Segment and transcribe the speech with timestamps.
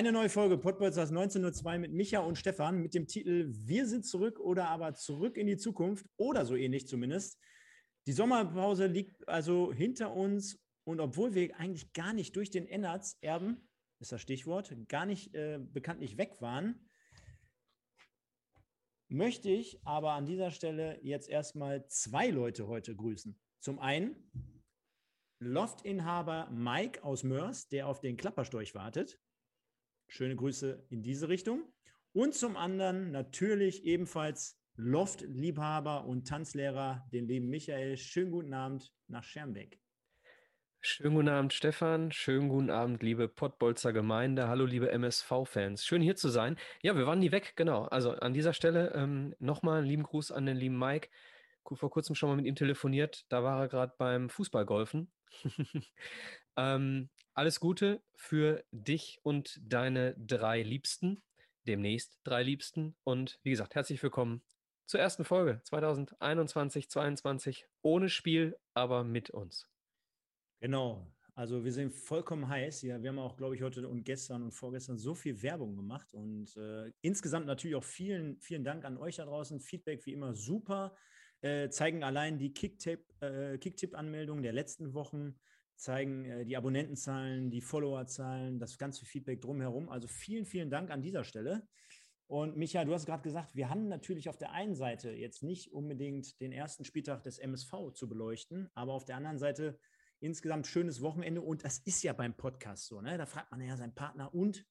[0.00, 4.40] Eine neue Folge Podbolzers 1902 mit Micha und Stefan mit dem Titel Wir sind zurück
[4.40, 7.38] oder aber zurück in die Zukunft oder so ähnlich zumindest.
[8.06, 13.18] Die Sommerpause liegt also hinter uns und obwohl wir eigentlich gar nicht durch den Ennards
[13.20, 13.68] erben,
[13.98, 16.88] ist das Stichwort, gar nicht äh, bekanntlich weg waren,
[19.08, 23.38] möchte ich aber an dieser Stelle jetzt erstmal zwei Leute heute grüßen.
[23.60, 24.16] Zum einen
[25.40, 29.20] Loftinhaber Mike aus Mörs, der auf den Klapperstorch wartet.
[30.10, 31.62] Schöne Grüße in diese Richtung.
[32.12, 37.96] Und zum anderen natürlich ebenfalls Loft-Liebhaber und Tanzlehrer, den lieben Michael.
[37.96, 39.78] Schönen guten Abend nach Schermbeck.
[40.80, 42.10] Schönen guten Abend, Stefan.
[42.10, 44.48] Schönen guten Abend, liebe Pottbolzer Gemeinde.
[44.48, 45.84] Hallo, liebe MSV-Fans.
[45.84, 46.56] Schön hier zu sein.
[46.82, 47.84] Ja, wir waren nie weg, genau.
[47.84, 51.08] Also an dieser Stelle ähm, nochmal einen lieben Gruß an den lieben Mike.
[51.72, 53.26] Vor kurzem schon mal mit ihm telefoniert.
[53.28, 55.12] Da war er gerade beim Fußballgolfen.
[56.60, 61.22] ähm, alles Gute für dich und deine drei Liebsten,
[61.66, 62.96] demnächst drei Liebsten.
[63.02, 64.42] Und wie gesagt, herzlich willkommen
[64.84, 67.66] zur ersten Folge 2021, 2022.
[67.80, 69.70] Ohne Spiel, aber mit uns.
[70.60, 71.10] Genau.
[71.34, 72.82] Also wir sind vollkommen heiß.
[72.82, 76.12] Ja, wir haben auch, glaube ich, heute und gestern und vorgestern so viel Werbung gemacht.
[76.12, 79.60] Und äh, insgesamt natürlich auch vielen, vielen Dank an euch da draußen.
[79.60, 80.94] Feedback wie immer super.
[81.40, 85.40] Äh, zeigen allein die Kicktipp-Anmeldungen äh, der letzten Wochen
[85.80, 89.88] zeigen äh, die Abonnentenzahlen, die Followerzahlen, das ganze Feedback drumherum.
[89.88, 91.66] Also vielen, vielen Dank an dieser Stelle.
[92.26, 95.72] Und Micha, du hast gerade gesagt, wir haben natürlich auf der einen Seite jetzt nicht
[95.72, 99.78] unbedingt den ersten Spieltag des MSV zu beleuchten, aber auf der anderen Seite
[100.20, 101.40] insgesamt schönes Wochenende.
[101.40, 103.18] Und das ist ja beim Podcast so, ne?
[103.18, 104.64] Da fragt man ja seinen Partner, und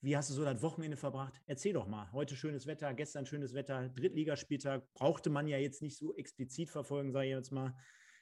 [0.00, 1.40] wie hast du so das Wochenende verbracht?
[1.46, 2.10] Erzähl doch mal.
[2.12, 7.12] Heute schönes Wetter, gestern schönes Wetter, Drittligaspieltag brauchte man ja jetzt nicht so explizit verfolgen,
[7.12, 7.76] sage ich jetzt mal.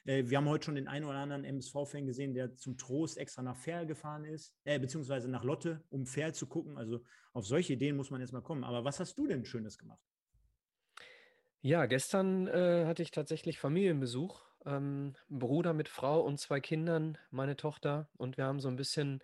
[0.07, 3.43] Äh, wir haben heute schon den einen oder anderen MSV-Fan gesehen, der zum Trost extra
[3.43, 6.77] nach Ferl gefahren ist, äh, beziehungsweise nach Lotte, um Ferl zu gucken.
[6.77, 7.03] Also
[7.33, 8.63] auf solche Ideen muss man jetzt mal kommen.
[8.63, 10.01] Aber was hast du denn Schönes gemacht?
[11.61, 14.41] Ja, gestern äh, hatte ich tatsächlich Familienbesuch.
[14.65, 18.09] Ähm, Bruder mit Frau und zwei Kindern, meine Tochter.
[18.15, 19.21] Und wir haben so ein bisschen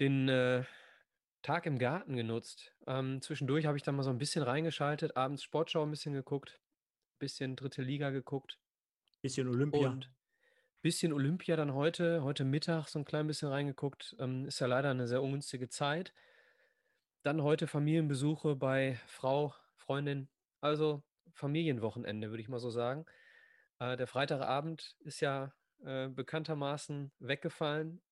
[0.00, 0.64] den äh,
[1.42, 2.72] Tag im Garten genutzt.
[2.86, 6.60] Ähm, zwischendurch habe ich dann mal so ein bisschen reingeschaltet, abends Sportschau ein bisschen geguckt,
[7.18, 8.58] bisschen dritte Liga geguckt.
[9.24, 9.88] Bisschen Olympia.
[9.88, 10.10] Und
[10.82, 14.14] bisschen Olympia dann heute, heute Mittag so ein klein bisschen reingeguckt.
[14.18, 16.12] Ähm, ist ja leider eine sehr ungünstige Zeit.
[17.22, 20.28] Dann heute Familienbesuche bei Frau, Freundin.
[20.60, 21.02] Also
[21.32, 23.06] Familienwochenende, würde ich mal so sagen.
[23.78, 25.54] Äh, der Freitagabend ist ja
[25.86, 28.02] äh, bekanntermaßen weggefallen.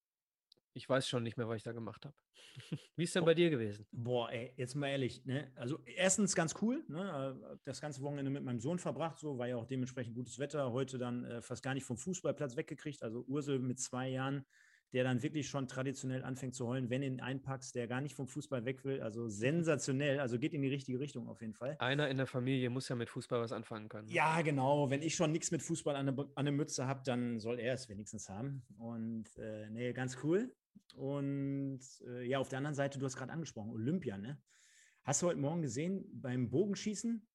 [0.75, 2.15] Ich weiß schon nicht mehr, was ich da gemacht habe.
[2.97, 3.87] Wie ist denn bei dir gewesen?
[3.93, 5.53] Boah, ey, jetzt mal ehrlich, ne?
[5.55, 7.37] Also erstens ganz cool, ne?
[7.53, 10.72] Äh, das ganze Wochenende mit meinem Sohn verbracht, so war ja auch dementsprechend gutes Wetter.
[10.72, 13.03] Heute dann äh, fast gar nicht vom Fußballplatz weggekriegt.
[13.03, 14.47] Also Ursel mit zwei Jahren,
[14.93, 18.28] der dann wirklich schon traditionell anfängt zu heulen, wenn ihn einpackst, der gar nicht vom
[18.28, 19.00] Fußball weg will.
[19.00, 21.77] Also sensationell, also geht in die richtige Richtung auf jeden Fall.
[21.78, 24.09] Einer in der Familie muss ja mit Fußball was anfangen können.
[24.09, 24.15] Ne?
[24.15, 24.91] Ja, genau.
[24.91, 27.75] Wenn ich schon nichts mit Fußball an der, an der Mütze habe, dann soll er
[27.75, 28.62] es wenigstens haben.
[28.78, 30.54] Und äh, nee, ganz cool.
[30.94, 34.41] Und äh, ja, auf der anderen Seite, du hast gerade angesprochen, Olympia, ne?
[35.05, 37.27] Hast du heute Morgen gesehen beim Bogenschießen?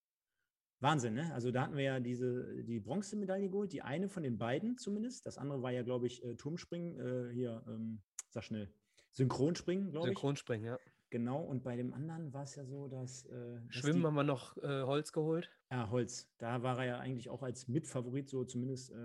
[0.80, 1.34] Wahnsinn, ne?
[1.34, 5.26] Also da hatten wir ja diese, die Bronzemedaille geholt, die eine von den beiden zumindest.
[5.26, 8.72] Das andere war ja, glaube ich, äh, Turmspringen, äh, hier, ähm, sag schnell,
[9.12, 10.14] Synchronspringen, glaube ich.
[10.14, 10.78] Synchronspringen, ja.
[11.10, 13.26] Genau, und bei dem anderen war es ja so, dass.
[13.28, 15.50] Äh, Schwimmen haben wir noch äh, Holz geholt.
[15.72, 16.30] Ja, Holz.
[16.38, 18.96] Da war er ja eigentlich auch als Mitfavorit so zumindest äh,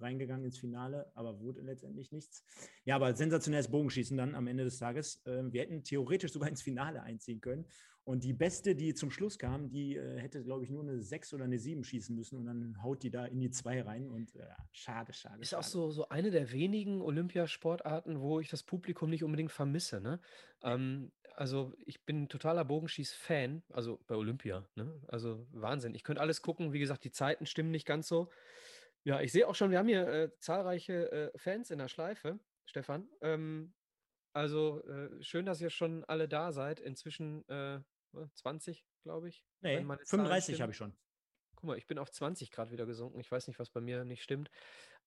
[0.00, 2.44] reingegangen ins Finale, aber wurde letztendlich nichts.
[2.84, 5.22] Ja, aber sensationelles Bogenschießen dann am Ende des Tages.
[5.26, 7.66] Ähm, wir hätten theoretisch sogar ins Finale einziehen können.
[8.04, 11.34] Und die beste, die zum Schluss kam, die äh, hätte, glaube ich, nur eine 6
[11.34, 14.08] oder eine 7 schießen müssen und dann haut die da in die 2 rein.
[14.08, 15.40] Und äh, schade, schade.
[15.40, 15.60] Ist schade.
[15.60, 20.00] auch so, so eine der wenigen Olympiasportarten, wo ich das Publikum nicht unbedingt vermisse.
[20.00, 20.18] Ne?
[20.62, 24.66] Ähm, also ich bin totaler Bogenschieß-Fan, also bei Olympia.
[24.74, 25.00] Ne?
[25.08, 25.94] Also Wahnsinn.
[25.94, 26.72] Ich könnte alles gucken.
[26.72, 28.30] Wie gesagt, die Zeiten stimmen nicht ganz so.
[29.04, 32.38] Ja, ich sehe auch schon, wir haben hier äh, zahlreiche äh, Fans in der Schleife,
[32.66, 33.08] Stefan.
[33.22, 33.72] Ähm,
[34.32, 36.80] also äh, schön, dass ihr schon alle da seid.
[36.80, 37.44] Inzwischen
[38.34, 39.44] 20, äh, glaube ich.
[39.60, 40.94] Nee, 35 habe ich schon.
[41.56, 43.20] Guck mal, ich bin auf 20 Grad wieder gesunken.
[43.20, 44.50] Ich weiß nicht, was bei mir nicht stimmt.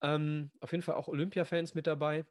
[0.01, 2.25] Ähm, auf jeden Fall auch Olympia-Fans mit dabei.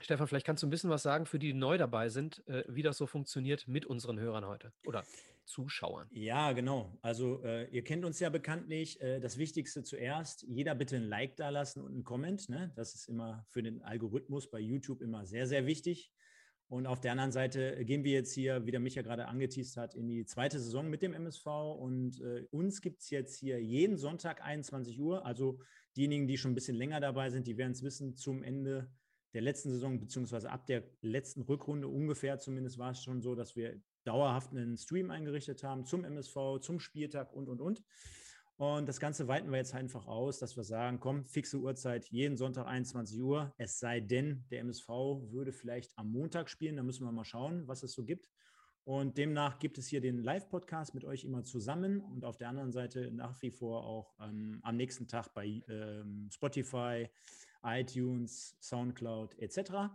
[0.00, 2.64] Stefan, vielleicht kannst du ein bisschen was sagen für die, die neu dabei sind, äh,
[2.68, 5.04] wie das so funktioniert mit unseren Hörern heute oder
[5.44, 6.06] Zuschauern?
[6.10, 6.96] Ja, genau.
[7.02, 9.00] Also äh, ihr kennt uns ja bekanntlich.
[9.00, 12.48] Äh, das Wichtigste zuerst, jeder bitte ein Like da lassen und einen Comment.
[12.48, 12.70] Ne?
[12.76, 16.12] Das ist immer für den Algorithmus bei YouTube immer sehr, sehr wichtig.
[16.68, 19.94] Und auf der anderen Seite gehen wir jetzt hier, wie der Micha gerade angeteased hat,
[19.94, 21.46] in die zweite Saison mit dem MSV.
[21.46, 25.24] Und äh, uns gibt es jetzt hier jeden Sonntag 21 Uhr.
[25.24, 25.60] Also
[25.96, 28.90] diejenigen, die schon ein bisschen länger dabei sind, die werden es wissen, zum Ende
[29.34, 33.56] der letzten Saison, beziehungsweise ab der letzten Rückrunde ungefähr zumindest war es schon so, dass
[33.56, 37.82] wir dauerhaft einen Stream eingerichtet haben zum MSV, zum Spieltag und, und, und.
[38.56, 42.36] Und das Ganze weiten wir jetzt einfach aus, dass wir sagen, komm, fixe Uhrzeit, jeden
[42.36, 43.54] Sonntag 21 Uhr.
[43.56, 46.76] Es sei denn, der MSV würde vielleicht am Montag spielen.
[46.76, 48.28] Da müssen wir mal schauen, was es so gibt.
[48.82, 52.72] Und demnach gibt es hier den Live-Podcast mit euch immer zusammen und auf der anderen
[52.72, 57.06] Seite nach wie vor auch ähm, am nächsten Tag bei ähm, Spotify,
[57.62, 59.90] iTunes, SoundCloud etc.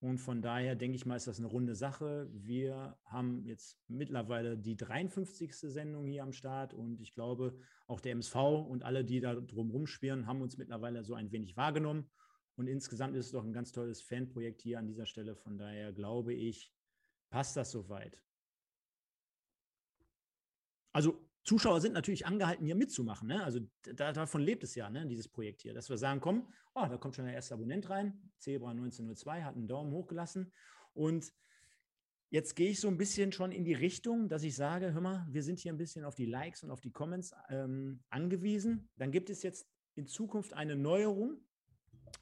[0.00, 2.28] Und von daher denke ich mal, ist das eine runde Sache.
[2.32, 5.54] Wir haben jetzt mittlerweile die 53.
[5.54, 7.56] Sendung hier am Start und ich glaube,
[7.86, 8.34] auch der MSV
[8.68, 12.10] und alle, die da drumherum schwirren, haben uns mittlerweile so ein wenig wahrgenommen.
[12.56, 15.36] Und insgesamt ist es doch ein ganz tolles Fanprojekt hier an dieser Stelle.
[15.36, 16.72] Von daher glaube ich,
[17.30, 18.20] passt das soweit.
[20.92, 23.28] Also Zuschauer sind natürlich angehalten, hier mitzumachen.
[23.28, 23.42] Ne?
[23.42, 23.60] Also
[23.94, 26.96] da, davon lebt es ja, ne, dieses Projekt hier, dass wir sagen, komm, oh, da
[26.96, 30.52] kommt schon der erste Abonnent rein, Zebra 1902 hat einen Daumen hochgelassen
[30.92, 31.32] und
[32.30, 35.26] jetzt gehe ich so ein bisschen schon in die Richtung, dass ich sage, hör mal,
[35.30, 38.88] wir sind hier ein bisschen auf die Likes und auf die Comments ähm, angewiesen.
[38.96, 41.44] Dann gibt es jetzt in Zukunft eine Neuerung,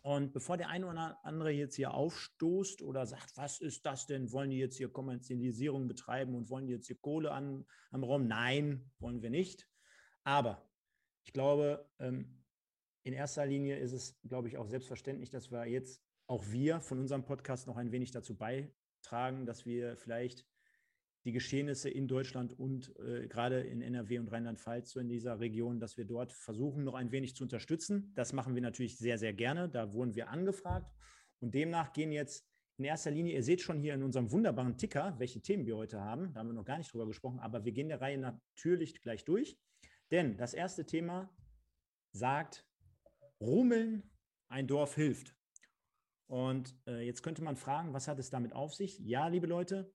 [0.02, 4.32] und bevor der eine oder andere jetzt hier aufstoßt oder sagt, was ist das denn?
[4.32, 8.26] Wollen die jetzt hier Kommerzialisierung betreiben und wollen die jetzt hier Kohle an, am Raum?
[8.26, 9.68] Nein, wollen wir nicht.
[10.24, 10.68] Aber
[11.24, 12.44] ich glaube, ähm,
[13.02, 16.98] in erster Linie ist es, glaube ich, auch selbstverständlich, dass wir jetzt auch wir von
[16.98, 20.46] unserem Podcast noch ein wenig dazu beitragen, dass wir vielleicht
[21.24, 25.78] die Geschehnisse in Deutschland und äh, gerade in NRW und Rheinland-Pfalz, so in dieser Region,
[25.78, 28.12] dass wir dort versuchen, noch ein wenig zu unterstützen.
[28.14, 29.68] Das machen wir natürlich sehr, sehr gerne.
[29.68, 30.90] Da wurden wir angefragt.
[31.40, 32.46] Und demnach gehen jetzt
[32.78, 36.00] in erster Linie, ihr seht schon hier in unserem wunderbaren Ticker, welche Themen wir heute
[36.00, 36.32] haben.
[36.32, 39.24] Da haben wir noch gar nicht drüber gesprochen, aber wir gehen der Reihe natürlich gleich
[39.26, 39.58] durch.
[40.10, 41.30] Denn das erste Thema
[42.12, 42.66] sagt,
[43.38, 44.10] Rummeln,
[44.48, 45.36] ein Dorf hilft.
[46.26, 48.98] Und äh, jetzt könnte man fragen, was hat es damit auf sich?
[49.00, 49.92] Ja, liebe Leute,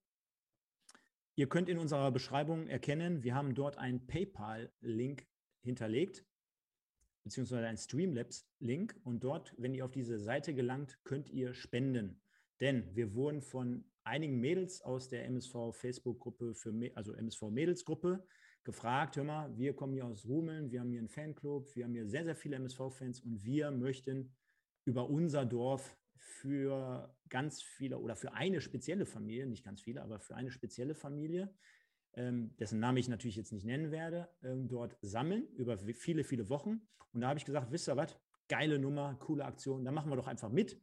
[1.37, 5.27] Ihr könnt in unserer Beschreibung erkennen, wir haben dort einen PayPal-Link
[5.61, 6.25] hinterlegt,
[7.23, 8.95] beziehungsweise einen Streamlabs-Link.
[9.03, 12.21] Und dort, wenn ihr auf diese Seite gelangt, könnt ihr spenden.
[12.61, 18.25] Denn wir wurden von einigen Mädels aus der MSV Facebook-Gruppe für, also MSV Mädels-Gruppe
[18.63, 21.93] gefragt, hör mal, wir kommen hier aus Rumeln, wir haben hier einen Fanclub, wir haben
[21.93, 24.33] hier sehr, sehr viele MSV-Fans und wir möchten
[24.85, 30.19] über unser Dorf für ganz viele oder für eine spezielle Familie, nicht ganz viele, aber
[30.19, 31.53] für eine spezielle Familie,
[32.13, 36.49] ähm, dessen Namen ich natürlich jetzt nicht nennen werde, ähm, dort sammeln über viele, viele
[36.49, 36.81] Wochen.
[37.13, 38.17] Und da habe ich gesagt, wisst ihr was,
[38.47, 40.81] geile Nummer, coole Aktion, da machen wir doch einfach mit.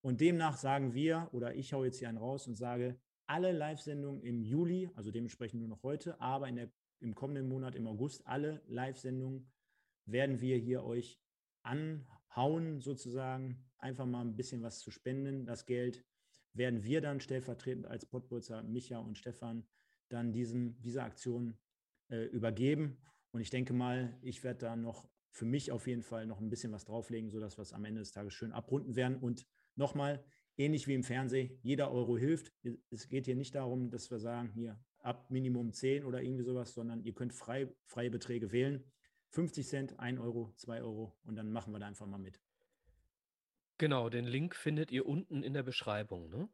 [0.00, 4.22] Und demnach sagen wir, oder ich haue jetzt hier einen raus und sage, alle Live-Sendungen
[4.22, 6.70] im Juli, also dementsprechend nur noch heute, aber in der,
[7.00, 9.50] im kommenden Monat, im August, alle Live-Sendungen
[10.06, 11.20] werden wir hier euch
[11.62, 15.46] anhauen, sozusagen, einfach mal ein bisschen was zu spenden.
[15.46, 16.04] Das Geld
[16.52, 19.66] werden wir dann stellvertretend als Pottputzer, Micha und Stefan,
[20.08, 21.58] dann diesem, dieser Aktion
[22.10, 22.98] äh, übergeben.
[23.30, 26.50] Und ich denke mal, ich werde da noch für mich auf jeden Fall noch ein
[26.50, 29.16] bisschen was drauflegen, sodass wir es am Ende des Tages schön abrunden werden.
[29.18, 30.24] Und nochmal,
[30.56, 32.52] ähnlich wie im Fernsehen, jeder Euro hilft.
[32.90, 36.74] Es geht hier nicht darum, dass wir sagen, hier ab Minimum 10 oder irgendwie sowas,
[36.74, 38.84] sondern ihr könnt frei, freie Beträge wählen.
[39.30, 42.40] 50 Cent, 1 Euro, 2 Euro und dann machen wir da einfach mal mit.
[43.78, 46.28] Genau, den Link findet ihr unten in der Beschreibung.
[46.28, 46.48] Ne?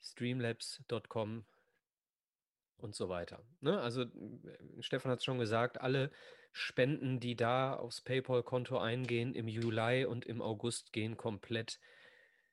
[0.00, 1.44] Streamlabs.com
[2.78, 3.42] und so weiter.
[3.60, 3.80] Ne?
[3.80, 4.04] Also
[4.80, 6.10] Stefan hat es schon gesagt, alle
[6.52, 11.80] Spenden, die da aufs PayPal-Konto eingehen im Juli und im August, gehen komplett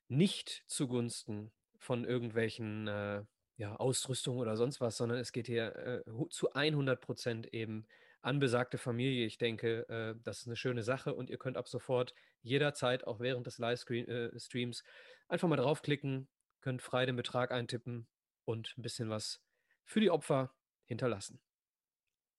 [0.07, 3.23] nicht zugunsten von irgendwelchen äh,
[3.57, 7.85] ja, Ausrüstung oder sonst was, sondern es geht hier äh, zu 100 Prozent eben
[8.23, 9.25] an besagte Familie.
[9.25, 13.19] Ich denke, äh, das ist eine schöne Sache und ihr könnt ab sofort jederzeit, auch
[13.19, 14.83] während des Livestreams, äh,
[15.27, 16.27] einfach mal draufklicken,
[16.61, 18.07] könnt frei den Betrag eintippen
[18.45, 19.41] und ein bisschen was
[19.83, 21.41] für die Opfer hinterlassen.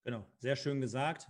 [0.04, 1.28] Genau, sehr schön gesagt.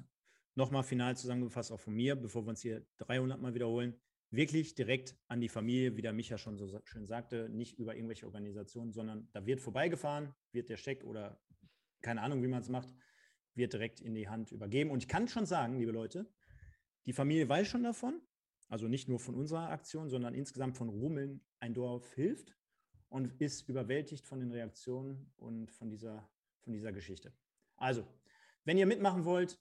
[0.54, 4.00] Nochmal final zusammengefasst auch von mir, bevor wir uns hier 300 Mal wiederholen.
[4.30, 8.26] Wirklich direkt an die Familie, wie der Micha schon so schön sagte, nicht über irgendwelche
[8.26, 11.40] Organisationen, sondern da wird vorbeigefahren, wird der Scheck oder
[12.02, 12.92] keine Ahnung, wie man es macht,
[13.54, 14.90] wird direkt in die Hand übergeben.
[14.90, 16.26] Und ich kann schon sagen, liebe Leute,
[17.06, 18.20] die Familie weiß schon davon,
[18.68, 22.56] also nicht nur von unserer Aktion, sondern insgesamt von Rummeln ein Dorf hilft
[23.08, 26.28] und ist überwältigt von den Reaktionen und von dieser
[26.64, 27.32] von dieser Geschichte.
[27.76, 28.06] Also,
[28.64, 29.60] wenn ihr mitmachen wollt,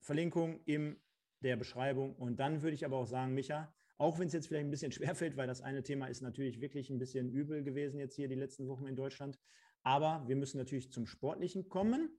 [0.00, 0.96] Verlinkung in
[1.40, 2.16] der Beschreibung.
[2.16, 4.92] Und dann würde ich aber auch sagen, Micha, auch wenn es jetzt vielleicht ein bisschen
[4.98, 8.34] schwerfällt, weil das eine Thema ist natürlich wirklich ein bisschen übel gewesen jetzt hier die
[8.34, 9.38] letzten Wochen in Deutschland.
[9.82, 12.18] Aber wir müssen natürlich zum Sportlichen kommen.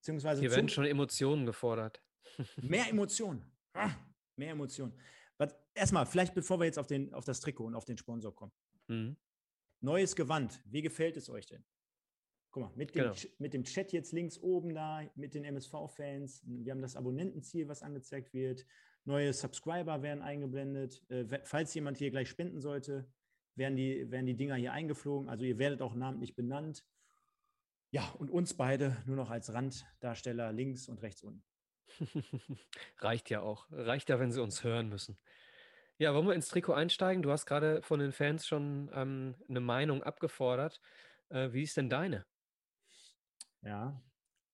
[0.00, 2.02] Beziehungsweise Hier werden schon Emotionen gefordert.
[2.62, 3.44] Mehr Emotionen.
[3.74, 3.90] Ah,
[4.36, 4.92] mehr Emotionen.
[5.78, 8.52] Erstmal, vielleicht bevor wir jetzt auf, den, auf das Trikot und auf den Sponsor kommen.
[8.88, 9.16] Mhm.
[9.80, 10.60] Neues Gewand.
[10.64, 11.64] Wie gefällt es euch denn?
[12.50, 13.14] Guck mal, mit dem, genau.
[13.38, 16.42] mit dem Chat jetzt links oben da, mit den MSV-Fans.
[16.46, 18.66] Wir haben das Abonnentenziel, was angezeigt wird.
[19.04, 21.08] Neue Subscriber werden eingeblendet.
[21.10, 23.08] Äh, falls jemand hier gleich spenden sollte,
[23.54, 25.28] werden die, werden die Dinger hier eingeflogen.
[25.28, 26.84] Also ihr werdet auch namentlich benannt.
[27.90, 31.42] Ja, und uns beide nur noch als Randdarsteller links und rechts unten.
[32.98, 33.66] Reicht ja auch.
[33.70, 35.18] Reicht ja, wenn sie uns hören müssen.
[35.96, 37.22] Ja, wollen wir ins Trikot einsteigen?
[37.22, 40.80] Du hast gerade von den Fans schon ähm, eine Meinung abgefordert.
[41.30, 42.24] Äh, wie ist denn deine?
[43.62, 44.00] Ja,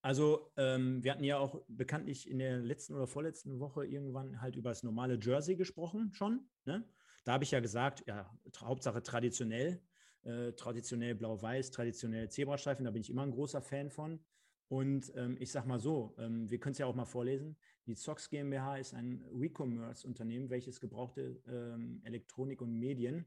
[0.04, 4.54] also ähm, wir hatten ja auch bekanntlich in der letzten oder vorletzten Woche irgendwann halt
[4.54, 6.46] über das normale Jersey gesprochen schon.
[6.66, 6.86] Ne?
[7.24, 9.80] Da habe ich ja gesagt, ja, Hauptsache traditionell,
[10.24, 14.20] äh, traditionell blau-weiß, traditionell Zebrastreifen, da bin ich immer ein großer Fan von.
[14.68, 17.56] Und ähm, ich sage mal so, ähm, wir können es ja auch mal vorlesen.
[17.86, 23.26] Die Zox GmbH ist ein Recommerce-Unternehmen, welches gebrauchte ähm, Elektronik und Medien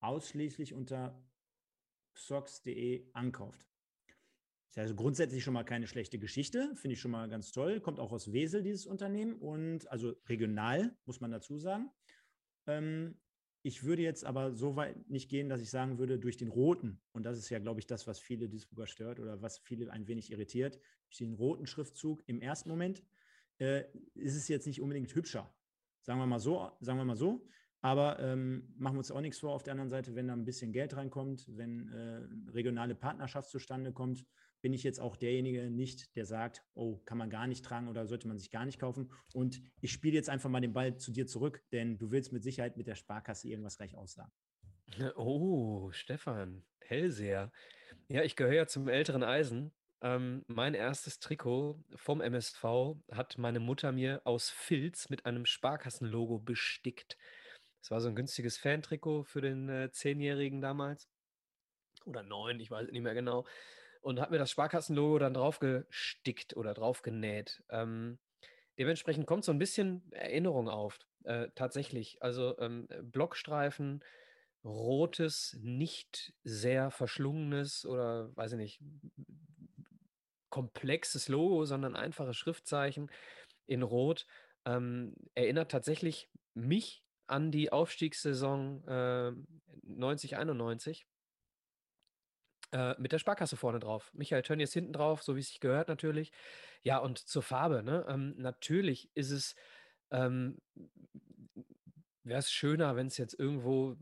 [0.00, 1.22] ausschließlich unter
[2.14, 3.66] xox.de ankauft.
[4.68, 7.80] Das ist also grundsätzlich schon mal keine schlechte Geschichte, finde ich schon mal ganz toll.
[7.80, 11.90] Kommt auch aus Wesel, dieses Unternehmen, und also regional, muss man dazu sagen.
[12.66, 13.18] Ähm,
[13.62, 17.00] ich würde jetzt aber so weit nicht gehen, dass ich sagen würde, durch den roten,
[17.12, 20.06] und das ist ja, glaube ich, das, was viele Duisburger stört oder was viele ein
[20.06, 23.02] wenig irritiert, durch den roten Schriftzug im ersten Moment
[23.58, 23.84] äh,
[24.14, 25.52] ist es jetzt nicht unbedingt hübscher.
[26.02, 27.46] Sagen wir mal so, sagen wir mal so.
[27.80, 30.44] Aber ähm, machen wir uns auch nichts vor auf der anderen Seite, wenn da ein
[30.44, 34.24] bisschen Geld reinkommt, wenn äh, regionale Partnerschaft zustande kommt,
[34.60, 38.06] bin ich jetzt auch derjenige nicht, der sagt, oh, kann man gar nicht tragen oder
[38.06, 39.12] sollte man sich gar nicht kaufen.
[39.32, 42.42] Und ich spiele jetzt einfach mal den Ball zu dir zurück, denn du willst mit
[42.42, 44.32] Sicherheit mit der Sparkasse irgendwas gleich aussagen.
[45.16, 47.52] Oh, Stefan, Hellseher.
[48.08, 49.70] Ja, ich gehöre ja zum älteren Eisen.
[50.00, 52.64] Ähm, mein erstes Trikot vom MSV
[53.12, 57.18] hat meine Mutter mir aus Filz mit einem Sparkassenlogo bestickt.
[57.80, 61.08] Das war so ein günstiges Fantrikot für den äh, Zehnjährigen damals.
[62.06, 63.44] Oder neun, ich weiß nicht mehr genau
[64.00, 67.62] und hat mir das Sparkassenlogo dann drauf gestickt oder drauf genäht.
[67.70, 68.18] Ähm,
[68.78, 70.98] dementsprechend kommt so ein bisschen Erinnerung auf.
[71.24, 72.22] Äh, tatsächlich.
[72.22, 74.02] Also ähm, Blockstreifen,
[74.64, 78.80] rotes, nicht sehr verschlungenes oder weiß ich nicht,
[80.50, 83.10] komplexes Logo, sondern einfache Schriftzeichen
[83.66, 84.26] in Rot.
[84.64, 89.32] Ähm, erinnert tatsächlich mich an die Aufstiegssaison äh,
[89.86, 91.04] 90-91
[92.72, 94.10] äh, mit der Sparkasse vorne drauf.
[94.14, 96.32] Michael Tönnies hinten drauf, so wie es sich gehört natürlich.
[96.82, 98.06] Ja, und zur Farbe, ne?
[98.08, 99.54] Ähm, natürlich ist es,
[100.10, 100.58] ähm,
[102.24, 103.96] wäre es schöner, wenn es jetzt irgendwo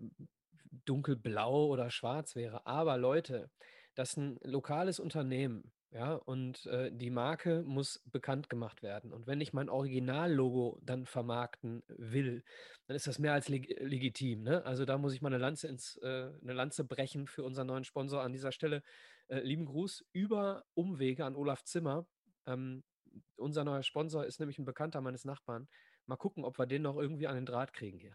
[0.85, 2.67] dunkelblau oder schwarz wäre.
[2.67, 3.51] Aber Leute,
[3.95, 9.15] dass ein lokales Unternehmen ja, und äh, die Marke muss bekannt gemacht werden.
[9.15, 12.45] Und wenn ich mein Originallogo dann vermarkten will,
[12.87, 14.43] dann ist das mehr als leg legitim.
[14.43, 14.63] Ne?
[14.67, 17.85] Also da muss ich mal eine Lanze, ins, äh, eine Lanze brechen für unseren neuen
[17.85, 18.83] Sponsor an dieser Stelle.
[19.29, 22.07] Äh, lieben Gruß über Umwege an Olaf Zimmer.
[22.45, 22.85] Ähm,
[23.37, 25.67] unser neuer Sponsor ist nämlich ein Bekannter meines Nachbarn.
[26.05, 28.15] Mal gucken, ob wir den noch irgendwie an den Draht kriegen hier.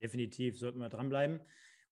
[0.00, 1.40] Definitiv, sollten wir dranbleiben.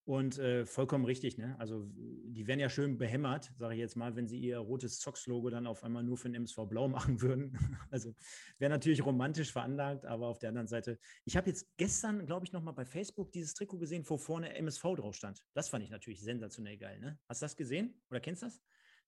[0.04, 1.58] Und äh, vollkommen richtig, ne?
[1.58, 5.48] Also die wären ja schön behämmert, sage ich jetzt mal, wenn sie ihr rotes Zox-Logo
[5.48, 7.58] dann auf einmal nur für den MSV Blau machen würden.
[7.90, 8.14] Also
[8.58, 12.52] wäre natürlich romantisch veranlagt, aber auf der anderen Seite, ich habe jetzt gestern, glaube ich,
[12.52, 15.42] nochmal bei Facebook dieses Trikot gesehen, wo vorne MSV drauf stand.
[15.54, 17.18] Das fand ich natürlich sensationell geil, ne?
[17.26, 17.94] Hast du das gesehen?
[18.10, 18.60] Oder kennst du das?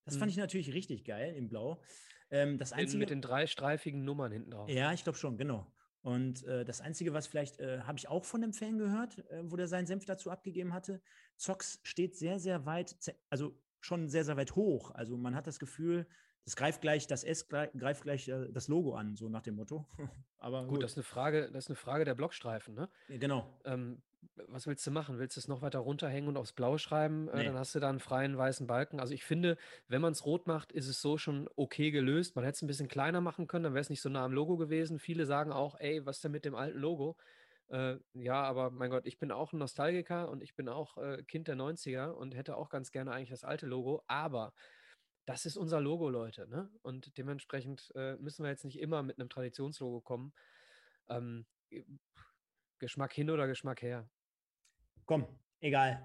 [0.07, 0.21] Das hm.
[0.21, 1.83] fand ich natürlich richtig geil im Blau.
[2.31, 4.69] Ähm, das einzige, mit den drei streifigen Nummern hinten drauf.
[4.71, 5.71] Ja, ich glaube schon, genau.
[6.07, 9.41] Und äh, das Einzige, was vielleicht, äh, habe ich auch von dem Fan gehört, äh,
[9.43, 11.03] wo der seinen Senf dazu abgegeben hatte,
[11.37, 12.95] Zox steht sehr, sehr weit,
[13.29, 14.93] also schon sehr, sehr weit hoch.
[14.93, 16.07] Also man hat das Gefühl,
[16.45, 19.85] das greift gleich, das S greift gleich äh, das Logo an, so nach dem Motto.
[20.39, 22.89] Aber gut, gut, das ist eine Frage, das ist eine Frage der Blockstreifen, ne?
[23.09, 23.59] Genau.
[23.65, 24.01] Ähm,
[24.49, 25.19] was willst du machen?
[25.19, 27.29] Willst du es noch weiter runterhängen und aufs Blau schreiben?
[27.29, 27.45] Äh, nee.
[27.45, 29.01] dann hast du da einen freien weißen Balken.
[29.01, 29.57] Also ich finde,
[29.89, 32.37] wenn man es rot macht, ist es so schon okay gelöst.
[32.37, 34.33] Man hätte es ein bisschen kleiner machen können, dann wäre es nicht so nah am
[34.33, 34.99] Logo gewesen.
[34.99, 37.17] Viele sagen auch, ey, was denn mit dem alten Logo?
[37.69, 41.23] Äh, ja, aber mein Gott, ich bin auch ein Nostalgiker und ich bin auch äh,
[41.25, 44.03] Kind der 90er und hätte auch ganz gerne eigentlich das alte Logo.
[44.07, 44.53] Aber
[45.27, 46.49] das ist unser Logo, Leute.
[46.49, 46.71] Ne?
[46.83, 50.33] Und dementsprechend äh, müssen wir jetzt nicht immer mit einem Traditionslogo kommen.
[51.09, 51.47] Ähm,
[52.79, 54.09] Geschmack hin oder Geschmack her.
[55.07, 55.25] Komm,
[55.61, 56.05] egal.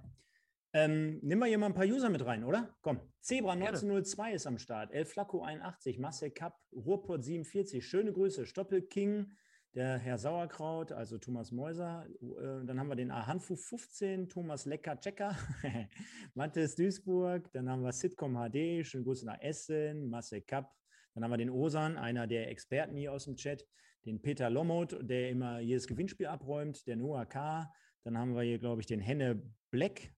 [0.74, 2.78] Ähm, nehmen wir hier mal ein paar User mit rein, oder?
[2.82, 3.02] Komm.
[3.20, 4.94] Zebra 1902 ist am Start.
[4.94, 7.86] El Flaco 81, Marcel Kapp, Ruhrport 47.
[7.86, 8.46] Schöne Grüße.
[8.46, 9.32] Stoppel King,
[9.74, 12.06] der Herr Sauerkraut, also Thomas Mäuser.
[12.22, 15.36] Äh, dann haben wir den Ahanfu 15, Thomas Lecker Checker,
[16.36, 17.52] Matthias Duisburg.
[17.54, 20.72] Dann haben wir Sitcom HD, schöne Grüße nach Essen, Marcel Kapp.
[21.16, 23.68] Dann haben wir den Osan, einer der Experten hier aus dem Chat.
[24.06, 26.86] Den Peter Lomot, der immer jedes Gewinnspiel abräumt.
[26.86, 27.72] Der Noah K.
[28.04, 30.14] Dann haben wir hier, glaube ich, den Henne Black,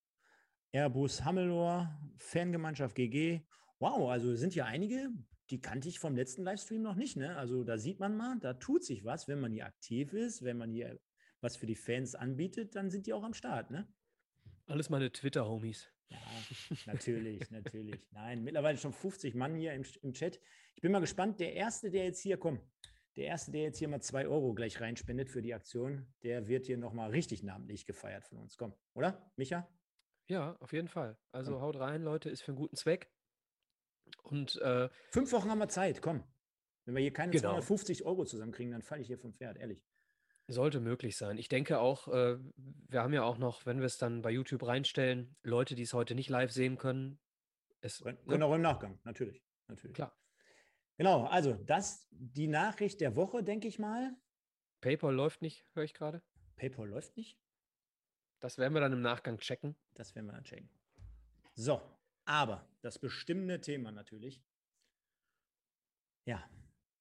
[0.72, 3.42] Airbus Hammelor, Fangemeinschaft GG.
[3.80, 5.10] Wow, also sind ja einige,
[5.50, 7.18] die kannte ich vom letzten Livestream noch nicht.
[7.18, 7.36] Ne?
[7.38, 10.58] Also da sieht man mal, da tut sich was, wenn man hier aktiv ist, wenn
[10.58, 11.00] man hier
[11.42, 13.70] was für die Fans anbietet, dann sind die auch am Start.
[13.70, 13.88] Ne?
[14.66, 15.90] Alles meine Twitter-Homies.
[16.08, 16.20] Ja,
[16.86, 18.08] natürlich, natürlich.
[18.12, 20.40] Nein, mittlerweile schon 50 Mann hier im, im Chat.
[20.76, 21.40] Ich bin mal gespannt.
[21.40, 22.62] Der Erste, der jetzt hier kommt,
[23.16, 26.66] der Erste, der jetzt hier mal 2 Euro gleich reinspendet für die Aktion, der wird
[26.66, 28.58] hier nochmal richtig namentlich gefeiert von uns.
[28.58, 29.32] Komm, oder?
[29.36, 29.68] Micha?
[30.28, 31.18] Ja, auf jeden Fall.
[31.32, 33.12] Also haut rein, Leute, ist für einen guten Zweck.
[34.24, 36.24] Und äh, fünf Wochen haben wir Zeit, komm.
[36.86, 37.52] Wenn wir hier keine genau.
[37.52, 39.86] 250 Euro zusammenkriegen, dann falle ich hier vom Pferd, ehrlich.
[40.48, 41.38] Sollte möglich sein.
[41.38, 44.66] Ich denke auch, äh, wir haben ja auch noch, wenn wir es dann bei YouTube
[44.66, 47.20] reinstellen, Leute, die es heute nicht live sehen können.
[47.80, 48.46] Es, können ne?
[48.46, 49.42] auch im Nachgang, natürlich.
[49.68, 49.96] natürlich.
[49.96, 50.18] Klar.
[50.98, 54.16] Genau, also das die Nachricht der Woche, denke ich mal.
[54.82, 56.22] PayPal läuft nicht, höre ich gerade.
[56.56, 57.40] PayPal läuft nicht?
[58.40, 59.76] Das werden wir dann im Nachgang checken.
[59.94, 60.70] Das werden wir dann checken.
[61.56, 61.82] So,
[62.26, 64.44] aber das bestimmende Thema natürlich.
[66.26, 66.44] Ja,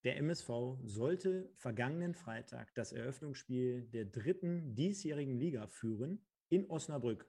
[0.05, 7.29] der MSV sollte vergangenen Freitag das Eröffnungsspiel der dritten diesjährigen Liga führen in Osnabrück.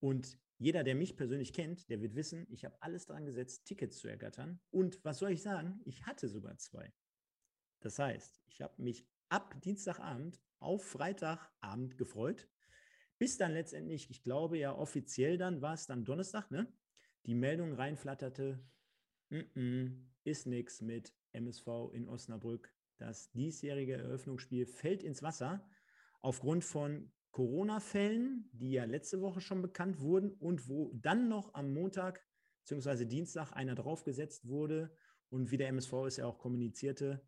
[0.00, 3.98] Und jeder, der mich persönlich kennt, der wird wissen, ich habe alles daran gesetzt, Tickets
[3.98, 4.60] zu ergattern.
[4.70, 5.80] Und was soll ich sagen?
[5.84, 6.92] Ich hatte sogar zwei.
[7.80, 12.48] Das heißt, ich habe mich ab Dienstagabend auf Freitagabend gefreut
[13.18, 16.72] bis dann letztendlich, ich glaube ja offiziell dann war es dann Donnerstag, ne?
[17.26, 18.64] Die Meldung reinflatterte,
[19.30, 22.72] n -n, ist nichts mit MSV in Osnabrück.
[22.96, 25.68] Das diesjährige Eröffnungsspiel fällt ins Wasser
[26.20, 31.72] aufgrund von Corona-Fällen, die ja letzte Woche schon bekannt wurden und wo dann noch am
[31.72, 32.24] Montag
[32.64, 33.04] bzw.
[33.04, 34.96] Dienstag einer draufgesetzt wurde
[35.30, 37.26] und wie der MSV es ja auch kommunizierte,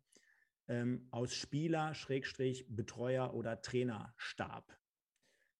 [0.67, 4.77] ähm, aus Spieler, Schrägstrich, Betreuer oder Trainer starb.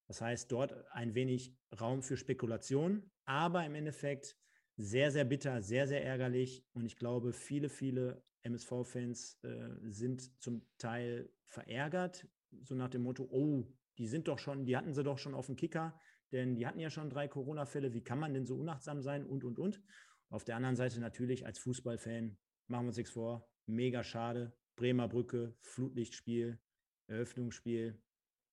[0.06, 4.36] Das heißt, dort ein wenig Raum für Spekulation, aber im Endeffekt
[4.76, 6.66] sehr, sehr bitter, sehr, sehr ärgerlich.
[6.72, 12.26] Und ich glaube, viele, viele MSV-Fans äh, sind zum Teil verärgert,
[12.62, 13.64] so nach dem Motto, oh,
[13.98, 15.98] die sind doch schon, die hatten sie doch schon auf dem Kicker,
[16.32, 19.44] denn die hatten ja schon drei Corona-Fälle, wie kann man denn so unachtsam sein und,
[19.44, 19.82] und, und.
[20.30, 24.56] Auf der anderen Seite natürlich als Fußballfan, machen wir uns nichts vor, mega schade.
[24.76, 26.58] Bremer Brücke, Flutlichtspiel,
[27.06, 28.00] Eröffnungsspiel,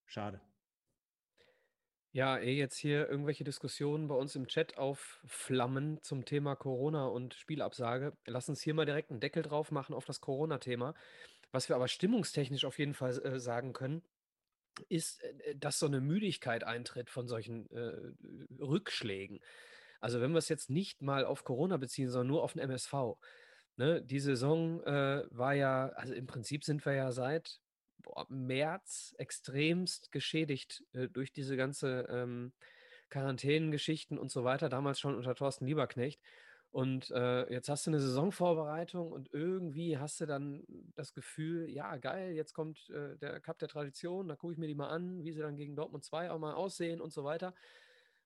[0.05, 0.41] schade.
[2.11, 7.35] Ja, ehe jetzt hier irgendwelche Diskussionen bei uns im Chat aufflammen zum Thema Corona und
[7.35, 10.95] Spielabsage, lass uns hier mal direkt einen Deckel drauf machen auf das Corona-Thema.
[11.51, 14.03] Was wir aber stimmungstechnisch auf jeden Fall äh, sagen können,
[14.89, 19.39] ist, äh, dass so eine Müdigkeit eintritt von solchen äh, Rückschlägen.
[19.99, 22.93] Also wenn wir es jetzt nicht mal auf Corona beziehen, sondern nur auf den MSV.
[23.75, 24.01] Ne?
[24.01, 27.59] Die Saison äh, war ja, also im Prinzip sind wir ja seit
[27.97, 32.53] boah, März extremst geschädigt äh, durch diese ganze ähm,
[33.09, 36.21] Quarantänengeschichten und so weiter, damals schon unter Thorsten Lieberknecht.
[36.71, 40.63] Und äh, jetzt hast du eine Saisonvorbereitung und irgendwie hast du dann
[40.95, 44.67] das Gefühl, ja, geil, jetzt kommt äh, der Cup der Tradition, da gucke ich mir
[44.67, 47.55] die mal an, wie sie dann gegen Dortmund 2 auch mal aussehen und so weiter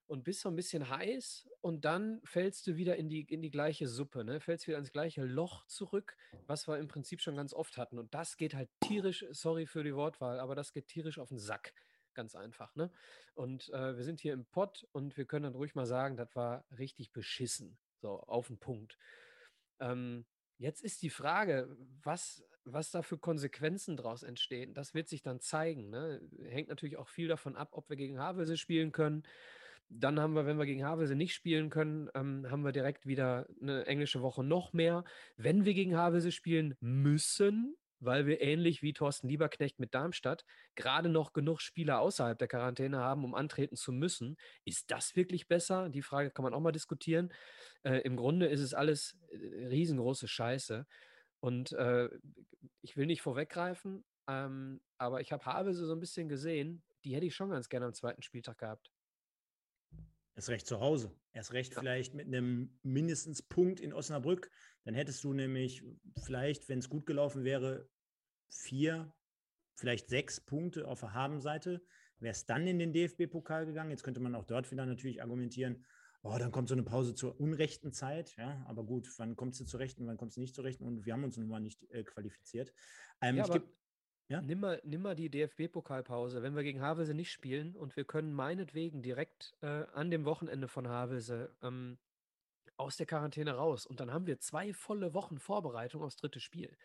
[0.08, 3.52] und bist so ein bisschen heiß und dann fällst du wieder in die, in die
[3.52, 4.40] gleiche Suppe, ne?
[4.40, 7.98] fällst wieder ins gleiche Loch zurück, was wir im Prinzip schon ganz oft hatten.
[7.98, 11.40] Und das geht halt tierisch, sorry für die Wortwahl, aber das geht tierisch auf den
[11.40, 11.74] Sack.
[12.14, 12.76] Ganz einfach.
[12.76, 12.92] Ne?
[13.34, 16.36] Und äh, wir sind hier im Pott und wir können dann ruhig mal sagen, das
[16.36, 17.78] war richtig beschissen.
[18.04, 18.98] So, auf den Punkt.
[19.80, 20.26] Ähm,
[20.58, 24.74] jetzt ist die Frage, was, was da für Konsequenzen daraus entstehen.
[24.74, 25.90] Das wird sich dann zeigen.
[25.90, 26.20] Ne?
[26.50, 29.24] Hängt natürlich auch viel davon ab, ob wir gegen Havelse spielen können.
[29.88, 33.48] Dann haben wir, wenn wir gegen Havelse nicht spielen können, ähm, haben wir direkt wieder
[33.62, 35.06] eine englische Woche noch mehr.
[35.38, 41.10] Wenn wir gegen Havelse spielen müssen, weil wir ähnlich wie Thorsten Lieberknecht mit Darmstadt gerade
[41.10, 44.38] noch genug Spieler außerhalb der Quarantäne haben, um antreten zu müssen.
[44.66, 45.90] Ist das wirklich besser?
[45.90, 47.32] Die Frage kann man auch mal diskutieren.
[47.84, 50.86] Äh, Im Grunde ist es alles äh, riesengroße Scheiße.
[51.40, 52.10] Und äh,
[52.82, 56.84] ich will nicht vorweggreifen, ähm, aber ich habe Havelse so ein bisschen gesehen.
[57.04, 58.92] Die hätte ich schon ganz gerne am zweiten Spieltag gehabt.
[60.36, 61.12] Erst recht zu Hause.
[61.32, 61.80] Erst recht ja.
[61.80, 64.50] vielleicht mit einem mindestens Punkt in Osnabrück.
[64.84, 65.84] Dann hättest du nämlich
[66.24, 67.90] vielleicht, wenn es gut gelaufen wäre,
[68.50, 69.14] vier,
[69.76, 71.82] vielleicht sechs Punkte auf der Habenseite.
[72.20, 73.92] Wäre es dann in den DFB-Pokal gegangen.
[73.92, 75.86] Jetzt könnte man auch dort wieder natürlich argumentieren,
[76.24, 78.36] oh, dann kommt so eine Pause zur unrechten Zeit.
[78.38, 80.86] Ja, aber gut, wann kommt sie zur rechten, wann kommt sie nicht zur rechten?
[80.86, 82.74] Und wir haben uns nun mal nicht äh, qualifiziert.
[83.22, 83.64] Ähm, ja, geb,
[84.30, 84.42] ja?
[84.42, 86.42] Nimm, mal, nimm mal die DFB-Pokalpause.
[86.42, 90.68] Wenn wir gegen Havelse nicht spielen und wir können meinetwegen direkt äh, an dem Wochenende
[90.68, 92.00] von Havelse ähm,
[92.78, 96.76] aus der Quarantäne raus und dann haben wir zwei volle Wochen Vorbereitung aufs dritte Spiel.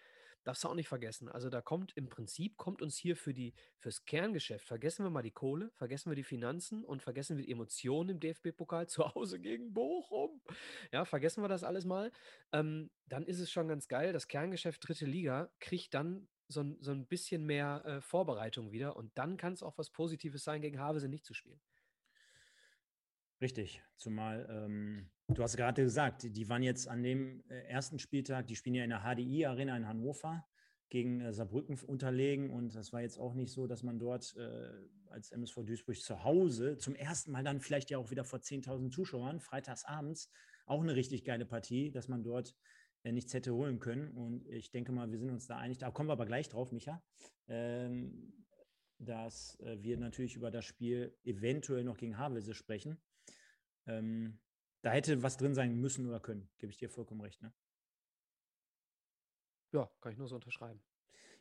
[0.45, 1.29] Darfst du auch nicht vergessen.
[1.29, 5.23] Also da kommt im Prinzip, kommt uns hier für die, fürs Kerngeschäft, vergessen wir mal
[5.23, 9.41] die Kohle, vergessen wir die Finanzen und vergessen wir die Emotionen im DFB-Pokal zu Hause
[9.41, 10.41] gegen Bochum.
[10.93, 12.13] Ja, vergessen wir das alles mal.
[12.53, 14.13] Ähm, dann ist es schon ganz geil.
[14.13, 18.97] Das Kerngeschäft dritte Liga kriegt dann so, ein, so ein bisschen mehr äh, Vorbereitung wieder
[18.97, 21.61] und dann kann es auch was Positives sein, gegen Havelse nicht zu spielen.
[23.41, 28.49] Richtig, zumal ähm, du hast gerade gesagt, die waren jetzt an dem äh, ersten Spieltag,
[28.49, 30.45] die spielen ja in der HDI-Arena in Hannover
[30.89, 34.71] gegen äh, Saarbrücken unterlegen und das war jetzt auch nicht so, dass man dort äh,
[35.07, 38.91] als MSV Duisburg zu Hause zum ersten Mal dann vielleicht ja auch wieder vor 10.000
[38.91, 40.33] Zuschauern, freitags abends,
[40.67, 42.57] auch eine richtig geile Partie, dass man dort
[43.05, 45.93] äh, nichts hätte holen können und ich denke mal, wir sind uns da einig, da
[45.93, 47.03] kommen wir aber gleich drauf, Micha.
[47.47, 48.33] Ähm,
[48.99, 52.99] dass äh, wir natürlich über das Spiel eventuell noch gegen Havelse sprechen.
[53.89, 54.39] Ähm,
[54.83, 57.43] da hätte was drin sein müssen oder können, gebe ich dir vollkommen recht.
[57.43, 57.53] Ne?
[59.73, 60.81] Ja, kann ich nur so unterschreiben.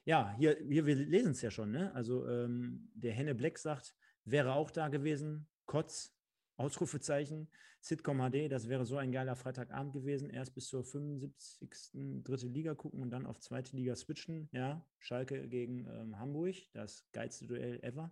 [0.05, 1.71] Ja, hier, hier wir lesen es ja schon.
[1.71, 1.93] Ne?
[1.93, 5.47] Also ähm, der Henne Black sagt, wäre auch da gewesen.
[5.65, 6.15] Kotz,
[6.55, 7.49] Ausrufezeichen.
[7.81, 10.29] Sitcom HD, das wäre so ein geiler Freitagabend gewesen.
[10.29, 12.23] Erst bis zur 75.
[12.23, 14.49] dritte Liga gucken und dann auf zweite Liga switchen.
[14.51, 18.12] Ja, Schalke gegen ähm, Hamburg, das geilste Duell ever.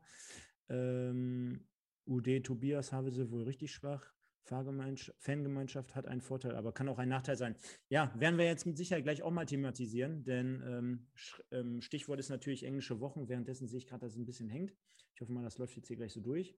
[0.70, 1.68] Ähm,
[2.06, 4.15] UD Tobias habe sie wohl richtig schwach.
[4.46, 7.56] Fangemeinschaft hat einen Vorteil, aber kann auch ein Nachteil sein.
[7.90, 11.08] Ja, werden wir jetzt mit Sicherheit gleich auch mal thematisieren, denn ähm,
[11.52, 13.28] ähm, Stichwort ist natürlich englische Wochen.
[13.28, 14.76] Währenddessen sehe ich gerade, dass es ein bisschen hängt.
[15.14, 16.56] Ich hoffe mal, das läuft jetzt hier gleich so durch.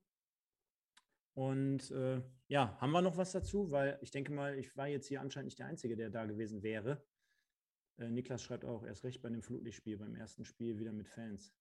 [1.33, 3.69] Und äh, ja, haben wir noch was dazu?
[3.69, 6.63] Weil ich denke mal, ich war jetzt hier anscheinend nicht der Einzige, der da gewesen
[6.63, 7.05] wäre.
[7.97, 11.53] Äh, Niklas schreibt auch, erst recht bei dem Flutlichtspiel, beim ersten Spiel wieder mit Fans.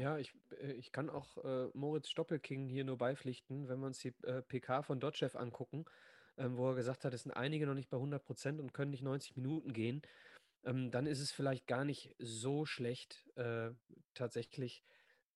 [0.00, 3.98] Ja, ich, äh, ich kann auch äh, Moritz Stoppelking hier nur beipflichten, wenn wir uns
[3.98, 5.84] die äh, PK von Dotchev angucken,
[6.36, 8.90] ähm, wo er gesagt hat, es sind einige noch nicht bei 100 Prozent und können
[8.90, 10.02] nicht 90 Minuten gehen,
[10.64, 13.70] ähm, dann ist es vielleicht gar nicht so schlecht, äh,
[14.14, 14.84] tatsächlich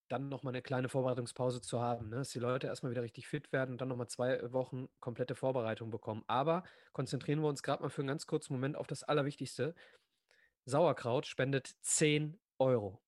[0.09, 2.17] dann nochmal eine kleine Vorbereitungspause zu haben, ne?
[2.17, 5.91] dass die Leute erstmal wieder richtig fit werden und dann nochmal zwei Wochen komplette Vorbereitung
[5.91, 6.23] bekommen.
[6.29, 9.75] Aber konzentrieren wir uns gerade mal für einen ganz kurzen Moment auf das Allerwichtigste.
[10.65, 13.01] Sauerkraut spendet 10 Euro.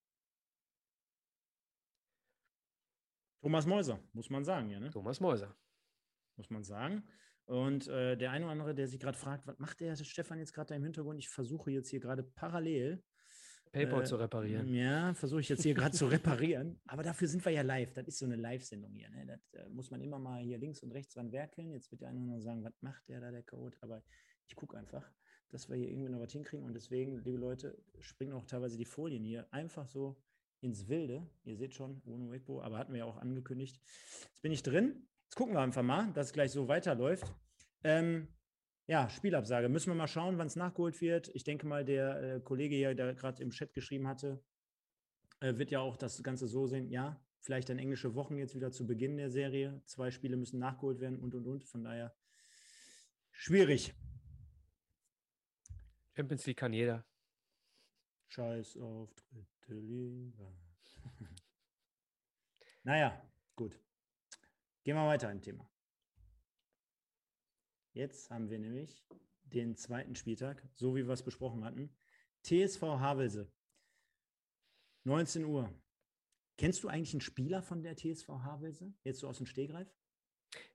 [3.41, 4.91] Thomas Mäuser, muss man sagen, ja, ne?
[4.91, 5.55] Thomas Mäuser.
[6.37, 7.05] Muss man sagen.
[7.45, 10.53] Und äh, der eine oder andere, der sich gerade fragt, was macht der Stefan jetzt
[10.53, 11.19] gerade da im Hintergrund?
[11.19, 13.03] Ich versuche jetzt hier gerade parallel
[13.73, 14.69] PayPal äh, zu reparieren.
[14.69, 16.81] Ja, versuche ich jetzt hier gerade zu reparieren.
[16.87, 17.93] Aber dafür sind wir ja live.
[17.95, 19.11] Das ist so eine Live-Sendung hier.
[19.11, 19.27] Ne?
[19.27, 21.73] Das äh, muss man immer mal hier links und rechts dran werkeln.
[21.73, 23.77] Jetzt wird der eine oder andere sagen, was macht der da, der Code?
[23.81, 24.03] Aber
[24.47, 25.11] ich gucke einfach,
[25.51, 26.67] dass wir hier irgendwie noch was hinkriegen.
[26.67, 30.21] Und deswegen, liebe Leute, springen auch teilweise die Folien hier einfach so
[30.61, 31.29] ins Wilde.
[31.45, 33.81] Ihr seht schon, ohne Wegbo, aber hatten wir ja auch angekündigt.
[34.31, 35.07] Jetzt bin ich drin.
[35.25, 37.35] Jetzt gucken wir einfach mal, dass es gleich so weiterläuft.
[37.85, 38.29] Ähm,
[38.87, 39.69] ja, Spielabsage.
[39.69, 41.29] Müssen wir mal schauen, wann es nachgeholt wird.
[41.35, 44.43] Ich denke mal, der äh, Kollege hier, der gerade im Chat geschrieben hatte,
[45.41, 46.91] äh, wird ja auch das Ganze so sehen.
[46.91, 49.83] Ja, vielleicht dann englische Wochen jetzt wieder zu Beginn der Serie.
[49.85, 51.65] Zwei Spiele müssen nachgeholt werden und und und.
[51.65, 52.17] Von daher
[53.31, 53.95] schwierig.
[56.17, 57.05] Champions League kann jeder.
[58.29, 59.58] Scheiß auf Liga.
[62.83, 63.23] Naja,
[63.57, 63.79] gut.
[64.85, 65.71] Gehen wir weiter im Thema.
[67.93, 69.05] Jetzt haben wir nämlich
[69.43, 71.95] den zweiten Spieltag, so wie wir es besprochen hatten.
[72.43, 73.53] TSV Havelse.
[75.05, 75.73] 19 Uhr.
[76.57, 78.93] Kennst du eigentlich einen Spieler von der TSV Havelse?
[79.05, 79.89] Jetzt so aus dem Stehgreif?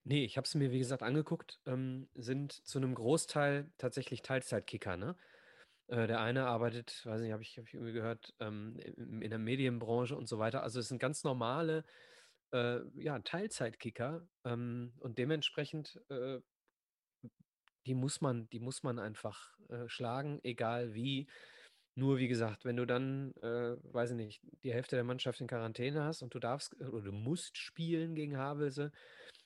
[0.03, 1.60] Nee, ich habe es mir, wie gesagt, angeguckt.
[1.65, 5.17] Ähm, sind zu einem Großteil tatsächlich Teilzeitkicker, ne?
[5.88, 9.39] Äh, der eine arbeitet, weiß nicht, habe ich, hab ich irgendwie gehört, ähm, in, der
[9.39, 10.63] Medienbranche und so weiter.
[10.63, 11.84] Also es sind ganz normale
[12.54, 16.39] äh, ja, Teilzeitkicker ähm, und dementsprechend, äh,
[17.86, 21.28] die muss man, die muss man einfach äh, schlagen, egal wie.
[21.96, 25.48] Nur wie gesagt, wenn du dann, äh, weiß ich nicht, die Hälfte der Mannschaft in
[25.48, 28.91] Quarantäne hast und du darfst oder du musst spielen gegen Havelse,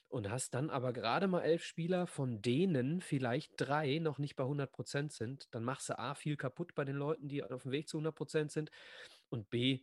[0.10, 4.44] und hast dann aber gerade mal elf Spieler, von denen vielleicht drei noch nicht bei
[4.44, 7.72] 100 Prozent sind, dann machst du A, viel kaputt bei den Leuten, die auf dem
[7.72, 8.72] Weg zu 100 Prozent sind
[9.30, 9.82] und B,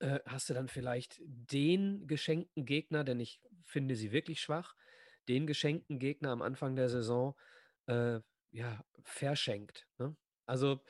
[0.00, 4.74] äh, hast du dann vielleicht den geschenkten Gegner, denn ich finde sie wirklich schwach,
[5.28, 7.34] den geschenkten Gegner am Anfang der Saison
[7.86, 9.88] äh, ja, verschenkt.
[9.98, 10.16] Ne?
[10.46, 10.80] Also,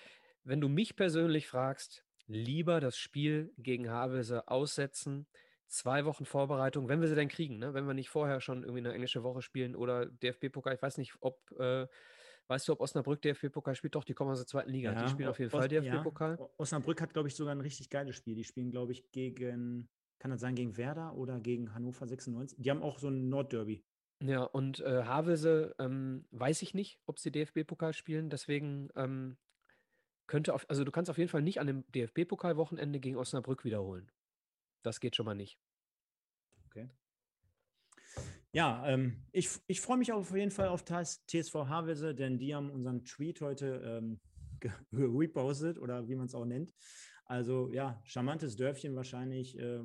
[0.44, 5.26] wenn du mich persönlich fragst, lieber das Spiel gegen Havelse aussetzen,
[5.68, 7.74] zwei Wochen Vorbereitung, wenn wir sie denn kriegen, ne?
[7.74, 10.74] wenn wir nicht vorher schon irgendwie eine englische Woche spielen oder DFB-Pokal.
[10.74, 11.86] Ich weiß nicht, ob, äh,
[12.48, 13.94] weißt du, ob Osnabrück DFB-Pokal spielt?
[13.94, 14.92] Doch, die kommen aus der zweiten Liga.
[14.92, 16.38] Ja, die spielen auf jeden Os- Fall DFB-Pokal.
[16.38, 16.48] Ja.
[16.56, 18.34] Osnabrück hat, glaube ich, sogar ein richtig geiles Spiel.
[18.34, 22.58] Die spielen, glaube ich, gegen, kann das sein, gegen Werder oder gegen Hannover 96?
[22.60, 23.84] Die haben auch so ein Nordderby.
[24.20, 28.30] Ja, und äh, Havelse ähm, weiß ich nicht, ob sie DFB-Pokal spielen.
[28.30, 29.36] Deswegen ähm,
[30.26, 34.10] könnte auf, also du kannst auf jeden Fall nicht an dem DFB-Pokal-Wochenende gegen Osnabrück wiederholen.
[34.82, 35.58] Das geht schon mal nicht.
[36.66, 36.88] Okay.
[38.52, 42.54] Ja, ähm, ich, ich freue mich auf jeden Fall auf TS TSV Havelse, denn die
[42.54, 44.20] haben unseren Tweet heute ähm,
[44.92, 46.72] repostet oder wie man es auch nennt.
[47.24, 49.58] Also ja, charmantes Dörfchen wahrscheinlich.
[49.58, 49.82] Äh,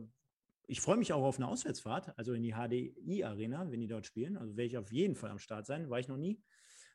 [0.66, 4.38] ich freue mich auch auf eine Auswärtsfahrt, also in die HDI-Arena, wenn die dort spielen.
[4.38, 6.42] Also werde ich auf jeden Fall am Start sein, war ich noch nie,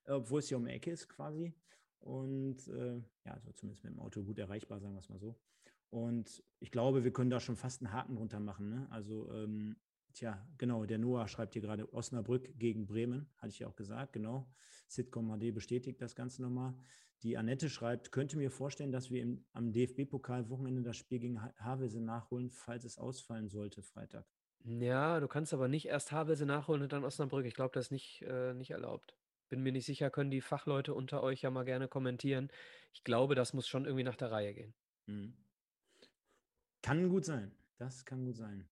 [0.07, 1.55] obwohl es hier um die Ecke ist quasi.
[2.01, 5.39] Und äh, ja, also zumindest mit dem Auto gut erreichbar, sagen wir es mal so.
[5.90, 8.68] Und ich glaube, wir können da schon fast einen Haken drunter machen.
[8.68, 8.87] Ne?
[8.90, 9.77] Also, ähm,
[10.12, 14.12] tja, genau, der Noah schreibt hier gerade Osnabrück gegen Bremen, hatte ich ja auch gesagt,
[14.12, 14.53] genau.
[14.87, 16.74] Sitcom HD bestätigt das Ganze nochmal.
[17.22, 21.53] Die Annette schreibt, könnte mir vorstellen, dass wir im, am DFB-Pokal-Wochenende das Spiel gegen Ha-
[21.59, 24.27] Havelse nachholen, falls es ausfallen sollte, Freitag.
[24.64, 27.46] Ja, du kannst aber nicht erst Havelse nachholen und dann Osnabrück.
[27.46, 29.16] Ich glaube, das ist nicht, äh, nicht erlaubt.
[29.48, 32.51] Bin mir nicht sicher, können die Fachleute unter euch ja mal gerne kommentieren.
[32.92, 34.74] Ich glaube, das muss schon irgendwie nach der Reihe gehen.
[35.07, 35.35] Mhm.
[36.83, 37.53] Kann gut sein.
[37.77, 38.69] Das kann gut sein.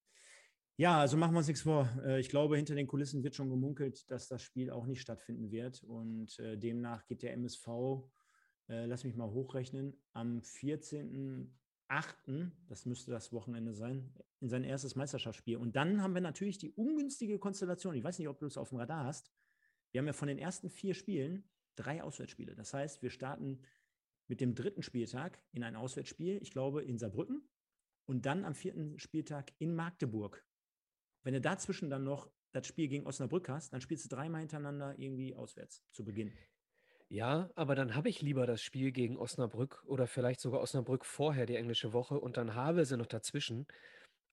[0.79, 1.88] Ja, also machen wir uns nichts vor.
[2.05, 5.51] Äh, Ich glaube, hinter den Kulissen wird schon gemunkelt, dass das Spiel auch nicht stattfinden
[5.51, 5.83] wird.
[5.83, 7.66] Und äh, demnach geht der MSV,
[8.69, 14.97] äh, lass mich mal hochrechnen, am 14.08., das müsste das Wochenende sein, in sein erstes
[14.97, 15.57] Meisterschaftsspiel.
[15.57, 17.95] Und dann haben wir natürlich die ungünstige Konstellation.
[17.95, 19.33] Ich weiß nicht, ob du es auf dem Radar hast.
[19.92, 22.55] Wir haben ja von den ersten vier Spielen drei Auswärtsspiele.
[22.55, 23.62] Das heißt, wir starten
[24.29, 27.49] mit dem dritten Spieltag in ein Auswärtsspiel, ich glaube in Saarbrücken,
[28.07, 30.45] und dann am vierten Spieltag in Magdeburg.
[31.23, 34.99] Wenn du dazwischen dann noch das Spiel gegen Osnabrück hast, dann spielst du dreimal hintereinander
[34.99, 36.33] irgendwie auswärts zu Beginn.
[37.09, 41.47] Ja, aber dann habe ich lieber das Spiel gegen Osnabrück oder vielleicht sogar Osnabrück vorher
[41.47, 43.66] die englische Woche und dann Havelse noch dazwischen.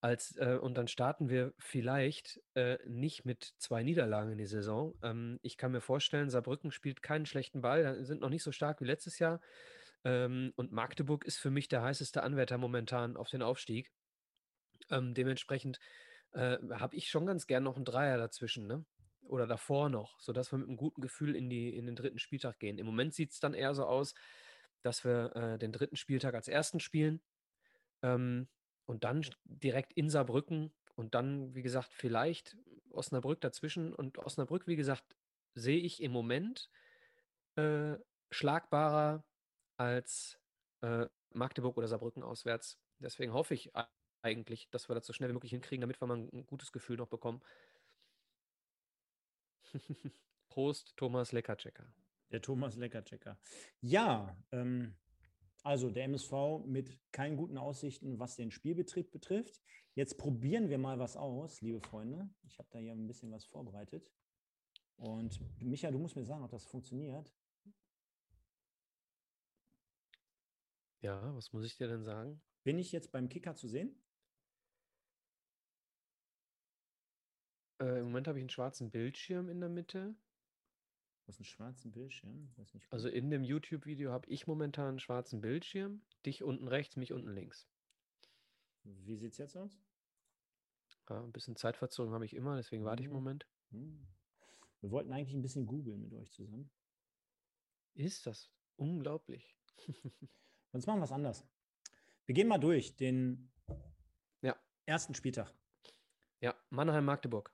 [0.02, 4.96] Als, äh, und dann starten wir vielleicht äh, nicht mit zwei Niederlagen in die Saison.
[5.02, 8.82] Ähm, ich kann mir vorstellen, Saarbrücken spielt keinen schlechten Ball, sind noch nicht so stark
[8.82, 9.40] wie letztes Jahr.
[10.04, 13.92] Ähm, und Magdeburg ist für mich der heißeste Anwärter momentan auf den Aufstieg.
[14.90, 15.80] Ähm, dementsprechend
[16.34, 18.86] äh, habe ich schon ganz gern noch einen Dreier dazwischen, ne?
[19.24, 22.60] Oder davor noch, sodass wir mit einem guten Gefühl in, die, in den dritten Spieltag
[22.60, 22.78] gehen.
[22.78, 24.14] Im Moment sieht es dann eher so aus,
[24.82, 27.22] dass wir äh, den dritten Spieltag als ersten spielen
[28.02, 28.50] ähm,
[28.86, 32.58] und dann direkt in Saarbrücken und dann, wie gesagt, vielleicht
[32.92, 33.94] Osnabrück dazwischen.
[33.94, 35.16] Und Osnabrück, wie gesagt,
[35.56, 36.70] sehe ich im Moment
[37.56, 37.96] äh,
[38.30, 39.24] schlagbarer
[39.84, 40.40] als
[40.82, 42.80] äh, Magdeburg oder Saarbrücken auswärts.
[43.00, 43.72] Deswegen hoffe ich
[44.22, 46.72] eigentlich, dass wir das so schnell wie möglich hinkriegen, damit wir mal ein, ein gutes
[46.72, 47.42] Gefühl noch bekommen.
[50.48, 51.86] Prost, Thomas Leckerchecker.
[52.32, 53.38] Der Thomas Leckerchecker.
[53.82, 54.96] Ja, ähm,
[55.64, 59.62] also der MSV mit keinen guten Aussichten, was den Spielbetrieb betrifft.
[59.96, 62.30] Jetzt probieren wir mal was aus, liebe Freunde.
[62.44, 64.12] Ich habe da hier ein bisschen was vorbereitet.
[64.96, 67.34] Und Micha, du musst mir sagen, ob das funktioniert.
[71.04, 72.42] Ja, was muss ich dir denn sagen?
[72.64, 73.94] Bin ich jetzt beim Kicker zu sehen?
[77.82, 80.16] Äh, Im Moment habe ich einen schwarzen Bildschirm in der Mitte.
[81.26, 82.50] Das ist ein schwarzen Bildschirm.
[82.90, 86.02] Also in dem YouTube-Video habe ich momentan einen schwarzen Bildschirm.
[86.26, 87.68] Dich unten rechts, mich unten links.
[88.86, 89.78] Wie sieht es jetzt aus?
[91.10, 93.24] Ja, ein bisschen Zeitverzögerung habe ich immer, deswegen warte ich einen Mhm.
[93.24, 93.46] Moment.
[93.72, 94.08] Hm.
[94.82, 96.70] Wir wollten eigentlich ein bisschen googeln mit euch zusammen.
[97.96, 99.56] Ist das unglaublich?
[100.74, 101.48] Sonst machen wir es anders.
[102.26, 103.52] Wir gehen mal durch den
[104.42, 104.56] Ja.
[104.88, 105.54] ersten Spieltag.
[106.42, 107.54] Ja, Mannheim-Magdeburg.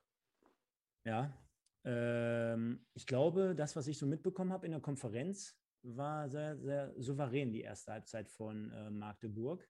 [1.04, 1.36] Ja.
[1.84, 6.94] Ähm, ich glaube, das, was ich so mitbekommen habe in der Konferenz, war sehr, sehr
[6.96, 9.68] souverän die erste Halbzeit von äh, Magdeburg.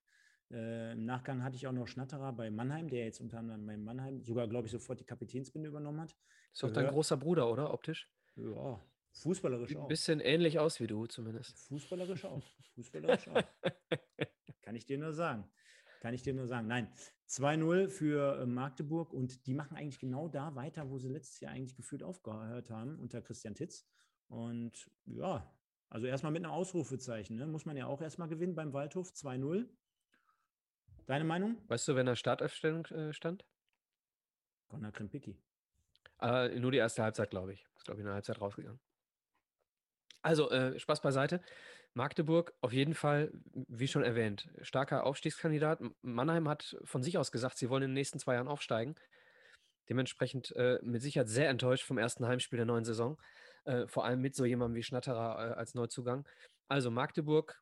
[0.49, 3.75] Äh, Im Nachgang hatte ich auch noch Schnatterer bei Mannheim, der jetzt unter anderem bei
[3.77, 6.15] Mannheim sogar, glaube ich, sofort die Kapitänsbinde übernommen hat.
[6.53, 7.73] Ist doch dein großer Bruder, oder?
[7.73, 8.09] Optisch?
[8.35, 8.81] Ja,
[9.13, 9.87] fußballerisch Sieht ein auch.
[9.87, 11.57] bisschen ähnlich aus wie du zumindest.
[11.67, 12.43] Fußballerisch auch.
[12.75, 13.43] Fußballerisch auch.
[14.61, 15.49] Kann ich dir nur sagen.
[16.01, 16.67] Kann ich dir nur sagen.
[16.67, 16.91] Nein,
[17.27, 21.51] 2-0 für äh, Magdeburg und die machen eigentlich genau da weiter, wo sie letztes Jahr
[21.51, 23.87] eigentlich gefühlt aufgehört haben, unter Christian Titz.
[24.27, 25.53] Und ja,
[25.89, 27.35] also erstmal mit einem Ausrufezeichen.
[27.35, 27.47] Ne?
[27.47, 29.11] Muss man ja auch erstmal gewinnen beim Waldhof.
[29.11, 29.67] 2-0.
[31.05, 31.57] Deine Meinung?
[31.67, 33.45] Weißt du, wenn er Startaufstellung äh, stand?
[34.69, 35.37] Connor Krimpicki.
[36.21, 37.65] Äh, nur die erste Halbzeit, glaube ich.
[37.75, 38.79] Ist, glaube ich, in der Halbzeit rausgegangen.
[40.21, 41.41] Also, äh, Spaß beiseite.
[41.93, 45.81] Magdeburg auf jeden Fall, wie schon erwähnt, starker Aufstiegskandidat.
[46.01, 48.95] Mannheim hat von sich aus gesagt, sie wollen in den nächsten zwei Jahren aufsteigen.
[49.89, 53.19] Dementsprechend äh, mit Sicherheit sehr enttäuscht vom ersten Heimspiel der neuen Saison.
[53.65, 56.25] Äh, vor allem mit so jemandem wie Schnatterer äh, als Neuzugang.
[56.69, 57.61] Also Magdeburg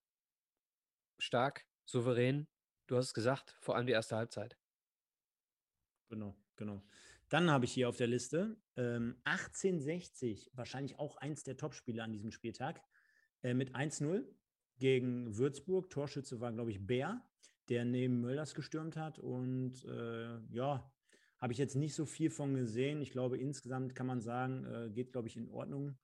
[1.18, 2.48] stark, souverän.
[2.88, 4.58] Du hast es gesagt, vor allem die erste Halbzeit.
[6.10, 6.82] Genau, genau.
[7.30, 12.12] Dann habe ich hier auf der Liste ähm, 1860, wahrscheinlich auch eins der Topspiele an
[12.12, 12.82] diesem Spieltag,
[13.44, 14.26] äh, mit 1-0
[14.80, 15.90] gegen Würzburg.
[15.92, 17.22] Torschütze war, glaube ich, Bär,
[17.70, 19.20] der neben Mölders gestürmt hat.
[19.20, 20.92] Und äh, ja,
[21.38, 23.00] habe ich jetzt nicht so viel von gesehen.
[23.02, 25.98] Ich glaube, insgesamt kann man sagen, äh, geht, glaube ich, in Ordnung.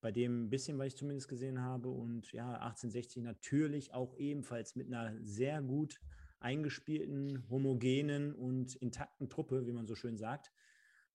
[0.00, 1.88] Bei dem bisschen, was ich zumindest gesehen habe.
[1.88, 6.00] Und ja, 1860 natürlich auch ebenfalls mit einer sehr gut
[6.38, 10.52] eingespielten, homogenen und intakten Truppe, wie man so schön sagt,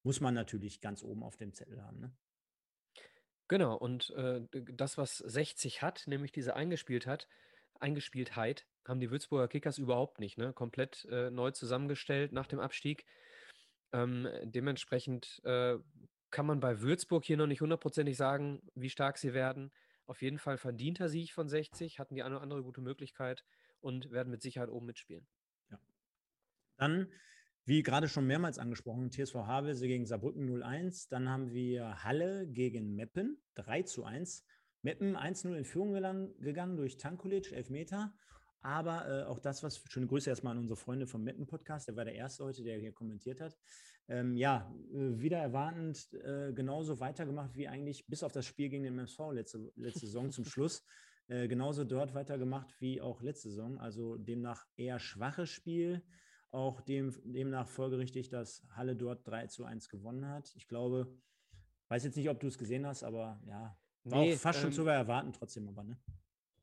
[0.03, 1.99] muss man natürlich ganz oben auf dem Zettel haben.
[1.99, 2.13] Ne?
[3.47, 7.27] Genau, und äh, das, was 60 hat, nämlich diese eingespielt hat,
[7.79, 10.37] Eingespieltheit, haben die Würzburger Kickers überhaupt nicht.
[10.37, 10.53] Ne?
[10.53, 13.05] Komplett äh, neu zusammengestellt nach dem Abstieg.
[13.91, 15.77] Ähm, dementsprechend äh,
[16.31, 19.71] kann man bei Würzburg hier noch nicht hundertprozentig sagen, wie stark sie werden.
[20.05, 23.45] Auf jeden Fall verdienter Sieg von 60, hatten die eine oder andere gute Möglichkeit
[23.79, 25.27] und werden mit Sicherheit oben mitspielen.
[25.69, 25.79] Ja.
[26.77, 27.11] Dann,
[27.65, 31.07] wie gerade schon mehrmals angesprochen, TSV Havelse gegen Saarbrücken 0-1.
[31.09, 34.45] Dann haben wir Halle gegen Meppen 3 1.
[34.81, 35.93] Meppen 1-0 in Führung
[36.39, 38.13] gegangen durch Tankulic, Elfmeter.
[38.59, 42.05] Aber äh, auch das, was, schöne Grüße erstmal an unsere Freunde vom Meppen-Podcast, der war
[42.05, 43.57] der Erste heute, der hier kommentiert hat.
[44.07, 48.83] Ähm, ja, äh, wieder erwartend äh, genauso weitergemacht wie eigentlich bis auf das Spiel gegen
[48.83, 50.85] den MSV letzte, letzte Saison zum Schluss.
[51.27, 53.77] Äh, genauso dort weitergemacht wie auch letzte Saison.
[53.79, 56.01] Also demnach eher schwaches Spiel.
[56.53, 60.53] Auch dem, demnach folgerichtig, dass Halle dort 3 zu 1 gewonnen hat.
[60.55, 61.11] Ich glaube,
[61.87, 64.65] weiß jetzt nicht, ob du es gesehen hast, aber ja, war nee, auch fast ähm,
[64.65, 65.97] schon sogar erwarten trotzdem aber, ne?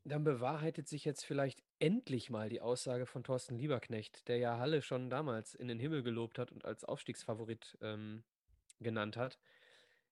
[0.05, 4.81] Dann bewahrheitet sich jetzt vielleicht endlich mal die Aussage von Thorsten Lieberknecht, der ja Halle
[4.81, 8.23] schon damals in den Himmel gelobt hat und als Aufstiegsfavorit ähm,
[8.79, 9.41] genannt hat.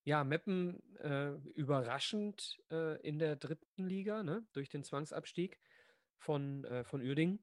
[0.02, 5.60] Ja, Meppen äh, überraschend äh, in der dritten Liga, ne, durch den Zwangsabstieg
[6.16, 7.38] von, äh, von Uerdingen.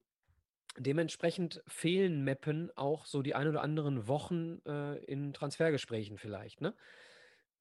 [0.78, 6.76] Dementsprechend fehlen Meppen auch so die ein oder anderen Wochen äh, in Transfergesprächen vielleicht, ne?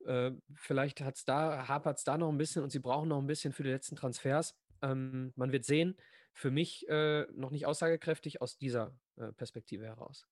[0.05, 3.27] Äh, vielleicht hat's da, hapert es da noch ein bisschen und sie brauchen noch ein
[3.27, 4.57] bisschen für die letzten Transfers.
[4.83, 5.97] Ähm, man wird sehen.
[6.33, 10.27] Für mich äh, noch nicht aussagekräftig aus dieser äh, Perspektive heraus.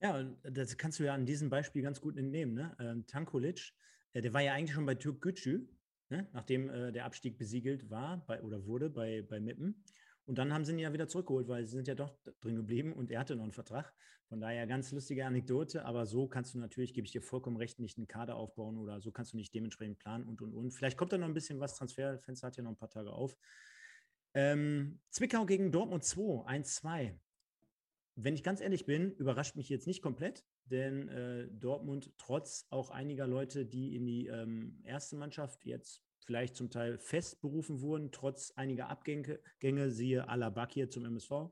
[0.00, 2.54] Ja, und das kannst du ja an diesem Beispiel ganz gut entnehmen.
[2.54, 2.76] Ne?
[2.78, 3.72] Ähm, Tankulic,
[4.12, 5.68] äh, der war ja eigentlich schon bei Türk Gücü,
[6.10, 6.28] ne?
[6.32, 9.84] nachdem äh, der Abstieg besiegelt war bei, oder wurde bei, bei Mippen.
[10.26, 12.92] Und dann haben sie ihn ja wieder zurückgeholt, weil sie sind ja doch drin geblieben
[12.92, 13.92] und er hatte noch einen Vertrag.
[14.26, 17.80] Von daher ganz lustige Anekdote, aber so kannst du natürlich, gebe ich dir vollkommen recht,
[17.80, 20.70] nicht einen Kader aufbauen oder so kannst du nicht dementsprechend planen und und und.
[20.72, 21.74] Vielleicht kommt da noch ein bisschen was.
[21.74, 23.36] Transferfenster hat ja noch ein paar Tage auf.
[24.34, 27.18] Ähm, Zwickau gegen Dortmund 2, 1-2.
[28.14, 32.90] Wenn ich ganz ehrlich bin, überrascht mich jetzt nicht komplett, denn äh, Dortmund trotz auch
[32.90, 38.12] einiger Leute, die in die ähm, erste Mannschaft jetzt vielleicht zum Teil fest berufen wurden,
[38.12, 41.50] trotz einiger Abgänge, Gänge, siehe Alabak zum MSV,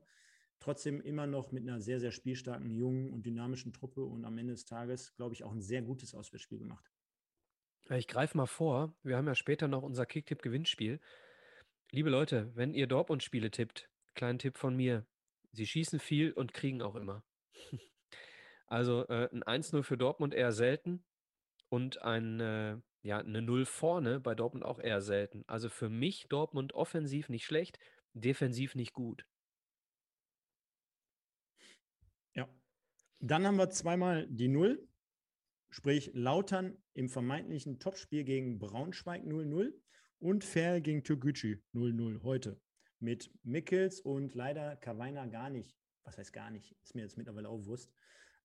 [0.59, 4.53] trotzdem immer noch mit einer sehr, sehr spielstarken, jungen und dynamischen Truppe und am Ende
[4.53, 6.89] des Tages, glaube ich, auch ein sehr gutes Auswärtsspiel gemacht.
[7.89, 11.01] Ich greife mal vor, wir haben ja später noch unser Kicktipp-Gewinnspiel.
[11.91, 15.05] Liebe Leute, wenn ihr Dortmund-Spiele tippt, kleinen Tipp von mir.
[15.51, 17.23] Sie schießen viel und kriegen auch immer.
[18.67, 21.03] also äh, ein 1-0 für Dortmund eher selten
[21.67, 25.43] und ein, äh, ja, eine 0 vorne bei Dortmund auch eher selten.
[25.47, 27.79] Also für mich Dortmund offensiv nicht schlecht,
[28.13, 29.25] defensiv nicht gut.
[32.35, 32.47] Ja.
[33.19, 34.87] Dann haben wir zweimal die 0,
[35.69, 39.73] sprich Lautern im vermeintlichen Topspiel gegen Braunschweig 0-0
[40.19, 42.61] und Fair gegen Türkgücü 0-0 heute.
[42.99, 45.75] Mit Mickels und leider Kavaina gar nicht.
[46.03, 46.75] Was heißt gar nicht?
[46.83, 47.91] Ist mir jetzt mittlerweile auch Wurst.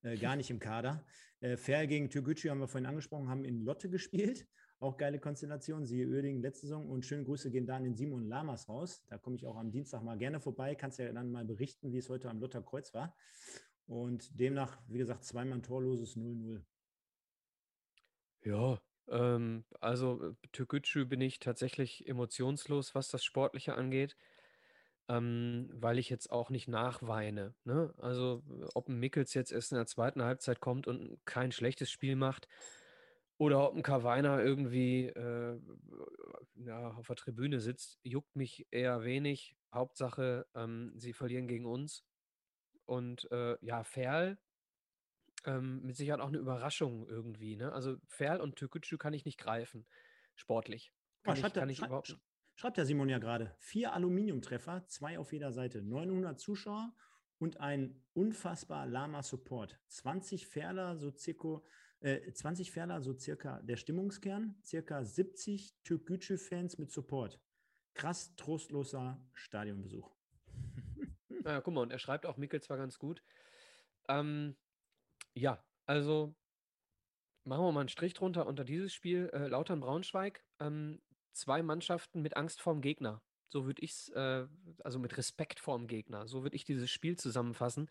[0.03, 1.05] Äh, gar nicht im Kader.
[1.39, 4.47] Äh, Fair gegen Türkgücü haben wir vorhin angesprochen, haben in Lotte gespielt.
[4.79, 5.85] Auch geile Konstellation.
[5.85, 6.89] Siehe Oerding letzte Saison.
[6.89, 9.03] Und schöne Grüße gehen da an den Simon Lamas raus.
[9.07, 10.75] Da komme ich auch am Dienstag mal gerne vorbei.
[10.75, 13.15] Kannst ja dann mal berichten, wie es heute am Lotter Kreuz war.
[13.87, 16.61] Und demnach, wie gesagt, zweimal torloses 0-0.
[18.43, 18.79] Ja,
[19.09, 24.15] ähm, also äh, Türkgücü bin ich tatsächlich emotionslos, was das Sportliche angeht,
[25.09, 27.55] ähm, weil ich jetzt auch nicht nachweine.
[27.63, 27.93] Ne?
[27.97, 28.43] Also
[28.73, 32.47] ob ein Mickels jetzt erst in der zweiten Halbzeit kommt und kein schlechtes Spiel macht
[33.37, 35.59] oder ob ein Karweiner irgendwie äh,
[36.55, 39.55] ja, auf der Tribüne sitzt, juckt mich eher wenig.
[39.73, 42.03] Hauptsache, ähm, sie verlieren gegen uns.
[42.85, 44.39] Und äh, ja, Ferl
[45.45, 47.71] ähm, mit Sicherheit auch eine Überraschung irgendwie, ne?
[47.71, 49.85] Also Ferl und Türkgücü kann ich nicht greifen,
[50.35, 50.93] sportlich.
[51.23, 52.17] kann, oh, ich, kann ich überhaupt
[52.59, 53.55] Schreibt der Simon ja gerade.
[53.59, 56.91] Vier Aluminiumtreffer, zwei auf jeder Seite, 900 Zuschauer
[57.37, 59.79] und ein unfassbar lahmer Support.
[59.89, 61.61] 20 Ferler, so circa,
[61.99, 67.39] äh, 20 Ferler, so circa der Stimmungskern, circa 70 Türkgücü-Fans mit Support.
[67.93, 70.11] Krass trostloser Stadionbesuch.
[71.45, 73.23] Ja, guck mal, und er schreibt auch Mickel zwar ganz gut.
[74.09, 74.57] Ähm,
[75.33, 76.35] ja, also
[77.45, 79.29] machen wir mal einen Strich drunter unter dieses Spiel.
[79.31, 81.01] Äh, Lautern Braunschweig, ähm,
[81.37, 83.21] zwei Mannschaften mit Angst vorm Gegner.
[83.49, 84.45] So würde ich es, äh,
[84.83, 86.27] also mit Respekt vorm Gegner.
[86.27, 87.89] So würde ich dieses Spiel zusammenfassen.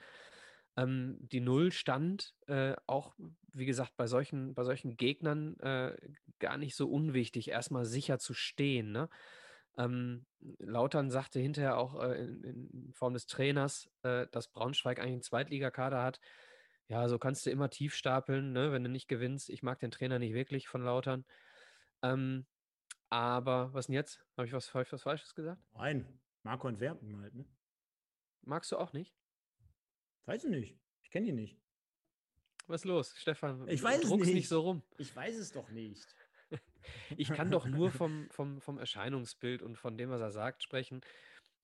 [0.77, 3.15] Ähm, die Null stand äh, auch,
[3.53, 5.97] wie gesagt, bei solchen, bei solchen Gegnern äh,
[6.39, 8.93] gar nicht so unwichtig, erstmal sicher zu stehen.
[8.93, 9.09] Ne?
[9.79, 10.27] Ähm,
[10.59, 15.23] Lautern sagte hinterher auch äh, in, in, Form des Trainers, äh, dass Braunschweig eigentlich einen
[15.23, 16.21] Zweitligakader hat.
[16.89, 19.51] Ja, so kannst du immer tief stapeln, ne, wenn du nicht gewinnst.
[19.51, 21.25] Ich mag den Trainer nicht wirklich von Lautern.
[22.03, 22.47] Ähm,
[23.11, 24.25] aber was denn jetzt?
[24.37, 25.63] Habe ich was, hab ich was Falsches gesagt?
[25.75, 26.07] Nein,
[26.43, 27.45] Marco Antwerpen halt, ne?
[28.43, 29.15] Magst du auch nicht?
[30.27, 30.79] Weiß ich nicht.
[31.03, 31.59] Ich kenne ihn nicht.
[32.67, 33.69] Was ist los, Stefan?
[33.69, 34.35] Ich weiß es nicht.
[34.35, 34.83] nicht so rum.
[34.99, 36.07] Ich weiß es doch nicht.
[37.17, 41.01] ich kann doch nur vom, vom, vom Erscheinungsbild und von dem, was er sagt, sprechen.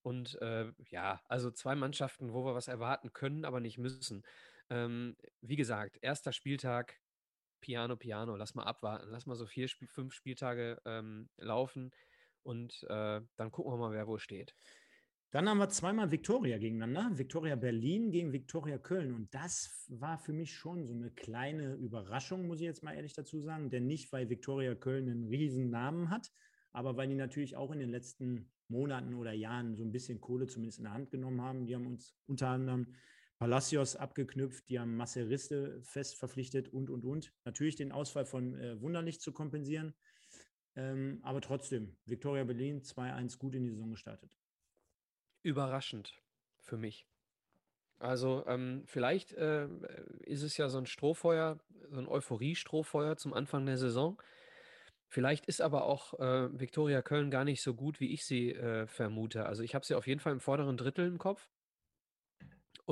[0.02, 4.24] Und äh, ja, also zwei Mannschaften, wo wir was erwarten können, aber nicht müssen.
[4.70, 7.00] Ähm, wie gesagt, erster Spieltag,
[7.62, 11.92] Piano, Piano, lass mal abwarten, lass mal so vier, fünf Spieltage ähm, laufen
[12.42, 14.54] und äh, dann gucken wir mal, wer wo steht.
[15.30, 17.16] Dann haben wir zweimal Viktoria gegeneinander.
[17.16, 19.14] Viktoria Berlin gegen Viktoria Köln.
[19.14, 23.14] Und das war für mich schon so eine kleine Überraschung, muss ich jetzt mal ehrlich
[23.14, 23.70] dazu sagen.
[23.70, 26.30] Denn nicht, weil Viktoria Köln einen riesen Namen hat,
[26.72, 30.48] aber weil die natürlich auch in den letzten Monaten oder Jahren so ein bisschen Kohle
[30.48, 31.64] zumindest in der Hand genommen haben.
[31.64, 32.94] Die haben uns unter anderem
[33.42, 37.32] Palacios abgeknüpft, die haben Masseriste fest verpflichtet und, und, und.
[37.44, 39.94] Natürlich den Ausfall von äh, Wunderlich zu kompensieren.
[40.76, 44.38] Ähm, aber trotzdem, Viktoria Berlin 2-1 gut in die Saison gestartet.
[45.42, 46.22] Überraschend
[46.60, 47.04] für mich.
[47.98, 49.66] Also ähm, vielleicht äh,
[50.20, 51.58] ist es ja so ein Strohfeuer,
[51.90, 54.22] so ein Euphorie-Strohfeuer zum Anfang der Saison.
[55.08, 58.86] Vielleicht ist aber auch äh, Viktoria Köln gar nicht so gut, wie ich sie äh,
[58.86, 59.46] vermute.
[59.46, 61.50] Also ich habe sie auf jeden Fall im vorderen Drittel im Kopf.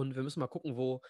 [0.00, 1.02] Und wir müssen mal gucken, wo,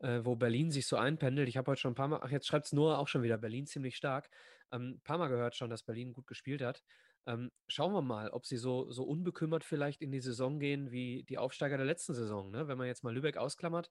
[0.00, 1.48] äh, wo Berlin sich so einpendelt.
[1.48, 3.38] Ich habe heute schon ein paar Mal, ach, jetzt schreibt es Noah auch schon wieder,
[3.38, 4.30] Berlin ziemlich stark.
[4.72, 6.82] Ähm, ein paar Mal gehört schon, dass Berlin gut gespielt hat.
[7.26, 11.24] Ähm, schauen wir mal, ob sie so, so unbekümmert vielleicht in die Saison gehen wie
[11.24, 12.50] die Aufsteiger der letzten Saison.
[12.50, 12.68] Ne?
[12.68, 13.90] Wenn man jetzt mal Lübeck ausklammert,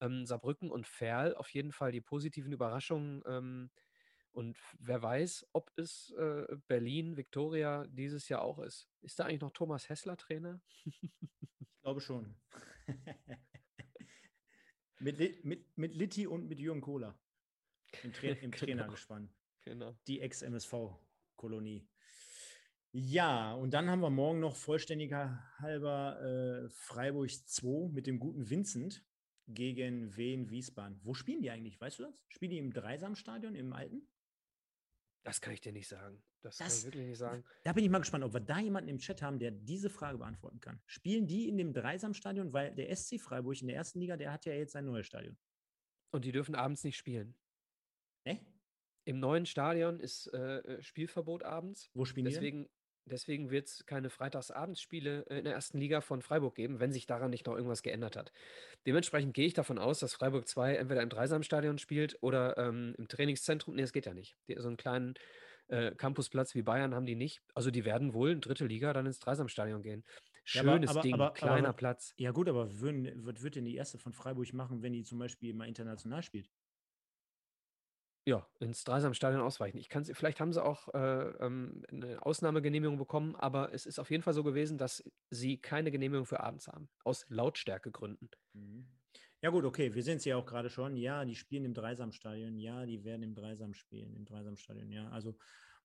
[0.00, 3.22] ähm, Saarbrücken und Ferl auf jeden Fall die positiven Überraschungen.
[3.26, 3.70] Ähm,
[4.32, 8.88] und wer weiß, ob es äh, Berlin, Viktoria dieses Jahr auch ist.
[9.00, 10.60] Ist da eigentlich noch Thomas Hessler Trainer?
[10.84, 12.36] ich glaube schon.
[15.00, 17.18] mit, mit, mit Litti und mit Jürgen Kohler
[18.02, 18.56] im, Tra im genau.
[18.56, 19.30] Trainergespann.
[19.64, 19.94] Genau.
[20.06, 21.86] Die Ex-MSV-Kolonie.
[22.92, 28.48] Ja, und dann haben wir morgen noch vollständiger halber äh, Freiburg 2 mit dem guten
[28.48, 29.04] Vincent
[29.46, 30.98] gegen Wien Wiesbaden.
[31.02, 31.80] Wo spielen die eigentlich?
[31.80, 32.14] Weißt du das?
[32.28, 34.08] Spielen die im Dreisamstadion, im alten?
[35.24, 36.22] Das kann ich dir nicht sagen.
[36.42, 37.44] Das, das, kann ich wirklich nicht sagen.
[37.64, 40.18] Da bin ich mal gespannt, ob wir da jemanden im Chat haben, der diese Frage
[40.18, 40.80] beantworten kann.
[40.86, 42.52] Spielen die in dem Dreisamstadion?
[42.52, 45.36] Weil der SC Freiburg in der ersten Liga, der hat ja jetzt ein neues Stadion.
[46.10, 47.34] Und die dürfen abends nicht spielen.
[48.24, 48.40] Ne?
[49.04, 51.90] Im neuen Stadion ist äh, äh Spielverbot abends.
[51.94, 52.70] Wo spielen Deswegen, die?
[53.08, 57.06] Deswegen wird es keine Freitagsabendspiele äh, in der ersten Liga von Freiburg geben, wenn sich
[57.06, 58.32] daran nicht noch irgendwas geändert hat.
[58.86, 63.08] Dementsprechend gehe ich davon aus, dass Freiburg 2 entweder im Dreisamstadion spielt oder ähm, im
[63.08, 63.74] Trainingszentrum.
[63.74, 64.36] Nee, das geht ja nicht.
[64.48, 65.14] Die, so einen kleinen
[65.68, 67.42] äh, Campusplatz wie Bayern haben die nicht.
[67.54, 70.04] Also die werden wohl in dritte Liga dann ins Dreisamstadion gehen.
[70.44, 72.14] Schönes ja, aber, aber, Ding, aber, kleiner Platz.
[72.16, 75.18] Ja gut, aber würden, was wird denn die erste von Freiburg machen, wenn die zum
[75.18, 76.48] Beispiel mal international spielt?
[78.28, 79.78] Ja, ins Dreisamstadion ausweichen.
[79.78, 80.98] Ich kann's vielleicht haben sie auch, äh,
[81.40, 85.90] ähm, 'ne Ausnahmegenehmigung bekommen, aber es ist auf jeden Fall so gewesen, dass sie keine
[85.90, 88.28] Genehmigung für abends haben, aus Lautstärkegründen.
[88.54, 88.88] Mhm.
[89.40, 90.96] Ja gut, okay, wir sehen es ja auch gerade schon.
[90.96, 92.58] Ja, die spielen im Dreisamstadion.
[92.58, 95.08] Ja, die werden im Dreisam spielen, im Dreisamstadion, ja.
[95.10, 95.36] Also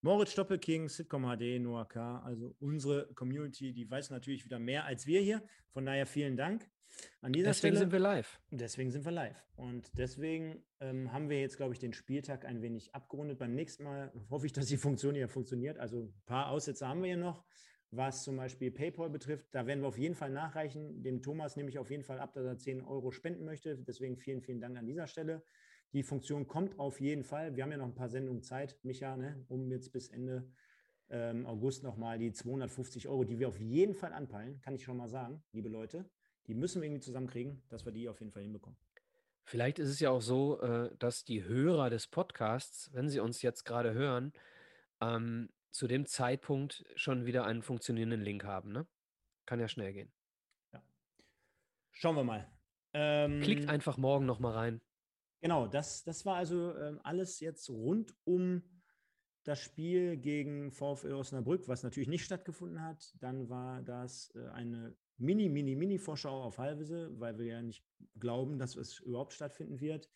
[0.02, 2.20] Moritz Doppelking, Sitcom HD, Noah K.
[2.22, 5.46] Also unsere Community, die weiß natürlich wieder mehr als wir hier.
[5.72, 6.73] Von daher vielen Dank.
[7.22, 8.40] An dieser deswegen Stelle, sind wir live.
[8.52, 9.44] Deswegen sind wir live.
[9.56, 13.40] Und deswegen ähm, haben wir jetzt, glaube ich, den Spieltag ein wenig abgerundet.
[13.40, 15.78] Beim nächsten Mal hoffe ich, dass die Funktion hier funktioniert.
[15.78, 17.44] Also ein paar Aussätze haben wir hier noch.
[17.96, 21.04] Was zum Beispiel PayPal betrifft, da werden wir auf jeden Fall nachreichen.
[21.04, 23.78] Dem Thomas nehme ich auf jeden Fall ab, dass er 10 Euro spenden möchte.
[23.78, 25.44] Deswegen vielen, vielen Dank an dieser Stelle.
[25.94, 27.56] Die Funktion kommt auf jeden Fall.
[27.56, 30.52] Wir haben ja noch ein paar Sendungen Zeit, Micha, ne, um jetzt bis Ende
[31.10, 34.98] ähm, August nochmal die 250 Euro, die wir auf jeden Fall anpeilen, kann ich schon
[34.98, 36.10] mal sagen, liebe Leute.
[36.48, 38.78] Die müssen wir irgendwie zusammenkriegen, dass wir die auf jeden Fall hinbekommen.
[39.46, 43.42] Vielleicht ist es ja auch so, äh, dass die Hörer des Podcasts, wenn sie uns
[43.42, 44.34] jetzt gerade hören,
[45.02, 48.72] ähm, zu dem Zeitpunkt schon wieder einen funktionierenden Link haben.
[48.72, 48.88] Ne?
[49.46, 50.12] Kann ja schnell gehen.
[50.72, 50.82] Ja.
[51.92, 52.50] Schauen wir mal.
[52.94, 54.82] Ähm, Klickt einfach morgen nochmal rein.
[55.42, 58.64] Genau, das, das war also ähm, alles jetzt rund um
[59.44, 63.14] das Spiel gegen VfL Osnabrück, was natürlich nicht stattgefunden hat.
[63.20, 67.86] Dann war das äh, eine Mini, Mini, Mini-Vorschau auf Halvese, weil wir ja nicht
[68.20, 70.10] glauben, dass es überhaupt stattfinden wird.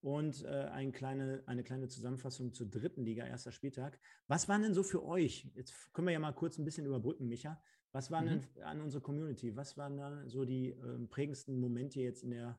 [0.00, 3.98] Und äh, eine, kleine, eine kleine Zusammenfassung zur dritten Liga, erster Spieltag.
[4.26, 5.50] Was waren denn so für euch?
[5.54, 7.62] Jetzt können wir ja mal kurz ein bisschen überbrücken, Micha.
[7.92, 8.28] Was waren mhm.
[8.28, 9.56] denn an unsere Community?
[9.56, 12.58] Was waren da so die äh, prägendsten Momente jetzt in der,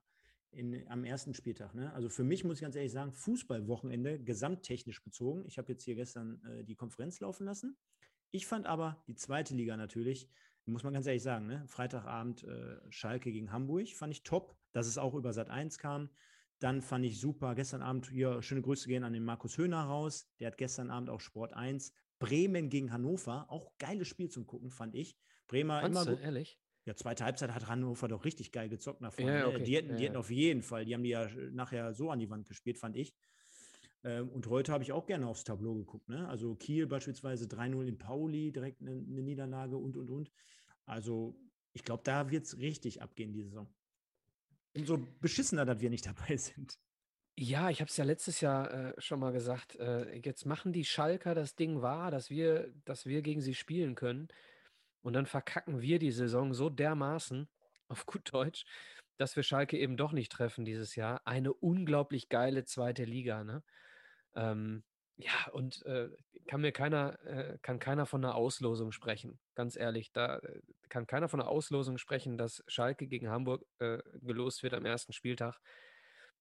[0.56, 1.76] in, am ersten Spieltag.
[1.76, 1.94] Ne?
[1.94, 5.46] Also für mich muss ich ganz ehrlich sagen, Fußballwochenende gesamttechnisch bezogen.
[5.46, 7.78] Ich habe jetzt hier gestern äh, die Konferenz laufen lassen.
[8.32, 10.30] Ich fand aber die zweite Liga natürlich,
[10.66, 11.64] muss man ganz ehrlich sagen, ne?
[11.68, 16.10] Freitagabend äh, Schalke gegen Hamburg fand ich top, dass es auch über Sat 1 kam.
[16.60, 20.28] Dann fand ich super, gestern Abend hier schöne Grüße gehen an den Markus Höhner raus.
[20.40, 21.94] Der hat gestern Abend auch Sport 1.
[22.18, 25.18] Bremen gegen Hannover, auch geiles Spiel zum Gucken, fand ich.
[25.48, 26.60] Bremer Fandst immer du, ehrlich?
[26.86, 29.40] Ja, zweite Halbzeit hat Hannover doch richtig geil gezockt nach vorne.
[29.40, 29.56] Ja, ne?
[29.56, 29.64] okay.
[29.64, 32.30] Die hätten, die hätten auf jeden Fall, die haben die ja nachher so an die
[32.30, 33.14] Wand gespielt, fand ich.
[34.04, 36.08] Ähm, und heute habe ich auch gerne aufs Tableau geguckt.
[36.10, 36.28] Ne?
[36.30, 40.32] Also Kiel beispielsweise 3-0 in Pauli, direkt eine, eine, Niederlage und, und, und.
[40.86, 41.36] Also
[41.74, 43.68] ich glaube, da wird es richtig abgehen, die Saison.
[44.76, 46.80] Umso beschissener, dass wir nicht dabei sind.
[47.38, 49.76] Ja, ich habe es ja letztes Jahr äh, schon mal gesagt.
[49.76, 53.96] Äh, jetzt machen die Schalker das Ding wahr, dass wir, dass wir gegen sie spielen
[53.96, 54.30] können.
[55.02, 57.50] Und dann verkacken wir die Saison so dermaßen,
[57.88, 58.66] auf gut Deutsch,
[59.18, 61.22] dass wir Schalke eben doch nicht treffen dieses Jahr.
[61.26, 63.64] Eine unglaublich geile zweite Liga, ne?
[64.34, 64.84] Ähm,
[65.18, 66.10] ja, und äh,
[66.48, 69.40] kann mir keiner, äh, kann keiner von einer Auslosung sprechen.
[69.56, 74.00] Ganz ehrlich, da äh, kann keiner von einer Auslosung sprechen, dass Schalke gegen Hamburg äh,
[74.22, 75.60] gelost wird am ersten Spieltag.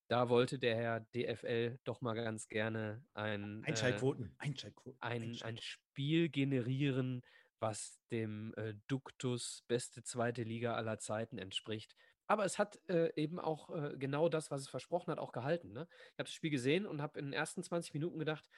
[0.08, 6.28] Da wollte der Herr DFL doch mal ganz gerne ein Einschaltquoten, Einschaltquoten, ein, ein Spiel
[6.28, 7.22] generieren,
[7.58, 11.96] was dem äh, Duktus beste zweite Liga aller Zeiten entspricht.
[12.26, 15.72] Aber es hat äh, eben auch äh, genau das, was es versprochen hat, auch gehalten.
[15.72, 15.86] Ne?
[15.90, 18.48] Ich habe das Spiel gesehen und habe in den ersten 20 Minuten gedacht,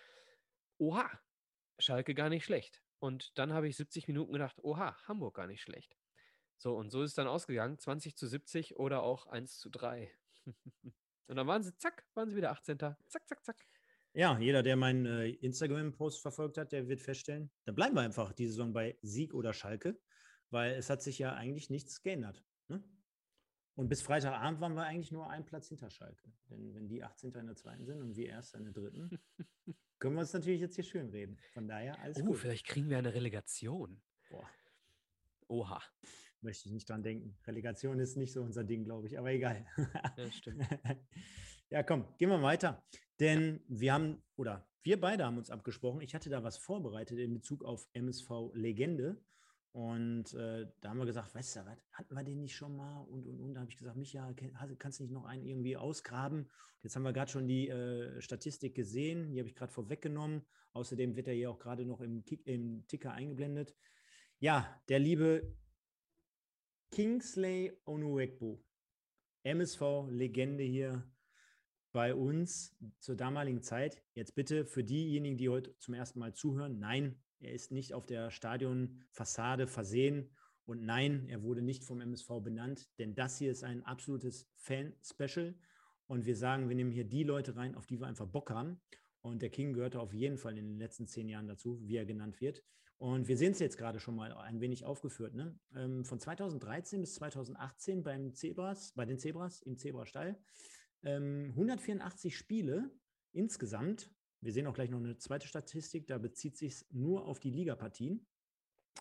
[0.78, 1.10] oha,
[1.78, 2.82] Schalke gar nicht schlecht.
[2.98, 5.96] Und dann habe ich 70 Minuten gedacht, oha, Hamburg gar nicht schlecht.
[6.58, 10.10] So, und so ist es dann ausgegangen, 20 zu 70 oder auch 1 zu 3.
[11.26, 12.78] und dann waren sie, zack, waren sie wieder 18.
[12.78, 12.96] Zack,
[13.28, 13.66] zack, zack.
[14.14, 18.32] Ja, jeder, der meinen äh, Instagram-Post verfolgt hat, der wird feststellen, dann bleiben wir einfach
[18.32, 20.00] die Saison bei Sieg oder Schalke,
[20.48, 22.42] weil es hat sich ja eigentlich nichts geändert.
[22.68, 22.82] Ne?
[23.76, 26.32] Und bis Freitagabend waren wir eigentlich nur einen Platz hinter Schalke.
[26.50, 27.32] Denn wenn die 18.
[27.34, 29.10] in der zweiten sind und wir erst in der dritten,
[29.98, 31.36] können wir uns natürlich jetzt hier schön reden.
[31.52, 32.38] Von daher alles Oh, gut.
[32.38, 34.00] vielleicht kriegen wir eine Relegation.
[34.30, 34.48] Boah.
[35.48, 35.82] Oha.
[36.40, 37.36] Möchte ich nicht dran denken.
[37.46, 39.66] Relegation ist nicht so unser Ding, glaube ich, aber egal.
[40.16, 40.62] Ja, stimmt.
[41.70, 42.82] ja, komm, gehen wir weiter.
[43.20, 47.34] Denn wir haben, oder wir beide haben uns abgesprochen, ich hatte da was vorbereitet in
[47.34, 49.20] Bezug auf MSV Legende.
[49.76, 53.00] Und äh, da haben wir gesagt, weißt du, was, hatten wir den nicht schon mal?
[53.00, 54.32] Und, und, und da habe ich gesagt, Micha,
[54.78, 56.48] kannst du nicht noch einen irgendwie ausgraben?
[56.80, 60.46] Jetzt haben wir gerade schon die äh, Statistik gesehen, die habe ich gerade vorweggenommen.
[60.72, 63.76] Außerdem wird er hier auch gerade noch im, Kick, im Ticker eingeblendet.
[64.38, 65.54] Ja, der liebe
[66.90, 68.64] Kingsley Onuekbo,
[69.42, 71.06] MSV-Legende hier
[71.92, 74.02] bei uns zur damaligen Zeit.
[74.14, 78.06] Jetzt bitte für diejenigen, die heute zum ersten Mal zuhören, nein, er ist nicht auf
[78.06, 80.30] der Stadionfassade versehen
[80.64, 85.54] und nein, er wurde nicht vom MSV benannt, denn das hier ist ein absolutes Fan-Special
[86.06, 88.80] und wir sagen, wir nehmen hier die Leute rein, auf die wir einfach Bock haben.
[89.20, 92.06] Und der King gehörte auf jeden Fall in den letzten zehn Jahren dazu, wie er
[92.06, 92.62] genannt wird.
[92.98, 95.34] Und wir sehen es jetzt gerade schon mal ein wenig aufgeführt.
[95.34, 95.58] Ne?
[95.74, 100.38] Ähm, von 2013 bis 2018 beim Zebras, bei den Zebras im Zebrastall
[101.02, 102.90] 184 ähm, Spiele
[103.32, 104.10] insgesamt.
[104.46, 108.24] Wir sehen auch gleich noch eine zweite Statistik, da bezieht sich nur auf die Ligapartien.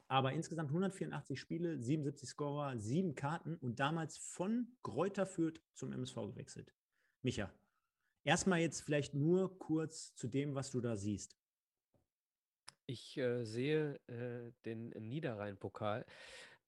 [0.08, 6.16] Aber insgesamt 184 Spiele, 77 Scorer, sieben Karten und damals von Gräuter Fürth zum MSV
[6.16, 6.74] gewechselt.
[7.22, 7.54] Micha,
[8.24, 11.38] erstmal jetzt vielleicht nur kurz zu dem, was du da siehst.
[12.88, 16.08] Ich äh, sehe äh, den Niederrhein-Pokal.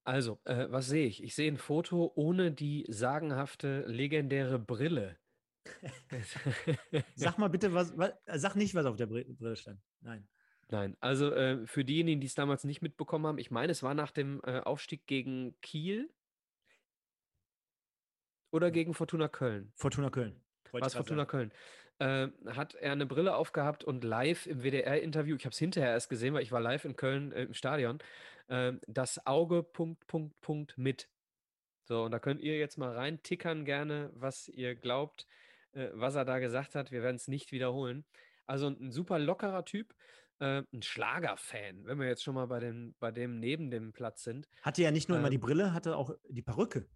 [0.04, 1.20] Also, äh, was sehe ich?
[1.24, 5.18] Ich sehe ein Foto ohne die sagenhafte, legendäre Brille.
[7.14, 9.80] Sag mal bitte, was, was, sag nicht, was auf der Brille stand.
[10.00, 10.26] Nein.
[10.70, 13.94] Nein, also äh, für diejenigen, die es damals nicht mitbekommen haben, ich meine, es war
[13.94, 16.10] nach dem äh, Aufstieg gegen Kiel
[18.50, 19.72] oder gegen Fortuna Köln.
[19.76, 20.38] Fortuna Köln.
[20.72, 21.52] War es Fortuna Köln?
[21.98, 26.10] Äh, hat er eine Brille aufgehabt und live im WDR-Interview, ich habe es hinterher erst
[26.10, 27.98] gesehen, weil ich war live in Köln äh, im Stadion,
[28.48, 31.08] äh, das Auge Punkt, Punkt, Punkt mit.
[31.84, 35.26] So, und da könnt ihr jetzt mal rein tickern gerne, was ihr glaubt,
[35.78, 36.90] äh, was er da gesagt hat.
[36.90, 38.04] Wir werden es nicht wiederholen.
[38.46, 39.94] Also ein super lockerer Typ.
[40.40, 44.22] äh, ein Schlagerfan, wenn wir jetzt schon mal bei dem, bei dem neben dem Platz
[44.24, 44.48] sind.
[44.62, 46.86] Hatte ja nicht nur ähm, immer die ähm Brille, hatte auch die Perücke.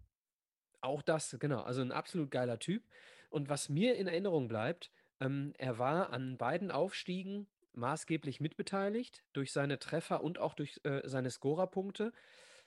[0.81, 1.61] Auch das, genau.
[1.61, 2.83] Also ein absolut geiler Typ.
[3.29, 9.51] Und was mir in Erinnerung bleibt, ähm, er war an beiden Aufstiegen maßgeblich mitbeteiligt durch
[9.51, 12.13] seine Treffer und auch durch äh, seine Scorerpunkte.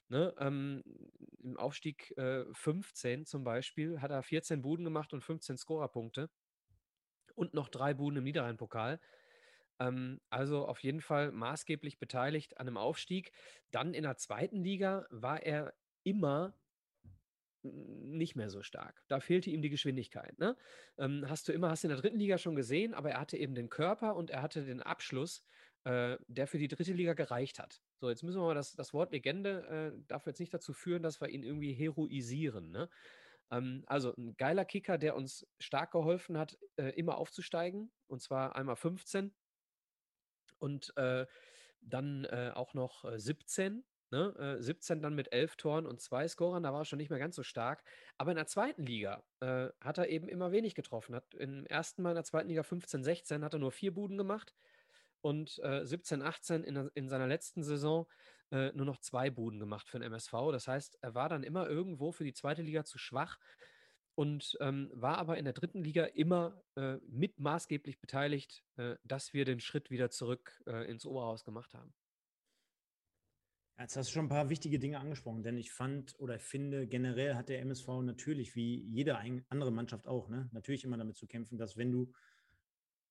[0.08, 0.84] Ne, ähm,
[1.42, 6.30] Im Aufstieg äh, 15 zum Beispiel hat er 14 Buden gemacht und 15 Scorerpunkte
[7.34, 9.00] und noch drei Buden im Niederrhein-Pokal.
[9.80, 13.32] Ähm, also auf jeden Fall maßgeblich beteiligt an einem Aufstieg.
[13.70, 16.54] Dann in der zweiten Liga war er immer
[17.62, 19.02] nicht mehr so stark.
[19.08, 20.38] Da fehlte ihm die Geschwindigkeit.
[20.38, 20.56] Ne?
[20.98, 23.36] Ähm, hast du immer, hast du in der dritten Liga schon gesehen, aber er hatte
[23.36, 25.42] eben den Körper und er hatte den Abschluss,
[25.84, 27.82] äh, der für die dritte Liga gereicht hat.
[27.98, 31.02] So, jetzt müssen wir mal das, das Wort Legende äh, darf jetzt nicht dazu führen,
[31.02, 32.70] dass wir ihn irgendwie heroisieren.
[32.70, 32.90] Ne?
[33.50, 37.90] Ähm, also ein geiler Kicker, der uns stark geholfen hat, äh, immer aufzusteigen.
[38.06, 39.34] Und zwar einmal 15
[40.58, 41.26] und äh,
[41.80, 44.56] dann äh, auch noch 17 Ne?
[44.58, 47.18] Äh, 17 dann mit 11 Toren und zwei Scorern, da war er schon nicht mehr
[47.18, 47.82] ganz so stark.
[48.18, 51.14] Aber in der zweiten Liga äh, hat er eben immer wenig getroffen.
[51.14, 54.16] Hat im ersten Mal in der zweiten Liga 15, 16 hat er nur vier Buden
[54.16, 54.54] gemacht
[55.26, 58.06] und äh, 17, 18 in, in seiner letzten Saison
[58.52, 60.32] äh, nur noch zwei Buden gemacht für den MSV.
[60.52, 63.40] Das heißt, er war dann immer irgendwo für die zweite Liga zu schwach
[64.14, 69.34] und ähm, war aber in der dritten Liga immer äh, mit maßgeblich beteiligt, äh, dass
[69.34, 71.92] wir den Schritt wieder zurück äh, ins Oberhaus gemacht haben.
[73.80, 77.34] Jetzt hast du schon ein paar wichtige Dinge angesprochen, denn ich fand oder finde, generell
[77.34, 79.18] hat der MSV natürlich, wie jede
[79.48, 82.12] andere Mannschaft auch, ne, natürlich immer damit zu kämpfen, dass wenn du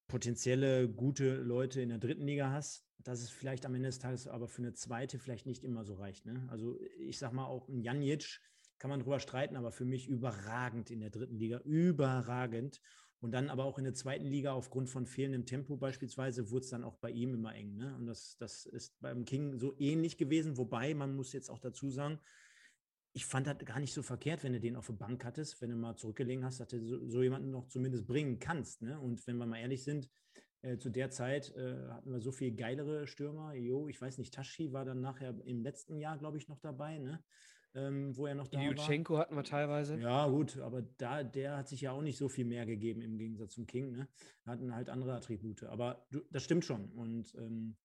[0.08, 4.28] potenzielle gute Leute in der dritten Liga hast, dass es vielleicht am Ende des Tages
[4.28, 6.26] aber für eine zweite vielleicht nicht immer so reicht.
[6.26, 6.47] Ne?
[6.49, 8.41] Also ich sag mal auch ein Janic
[8.78, 12.82] kann man drüber streiten, aber für mich überragend in der dritten Liga, überragend.
[13.22, 16.70] Und dann aber auch in der zweiten Liga aufgrund von fehlendem Tempo beispielsweise wurde es
[16.70, 17.76] dann auch bei ihm immer eng.
[17.78, 17.95] Ne?
[17.95, 20.58] Und das, das ist beim King so ähnlich gewesen.
[20.58, 22.20] Wobei, man muss jetzt auch dazu sagen,
[23.16, 25.72] ich fand das gar nicht so verkehrt, wenn du den auf der Bank hattest, wenn
[25.72, 28.82] du mal zurückgelegen hast, dass du so, so jemanden noch zumindest bringen kannst.
[28.82, 28.99] Ne?
[28.99, 30.09] Und wenn wir mal ehrlich sind,
[30.61, 33.53] äh, zu der Zeit äh, hatten wir so viel geilere Stürmer.
[33.53, 36.99] Jo, ich weiß nicht, Tashi war dann nachher im letzten Jahr, glaube ich, noch dabei.
[36.99, 37.24] Ne?
[37.76, 39.22] ähm, wo er noch da Jutschenko war.
[39.22, 39.99] hatten wir teilweise.
[39.99, 43.18] Ja, gut, aber da, der hat sich ja auch nicht so viel mehr gegeben im
[43.18, 43.91] Gegensatz zum King.
[43.91, 44.07] Ne?
[44.45, 45.63] Hatten halt andere Attribute.
[45.63, 46.89] Aber du, das stimmt schon.
[46.91, 47.76] Und ähm,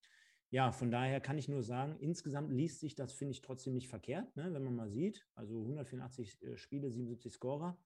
[0.51, 3.89] ja, von daher kann ich nur sagen, insgesamt liest sich das, finde ich, trotzdem nicht
[3.89, 4.53] verkehrt, ne?
[4.53, 5.27] wenn man mal sieht.
[5.35, 7.79] Also 184 äh, Spiele, 77 Scorer.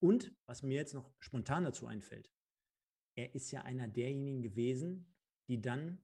[0.00, 2.30] Und was mir jetzt noch spontan dazu einfällt,
[3.14, 5.14] er ist ja einer derjenigen gewesen,
[5.48, 6.00] die dann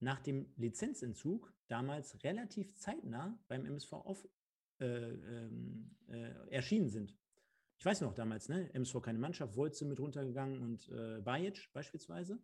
[0.00, 4.28] nach dem Lizenzentzug damals relativ zeitnah beim MSV auf,
[4.78, 7.16] äh, ähm, äh, erschienen sind.
[7.78, 8.72] Ich weiß noch damals, ne?
[8.74, 12.38] MSV keine Mannschaft, Wolze mit runtergegangen und äh, Bajic beispielsweise.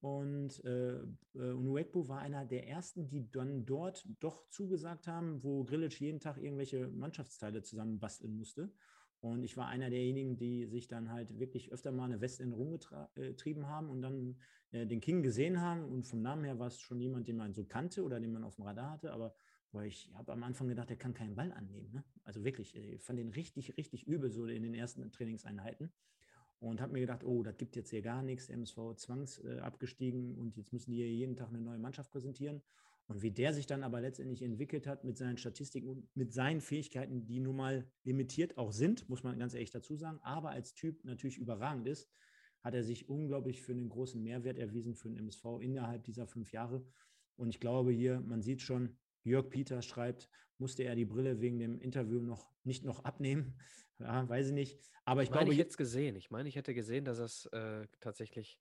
[0.00, 0.98] Und äh,
[1.34, 6.20] äh Unuekbo war einer der ersten, die dann dort doch zugesagt haben, wo Grilic jeden
[6.20, 8.72] Tag irgendwelche Mannschaftsteile zusammenbasteln musste.
[9.20, 12.52] Und ich war einer derjenigen, die sich dann halt wirklich öfter mal eine West in
[12.52, 14.36] rumgetrieben haben und dann
[14.70, 15.84] äh, den King gesehen haben.
[15.84, 18.44] Und vom Namen her war es schon jemand, den man so kannte oder den man
[18.44, 19.12] auf dem Radar hatte.
[19.12, 19.34] Aber
[19.72, 21.90] weil ich habe am Anfang gedacht, er kann keinen Ball annehmen.
[21.92, 22.04] Ne?
[22.22, 25.92] Also wirklich, ich fand den richtig, richtig übel so in den ersten Trainingseinheiten.
[26.60, 28.48] Und habe mir gedacht, oh, das gibt jetzt hier gar nichts.
[28.48, 32.62] MSV zwangs äh, abgestiegen und jetzt müssen die hier jeden Tag eine neue Mannschaft präsentieren.
[33.06, 36.60] Und wie der sich dann aber letztendlich entwickelt hat mit seinen Statistiken und mit seinen
[36.60, 40.74] Fähigkeiten, die nun mal limitiert auch sind, muss man ganz ehrlich dazu sagen, aber als
[40.74, 42.10] Typ natürlich überragend ist,
[42.62, 46.52] hat er sich unglaublich für einen großen Mehrwert erwiesen für den MSV innerhalb dieser fünf
[46.52, 46.84] Jahre.
[47.36, 48.98] Und ich glaube hier, man sieht schon,
[49.28, 53.58] Jörg Peter schreibt, musste er die Brille wegen dem Interview noch nicht noch abnehmen.
[54.00, 54.78] Ja, weiß ich nicht.
[55.04, 55.60] Aber ich, ich meine, glaube.
[55.60, 56.14] Ich es gesehen.
[56.14, 58.60] Ich meine, ich hätte gesehen, dass er es äh, tatsächlich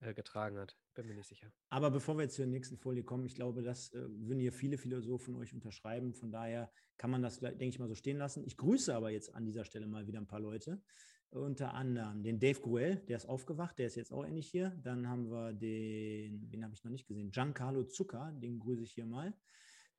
[0.00, 0.74] äh, getragen hat.
[0.94, 1.52] Bin mir nicht sicher.
[1.68, 4.78] Aber bevor wir jetzt zur nächsten Folie kommen, ich glaube, das äh, würden hier viele
[4.78, 6.14] Philosophen euch unterschreiben.
[6.14, 8.42] Von daher kann man das, denke ich mal, so stehen lassen.
[8.46, 10.80] Ich grüße aber jetzt an dieser Stelle mal wieder ein paar Leute.
[11.28, 14.70] Unter anderem den Dave Gruel, der ist aufgewacht, der ist jetzt auch endlich hier.
[14.82, 17.30] Dann haben wir den, wen habe ich noch nicht gesehen?
[17.30, 19.34] Giancarlo Zucker, den grüße ich hier mal.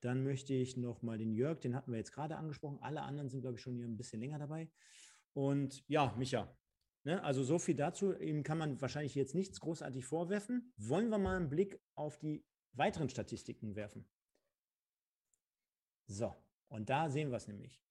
[0.02, 2.80] Dann möchte ich noch mal den Jörg, den hatten wir jetzt gerade angesprochen.
[2.82, 4.70] Alle anderen sind, glaube ich, schon hier ein bisschen länger dabei.
[5.34, 6.54] Und ja, Micha,
[7.04, 8.14] ne, also so viel dazu.
[8.14, 10.74] Ihm kann man wahrscheinlich jetzt nichts großartig vorwerfen.
[10.78, 12.43] Wollen wir mal einen Blick auf die
[12.74, 14.08] weiteren Statistiken werfen?
[16.08, 16.36] So,
[16.68, 17.82] und da sehen wir es nämlich.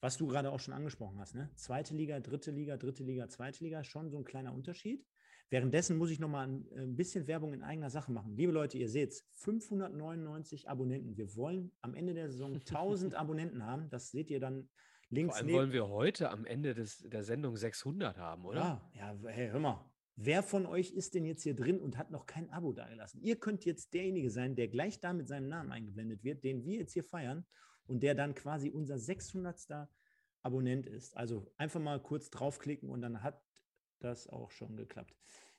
[0.00, 1.50] Was du gerade auch schon angesprochen hast, ne?
[1.54, 5.06] Zweite Liga, dritte Liga, dritte Liga, zweite Liga, schon so ein kleiner Unterschied.
[5.50, 8.34] Währenddessen muss ich noch mal ein, ein bisschen Werbung in eigener Sache machen.
[8.36, 11.16] Liebe Leute, ihr seht es, 599 Abonnenten.
[11.16, 13.88] Wir wollen am Ende der Saison 1000 Abonnenten haben.
[13.90, 14.68] Das seht ihr dann
[15.10, 18.82] links Vor allem wollen wir heute am Ende des, der Sendung 600 haben, oder?
[18.94, 19.84] Ja, ja hey, hör mal.
[20.16, 23.20] wer von euch ist denn jetzt hier drin und hat noch kein Abo dagelassen?
[23.22, 26.78] Ihr könnt jetzt derjenige sein, der gleich da mit seinem Namen eingeblendet wird, den wir
[26.78, 27.46] jetzt hier feiern
[27.86, 29.88] und der dann quasi unser 600.
[30.44, 31.16] Abonnent ist.
[31.16, 33.42] Also einfach mal kurz draufklicken und dann hat
[34.04, 35.14] das auch schon geklappt.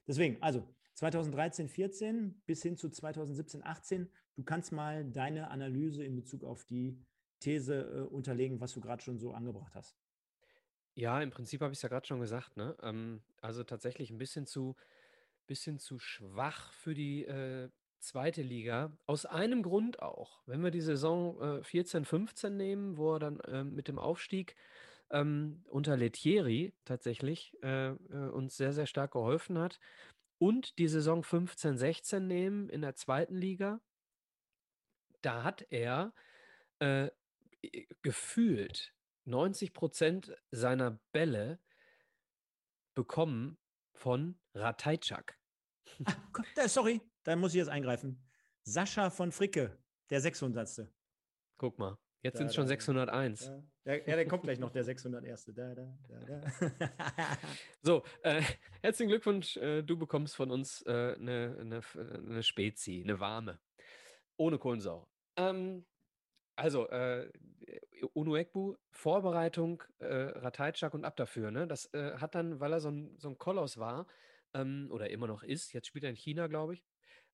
[0.07, 6.15] Deswegen, also 2013, 14 bis hin zu 2017, 18, du kannst mal deine Analyse in
[6.15, 6.97] Bezug auf die
[7.39, 9.97] These äh, unterlegen, was du gerade schon so angebracht hast.
[10.93, 12.77] Ja, im Prinzip habe ich es ja gerade schon gesagt, ne?
[12.81, 14.75] Ähm, also tatsächlich ein bisschen zu,
[15.45, 17.69] bisschen zu schwach für die äh,
[17.99, 18.97] zweite Liga.
[19.05, 20.41] Aus einem Grund auch.
[20.45, 24.55] Wenn wir die Saison äh, 14, 15 nehmen, wo er dann äh, mit dem Aufstieg
[25.11, 29.79] ähm, unter Lettieri tatsächlich äh, äh, uns sehr, sehr stark geholfen hat.
[30.37, 33.81] Und die Saison 15, 16 nehmen in der zweiten Liga.
[35.21, 36.13] Da hat er
[36.79, 37.09] äh,
[38.01, 38.93] gefühlt
[39.25, 41.59] 90 Prozent seiner Bälle
[42.93, 43.57] bekommen
[43.93, 45.39] von Ratajczak.
[46.05, 46.15] Ah,
[46.67, 48.23] sorry, da muss ich jetzt eingreifen.
[48.63, 49.77] Sascha von Fricke,
[50.09, 50.87] der 600.
[51.57, 53.45] Guck mal, jetzt sind es schon 601.
[53.45, 55.45] Ja, ja, der kommt gleich noch, der 601.
[55.53, 56.41] Da, da, da,
[57.81, 58.41] so, äh,
[58.81, 59.57] herzlichen Glückwunsch.
[59.57, 63.59] Äh, du bekommst von uns äh, eine, eine, eine Spezi, eine warme.
[64.37, 65.07] Ohne Kohlensäure.
[65.37, 65.85] Ähm,
[66.55, 67.31] also, äh,
[68.13, 71.51] Unuekbu, Vorbereitung, äh, Ratajczak und ab dafür.
[71.51, 71.67] Ne?
[71.67, 74.07] Das äh, hat dann, weil er so ein, so ein Koloss war,
[74.55, 76.83] ähm, oder immer noch ist, jetzt spielt er in China, glaube ich,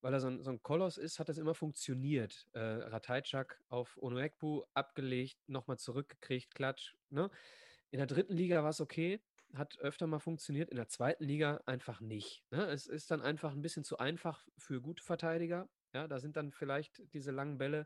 [0.02, 2.48] weil er so ein, so ein Koloss ist, hat das immer funktioniert.
[2.54, 6.96] Äh, Ratajczak auf Unuekbu abgelegt, nochmal zurückgekriegt, Klatsch.
[7.10, 7.30] Ne?
[7.92, 9.22] In der dritten Liga war es okay,
[9.54, 12.44] hat öfter mal funktioniert, in der zweiten Liga einfach nicht.
[12.52, 12.66] Ne?
[12.68, 15.70] Es ist dann einfach ein bisschen zu einfach für gute Verteidiger.
[15.94, 17.86] Ja, da sind dann vielleicht diese langen Bälle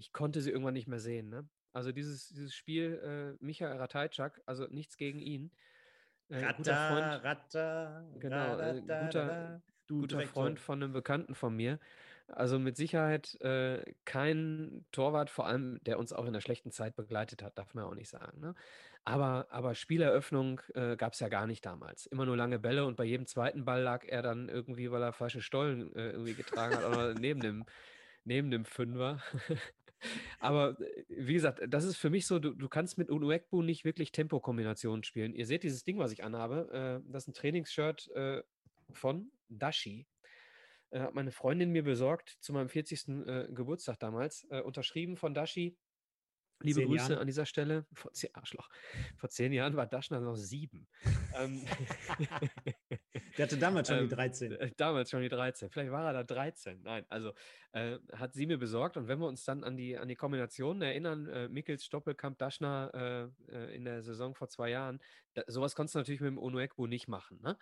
[0.00, 1.28] ich konnte sie irgendwann nicht mehr sehen.
[1.28, 1.48] Ne?
[1.72, 5.52] Also dieses, dieses Spiel, äh, Michael Ratajczak, also nichts gegen ihn.
[6.28, 11.78] Äh, Ratta, guter Freund, Ratta, genau, äh, guter, guter Freund von einem Bekannten von mir.
[12.28, 16.94] Also mit Sicherheit äh, kein Torwart, vor allem der uns auch in der schlechten Zeit
[16.94, 18.40] begleitet hat, darf man auch nicht sagen.
[18.40, 18.54] Ne?
[19.04, 22.06] Aber, aber Spieleröffnung äh, gab es ja gar nicht damals.
[22.06, 25.12] Immer nur lange Bälle und bei jedem zweiten Ball lag er dann irgendwie, weil er
[25.12, 27.64] falsche Stollen äh, irgendwie getragen hat, oder neben dem,
[28.24, 29.20] neben dem Fünfer.
[30.38, 33.84] Aber äh, wie gesagt, das ist für mich so, du, du kannst mit Unuekbu nicht
[33.84, 35.34] wirklich Tempokombinationen spielen.
[35.34, 37.02] Ihr seht dieses Ding, was ich anhabe.
[37.02, 38.42] Äh, das ist ein Trainingsshirt äh,
[38.92, 40.06] von Dashi.
[40.90, 43.08] Äh, hat meine Freundin mir besorgt zu meinem 40.
[43.08, 44.46] Äh, Geburtstag damals.
[44.50, 45.76] Äh, unterschrieben von Dashi.
[46.62, 47.20] Liebe Grüße Jahren.
[47.20, 47.86] an dieser Stelle.
[47.94, 48.68] Vor zehn, Arschloch.
[49.16, 50.86] Vor zehn Jahren war Daschner noch sieben.
[51.34, 51.64] Ähm,
[53.38, 54.52] Der hatte damals schon ähm, die 13.
[54.52, 55.70] Äh, damals schon die 13.
[55.70, 56.82] Vielleicht war er da 13.
[56.82, 57.32] Nein, also
[57.72, 58.98] äh, hat sie mir besorgt.
[58.98, 63.32] Und wenn wir uns dann an die, an die Kombinationen erinnern, äh, Mikkels, Doppelkamp, Daschner
[63.48, 65.00] äh, äh, in der Saison vor zwei Jahren,
[65.32, 67.40] da, sowas konntest du natürlich mit dem Onuekbu nicht machen.
[67.42, 67.56] Ne?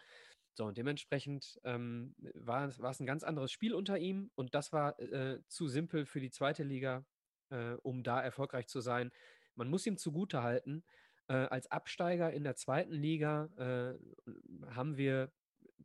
[0.58, 4.98] So, und dementsprechend ähm, war, es ein ganz anderes Spiel unter ihm und das war
[4.98, 7.06] äh, zu simpel für die zweite Liga
[7.50, 9.12] äh, um da erfolgreich zu sein.
[9.54, 10.84] Man muss ihm zugutehalten,
[11.28, 15.32] äh, als Absteiger in der zweiten Liga äh, haben wir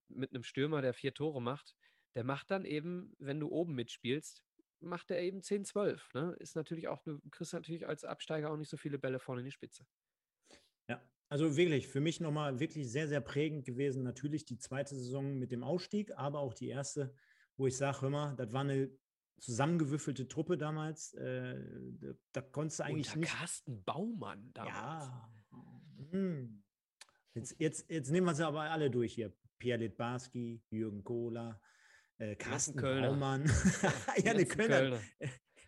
[0.08, 1.76] mit einem Stürmer, der vier Tore macht,
[2.16, 4.44] der macht dann eben, wenn du oben mitspielst,
[4.80, 6.16] macht er eben 10, 12.
[6.16, 6.36] Ne?
[6.40, 9.46] Ist natürlich auch, du kriegst natürlich als Absteiger auch nicht so viele Bälle vorne in
[9.46, 9.86] die Spitze.
[11.34, 14.04] Also wirklich, für mich nochmal wirklich sehr, sehr prägend gewesen.
[14.04, 17.12] Natürlich die zweite Saison mit dem Ausstieg, aber auch die erste,
[17.58, 18.92] wo ich sage, hör mal, das war eine
[19.40, 21.16] zusammengewürfelte Truppe damals.
[21.16, 21.56] Äh,
[22.34, 23.32] da, konntest du eigentlich Unter nicht.
[23.32, 24.76] Carsten Baumann damals.
[24.76, 25.34] Ja.
[26.12, 26.64] Hm.
[27.34, 29.34] Jetzt, jetzt, jetzt nehmen wir sie aber alle durch hier.
[29.58, 31.60] Pierre Litbarski, Jürgen Kohler,
[32.20, 32.80] äh, Carsten.
[32.80, 33.46] Baumann.
[34.24, 34.78] ja, eine Kölner.
[34.78, 35.02] Kölner.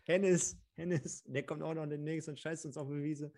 [0.06, 3.32] Hennes, Hennes, der kommt auch noch demnächst und scheißt uns auf die Wiese.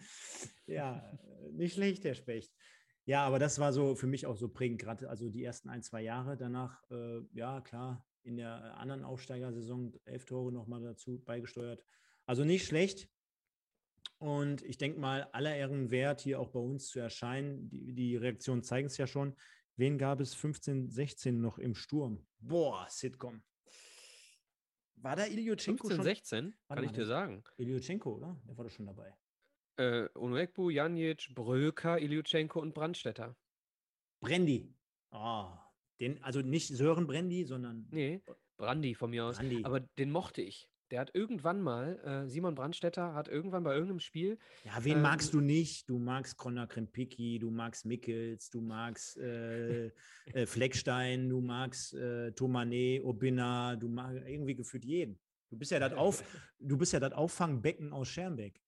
[0.66, 1.19] Ja,
[1.53, 2.55] nicht schlecht, der Specht.
[3.07, 5.83] Ja, aber das war so für mich auch so prägend, gerade also die ersten ein,
[5.83, 11.83] zwei Jahre danach, äh, ja, klar, in der anderen Aufsteigersaison elf Tore nochmal dazu beigesteuert.
[12.27, 13.09] Also nicht schlecht.
[14.19, 17.71] Und ich denke mal, aller Ehren wert, hier auch bei uns zu erscheinen.
[17.71, 19.35] Die, die Reaktionen zeigen es ja schon.
[19.77, 22.27] Wen gab es 15, 16 noch im Sturm?
[22.41, 23.43] Boah, Sitcom.
[25.03, 26.05] War da Ilyuchenko 15, schon?
[26.05, 27.44] 16, kann ich dir sagen.
[27.57, 28.40] Ilyuchenko, oder?
[28.46, 29.14] Der war doch schon dabei.
[29.76, 33.36] Äh, Unuekbu, Janic, Bröker, Ilyuchenko und Brandstetter.
[34.20, 34.74] Brandy.
[35.11, 35.59] Ah, oh,
[36.01, 37.86] den, also nicht Sören Brandy, sondern.
[37.90, 38.22] Nee,
[38.57, 39.36] Brandy von mir aus.
[39.36, 39.64] Brandy.
[39.64, 40.68] Aber den mochte ich.
[40.91, 44.39] Der hat irgendwann mal, äh, Simon Brandstetter hat irgendwann bei irgendeinem Spiel.
[44.64, 45.89] Ja, wen ähm, magst du nicht?
[45.89, 49.86] Du magst Conor Krempicki, du magst Mickels, du magst äh,
[50.32, 55.18] äh, Fleckstein, du magst äh, Tomane, Obina, du magst irgendwie gefühlt jeden.
[55.51, 56.22] Du bist ja das Auf,
[56.59, 58.61] du bist ja das Auffangbecken aus Schermbeck.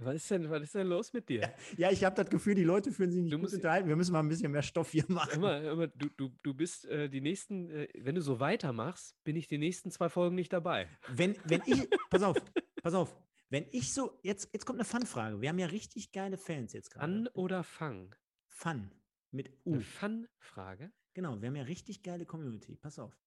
[0.00, 1.52] Was ist denn, was ist denn los mit dir?
[1.76, 3.88] Ja, ich habe das Gefühl, die Leute fühlen sich nicht Du musst- unterhalten.
[3.88, 5.34] Wir müssen mal ein bisschen mehr Stoff hier machen.
[5.34, 9.36] Immer, immer, du, du, du bist äh, die nächsten, äh, wenn du so weitermachst, bin
[9.36, 10.88] ich die nächsten zwei Folgen nicht dabei.
[11.08, 12.36] Wenn, wenn ich, pass auf,
[12.82, 13.16] pass auf,
[13.50, 15.40] wenn ich so, jetzt, jetzt kommt eine Fun-Frage.
[15.40, 17.04] Wir haben ja richtig geile Fans jetzt gerade.
[17.04, 18.14] An oder fang?
[18.46, 18.90] Fun
[19.30, 19.72] mit U.
[19.74, 20.92] Eine Fun-Frage.
[21.14, 22.76] Genau, wir haben ja richtig geile Community.
[22.76, 23.18] Pass auf.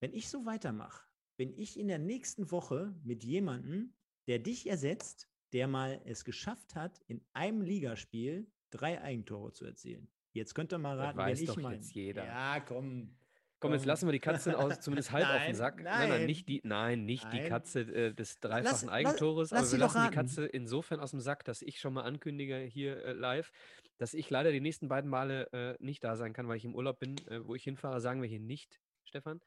[0.00, 1.06] Wenn ich so weitermache,
[1.36, 3.94] bin ich in der nächsten Woche mit jemandem,
[4.26, 10.08] der dich ersetzt, der mal es geschafft hat, in einem Ligaspiel drei Eigentore zu erzielen.
[10.32, 11.74] Jetzt könnt ihr mal Das raten, weiß wen ich doch meine.
[11.76, 12.24] jetzt jeder.
[12.24, 13.14] Ja, komm.
[13.60, 15.76] Komm, jetzt lassen wir die Katze aus, zumindest halb auf Nein, den Sack.
[15.76, 16.08] Nein, nein.
[16.08, 17.48] nein, nicht die, nein, nicht die Nein.
[17.48, 20.14] Katze äh, des dreifachen lass- Eigentores, lass aber sie wir doch lassen die.
[20.16, 23.52] Katze insofern aus dem Sack, dass ich schon mal ankündige hier äh, live,
[23.98, 26.74] dass ich leider die nächsten beiden Male äh, nicht da sein kann, weil ich im
[26.74, 27.16] Urlaub bin.
[27.28, 29.40] Äh, wo ich hinfahre, sagen wir hier nicht, Stefan.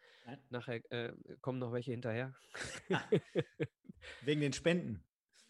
[0.49, 2.34] Nachher äh, kommen noch welche hinterher.
[4.22, 5.03] Wegen den Spenden.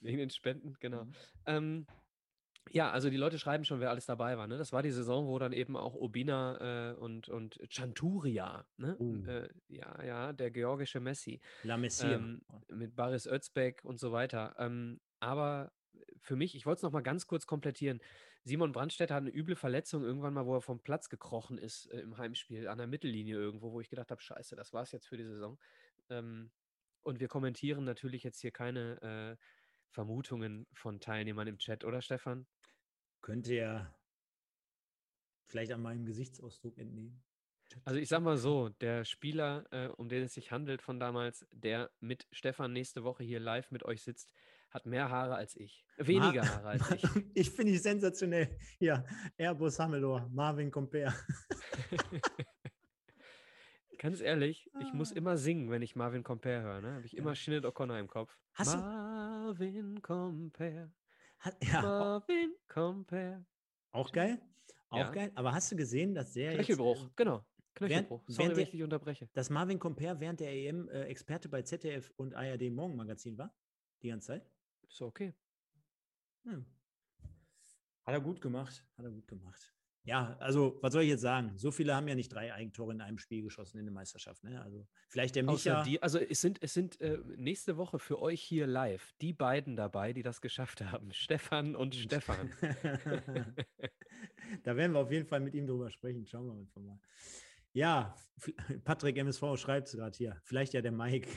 [0.06, 1.06] Wegen den Spenden, genau.
[1.06, 1.14] Mhm.
[1.46, 1.88] Ähm,
[2.72, 4.48] ja, also die Leute schreiben schon, wer alles dabei war.
[4.48, 4.58] Ne?
[4.58, 8.96] Das war die Saison, wo dann eben auch Obina äh, und, und Chanturia, ne?
[9.00, 9.16] Oh.
[9.28, 12.12] Äh, ja, ja, der georgische Messi, La Messia.
[12.12, 14.56] ähm, mit Baris Özbek und so weiter.
[14.58, 15.72] Ähm, aber
[16.20, 18.02] für mich, ich wollte es nochmal ganz kurz komplettieren.
[18.44, 22.00] Simon Brandstätter hat eine üble Verletzung irgendwann mal, wo er vom Platz gekrochen ist äh,
[22.00, 25.18] im Heimspiel, an der Mittellinie irgendwo, wo ich gedacht habe, scheiße, das war's jetzt für
[25.18, 25.58] die Saison.
[26.10, 26.52] Ähm,
[27.04, 29.46] und wir kommentieren natürlich jetzt hier keine äh,
[29.92, 32.48] Vermutungen von Teilnehmern im Chat, oder Stefan?
[33.22, 33.96] Könnte er
[35.48, 37.24] vielleicht an meinem Gesichtsausdruck entnehmen.
[37.84, 41.46] Also ich sag mal so, der Spieler, äh, um den es sich handelt von damals,
[41.52, 44.32] der mit Stefan nächste Woche hier live mit euch sitzt,
[44.70, 45.86] hat mehr Haare als ich.
[45.98, 47.04] Weniger Ma- Haare als ich.
[47.36, 48.58] Ich finde ich sensationell.
[48.80, 49.04] Ja,
[49.38, 51.14] Airbus Hamelor, Marvin Comper.
[53.98, 55.16] Ganz ehrlich, ich muss Ah.
[55.16, 56.82] immer singen, wenn ich Marvin Compare höre.
[56.82, 56.94] Ne?
[56.96, 57.36] Habe ich immer Ja.
[57.36, 58.38] Sinead O'Connor im Kopf.
[58.54, 60.92] Hast du- Marvin Compare,
[61.40, 63.46] Hat, ja, Marvin Compare.
[63.92, 64.42] auch geil.
[64.90, 65.12] Auch Ja.
[65.12, 65.32] geil.
[65.36, 67.46] Aber hast du gesehen, dass der jetzt, Knöchelbruch, äh, genau.
[67.76, 68.24] Knöchelbruch.
[68.28, 69.30] Sorry, während wenn ich dich unterbreche.
[69.34, 73.54] dass Marvin Comper während der EM äh, Experte bei ZDF und ARD Morgenmagazin war?
[74.02, 74.50] Die ganze Zeit?
[74.88, 75.34] Ist okay.
[76.44, 76.66] Hm.
[78.04, 78.86] Hat er gut gemacht.
[78.98, 79.74] Hat er gut gemacht.
[80.06, 81.54] Ja, also, was soll ich jetzt sagen?
[81.58, 84.44] So viele haben ja nicht drei Eigentore in einem Spiel geschossen in der Meisterschaft.
[84.44, 84.62] Ne?
[84.62, 85.84] Also, vielleicht der Micha.
[85.84, 89.76] die, also es sind, es sind äh, nächste Woche für euch hier live die beiden
[89.76, 91.12] dabei, die das geschafft haben.
[91.12, 92.52] Stefan und Stefan.
[94.64, 96.28] da werden wir auf jeden Fall mit ihm drüber sprechen.
[96.28, 97.00] Schauen wir einfach mal.
[97.76, 98.16] Ja,
[98.86, 100.40] Patrick MSV schreibt es gerade hier.
[100.44, 101.30] Vielleicht ja der Mike.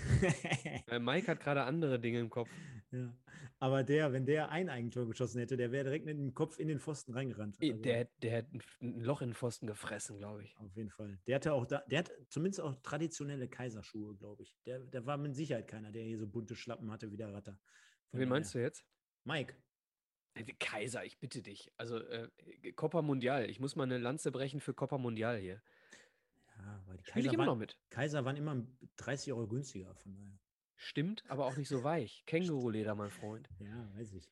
[0.87, 2.49] Äh, Mike hat gerade andere Dinge im Kopf.
[2.93, 3.13] ja.
[3.59, 6.69] Aber der, wenn der ein Eigentor geschossen hätte, der wäre direkt mit dem Kopf in
[6.69, 7.59] den Pfosten reingerannt.
[7.61, 8.47] Also, Der, der hat
[8.81, 10.57] ein Loch in den Pfosten gefressen, glaube ich.
[10.59, 11.19] Auf jeden Fall.
[11.27, 14.57] Der hatte auch da, der hat zumindest auch traditionelle Kaiserschuhe, glaube ich.
[14.65, 17.59] Der, der war mit Sicherheit keiner, der hier so bunte Schlappen hatte wie der Ratter.
[18.11, 18.85] Von Wen meinst du jetzt?
[19.25, 19.55] Mike.
[20.35, 21.73] Äh, Kaiser, ich bitte dich.
[21.77, 22.29] Also äh,
[22.77, 23.51] Copa Mundial.
[23.51, 25.61] Ich muss mal eine Lanze brechen für Copa Mundial hier.
[26.69, 27.79] Ja, weil die Spiele ich Kaiser immer noch waren, mit.
[27.91, 28.67] Kaiser waren immer
[28.97, 30.39] 30 Euro günstiger, von daher.
[30.77, 32.23] Stimmt, aber auch nicht so weich.
[32.27, 33.49] Känguruleder, mein Freund.
[33.59, 34.31] Ja, weiß ich.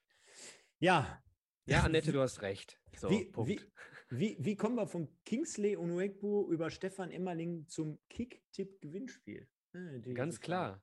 [0.79, 1.23] Ja.
[1.65, 2.79] Ja, Annette, du hast recht.
[2.99, 3.51] So, wie, Punkt.
[3.51, 3.61] wie,
[4.09, 9.47] wie, wie kommen wir von Kingsley Onuekbu über Stefan Emmerling zum Kick-Tipp-Gewinnspiel?
[9.75, 10.83] Ah, die Ganz klar.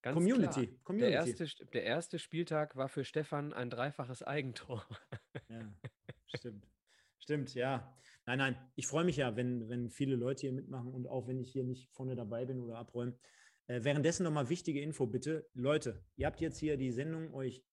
[0.00, 0.68] Ganz Community.
[0.68, 0.78] Klar.
[0.84, 1.10] Community.
[1.10, 4.86] Der, erste, St- der erste Spieltag war für Stefan ein dreifaches Eigentor.
[5.50, 5.70] Ja,
[6.34, 6.66] stimmt.
[7.18, 7.94] Stimmt, ja.
[8.30, 11.40] Nein, nein, ich freue mich ja, wenn, wenn viele Leute hier mitmachen und auch wenn
[11.40, 13.18] ich hier nicht vorne dabei bin oder abräume.
[13.66, 15.48] Äh, währenddessen nochmal wichtige Info, bitte.
[15.52, 17.64] Leute, ihr habt jetzt hier die Sendung euch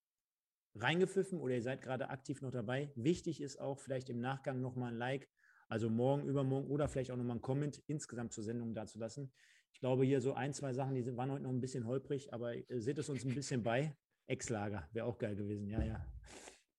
[0.74, 2.92] reingepfiffen oder ihr seid gerade aktiv noch dabei.
[2.96, 5.30] Wichtig ist auch vielleicht im Nachgang nochmal ein Like,
[5.68, 9.32] also morgen, übermorgen oder vielleicht auch nochmal ein Comment insgesamt zur Sendung dazulassen.
[9.74, 12.34] Ich glaube, hier so ein, zwei Sachen, die sind, waren heute noch ein bisschen holprig,
[12.34, 13.96] aber äh, seht es uns ein bisschen bei.
[14.26, 16.04] Ex-Lager wäre auch geil gewesen, ja, ja.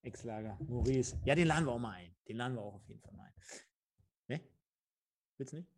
[0.02, 1.16] Ex-Lager, Maurice.
[1.24, 2.16] Ja, den laden wir auch mal ein.
[2.26, 3.34] Den laden wir auch auf jeden Fall mal ein.
[4.28, 4.40] Ne?
[5.36, 5.68] Willst du nicht?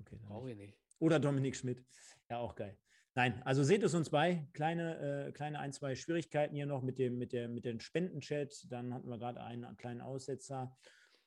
[0.00, 0.18] Okay.
[0.26, 0.58] Brauche nicht.
[0.58, 0.78] ich nicht.
[0.98, 1.84] Oder Dominik Schmidt.
[2.28, 2.76] Ja, auch geil.
[3.14, 4.46] Nein, also seht es uns bei.
[4.52, 8.66] Kleine, äh, kleine ein, zwei Schwierigkeiten hier noch mit dem, mit der, mit dem Spendenchat.
[8.70, 10.76] Dann hatten wir gerade einen kleinen Aussetzer.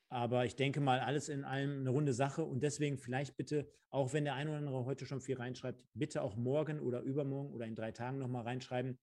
[0.08, 2.44] Aber ich denke mal, alles in allem eine runde Sache.
[2.44, 6.22] Und deswegen vielleicht bitte, auch wenn der eine oder andere heute schon viel reinschreibt, bitte
[6.22, 8.98] auch morgen oder übermorgen oder in drei Tagen nochmal reinschreiben,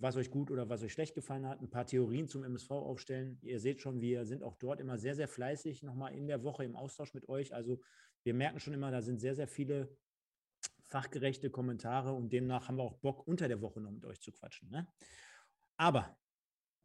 [0.00, 1.60] was euch gut oder was euch schlecht gefallen hat.
[1.60, 3.38] Ein paar Theorien zum MSV aufstellen.
[3.42, 6.64] Ihr seht schon, wir sind auch dort immer sehr, sehr fleißig nochmal in der Woche
[6.64, 7.54] im Austausch mit euch.
[7.54, 7.80] Also
[8.24, 9.96] wir merken schon immer, da sind sehr, sehr viele
[10.86, 14.32] fachgerechte Kommentare und demnach haben wir auch Bock, unter der Woche noch mit euch zu
[14.32, 14.70] quatschen.
[14.70, 14.88] Ne?
[15.76, 16.16] Aber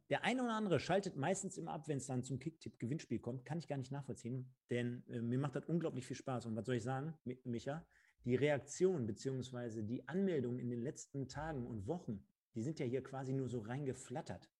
[0.08, 3.44] der eine oder andere schaltet meistens immer ab, wenn es dann zum Kicktipp-Gewinnspiel kommt.
[3.44, 6.46] Kann ich gar nicht nachvollziehen, denn äh, mir macht das unglaublich viel Spaß.
[6.46, 7.84] Und was soll ich sagen, Mi- Micha?
[8.24, 9.82] Die Reaktion bzw.
[9.82, 12.24] die Anmeldungen in den letzten Tagen und Wochen,
[12.56, 14.50] die sind ja hier quasi nur so reingeflattert.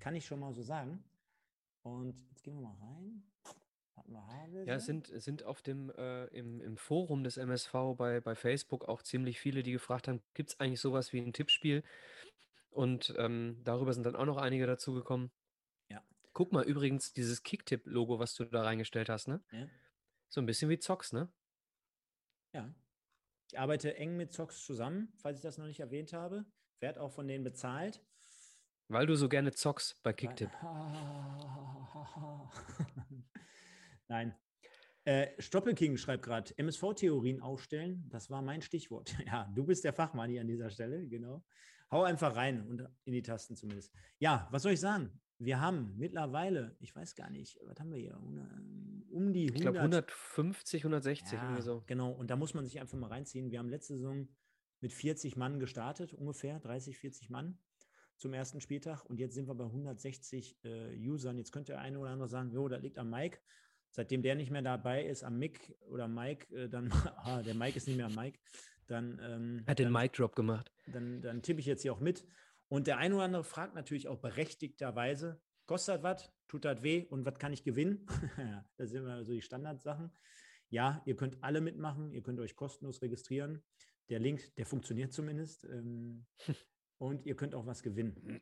[0.00, 1.04] Kann ich schon mal so sagen.
[1.82, 3.22] Und jetzt gehen wir mal rein.
[4.66, 8.88] Ja, es sind, sind auf dem äh, im, im Forum des MSV bei, bei Facebook
[8.88, 11.82] auch ziemlich viele, die gefragt haben, gibt es eigentlich sowas wie ein Tippspiel?
[12.70, 15.30] Und ähm, darüber sind dann auch noch einige dazu gekommen.
[15.88, 16.02] Ja.
[16.32, 19.42] Guck mal, übrigens, dieses Kicktipp-Logo, was du da reingestellt hast, ne?
[19.52, 19.68] Ja.
[20.28, 21.30] So ein bisschen wie Zox, ne?
[22.52, 22.74] Ja.
[23.50, 26.46] Ich arbeite eng mit Zox zusammen, falls ich das noch nicht erwähnt habe.
[26.82, 28.02] Werde auch von denen bezahlt.
[28.88, 30.50] Weil du so gerne zockst bei Kicktipp.
[34.08, 34.34] Nein.
[35.04, 39.14] Äh, Stoppelking schreibt gerade, MSV-Theorien aufstellen, das war mein Stichwort.
[39.26, 41.44] Ja, du bist der Fachmann hier an dieser Stelle, genau.
[41.92, 43.94] Hau einfach rein und in die Tasten zumindest.
[44.18, 45.20] Ja, was soll ich sagen?
[45.38, 48.16] Wir haben mittlerweile, ich weiß gar nicht, was haben wir hier?
[49.10, 49.56] Um die 100.
[49.56, 51.84] Ich glaube 150, 160 ja, irgendwie so.
[51.86, 53.50] Genau, und da muss man sich einfach mal reinziehen.
[53.50, 54.28] Wir haben letzte Saison
[54.82, 57.58] mit 40 Mann gestartet, ungefähr 30, 40 Mann
[58.16, 61.38] zum ersten Spieltag und jetzt sind wir bei 160 äh, Usern.
[61.38, 63.38] Jetzt könnte der eine oder andere sagen, jo, das liegt am Mike.
[63.90, 67.76] Seitdem der nicht mehr dabei ist, am Mick oder Mike, äh, dann, ah, der Mike
[67.76, 68.38] ist nicht mehr am Mike,
[68.86, 69.20] dann.
[69.22, 70.72] Ähm, Hat den Mic-Drop gemacht.
[70.86, 72.26] Dann, dann tippe ich jetzt hier auch mit.
[72.68, 77.26] Und der eine oder andere fragt natürlich auch berechtigterweise, kostet was, tut das weh und
[77.26, 78.06] was kann ich gewinnen?
[78.76, 80.10] das sind immer so die Standardsachen.
[80.70, 83.62] Ja, ihr könnt alle mitmachen, ihr könnt euch kostenlos registrieren.
[84.08, 85.64] Der Link, der funktioniert zumindest.
[85.64, 86.26] Ähm,
[86.98, 88.40] und ihr könnt auch was gewinnen.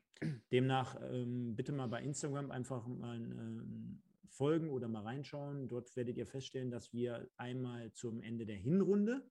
[0.53, 5.69] Demnach ähm, bitte mal bei Instagram einfach mal ähm, folgen oder mal reinschauen.
[5.69, 9.31] Dort werdet ihr feststellen, dass wir einmal zum Ende der Hinrunde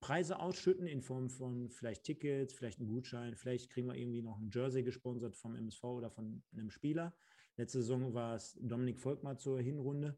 [0.00, 4.38] Preise ausschütten in Form von vielleicht Tickets, vielleicht einen Gutschein, vielleicht kriegen wir irgendwie noch
[4.38, 7.14] ein Jersey gesponsert vom MSV oder von einem Spieler.
[7.56, 10.16] Letzte Saison war es Dominik Volkmar zur Hinrunde.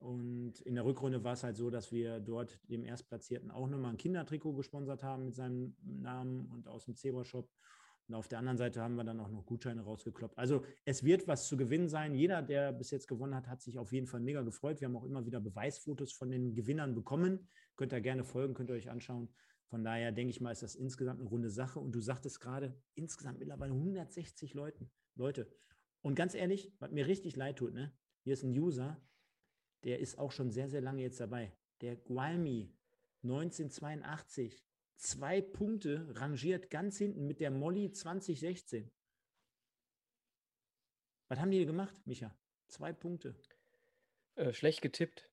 [0.00, 3.92] Und in der Rückrunde war es halt so, dass wir dort dem Erstplatzierten auch nochmal
[3.92, 7.48] ein Kindertrikot gesponsert haben mit seinem Namen und aus dem Zebra-Shop.
[8.08, 10.36] Und auf der anderen Seite haben wir dann auch noch Gutscheine rausgekloppt.
[10.38, 12.14] Also es wird was zu gewinnen sein.
[12.14, 14.80] Jeder, der bis jetzt gewonnen hat, hat sich auf jeden Fall mega gefreut.
[14.80, 17.46] Wir haben auch immer wieder Beweisfotos von den Gewinnern bekommen.
[17.76, 19.28] Könnt ihr gerne folgen, könnt ihr euch anschauen.
[19.66, 21.78] Von daher denke ich mal, ist das insgesamt eine runde Sache.
[21.78, 25.48] Und du sagtest gerade, insgesamt mittlerweile 160 Leuten, Leute.
[26.00, 27.92] Und ganz ehrlich, was mir richtig leid tut, ne?
[28.24, 29.00] hier ist ein User,
[29.84, 31.52] der ist auch schon sehr, sehr lange jetzt dabei.
[31.80, 32.72] Der Gualmi
[33.22, 34.64] 1982,
[34.96, 38.90] zwei Punkte, rangiert ganz hinten mit der Molly 2016.
[41.28, 42.36] Was haben die gemacht, Micha?
[42.66, 43.34] Zwei Punkte.
[44.34, 45.30] Äh, schlecht getippt.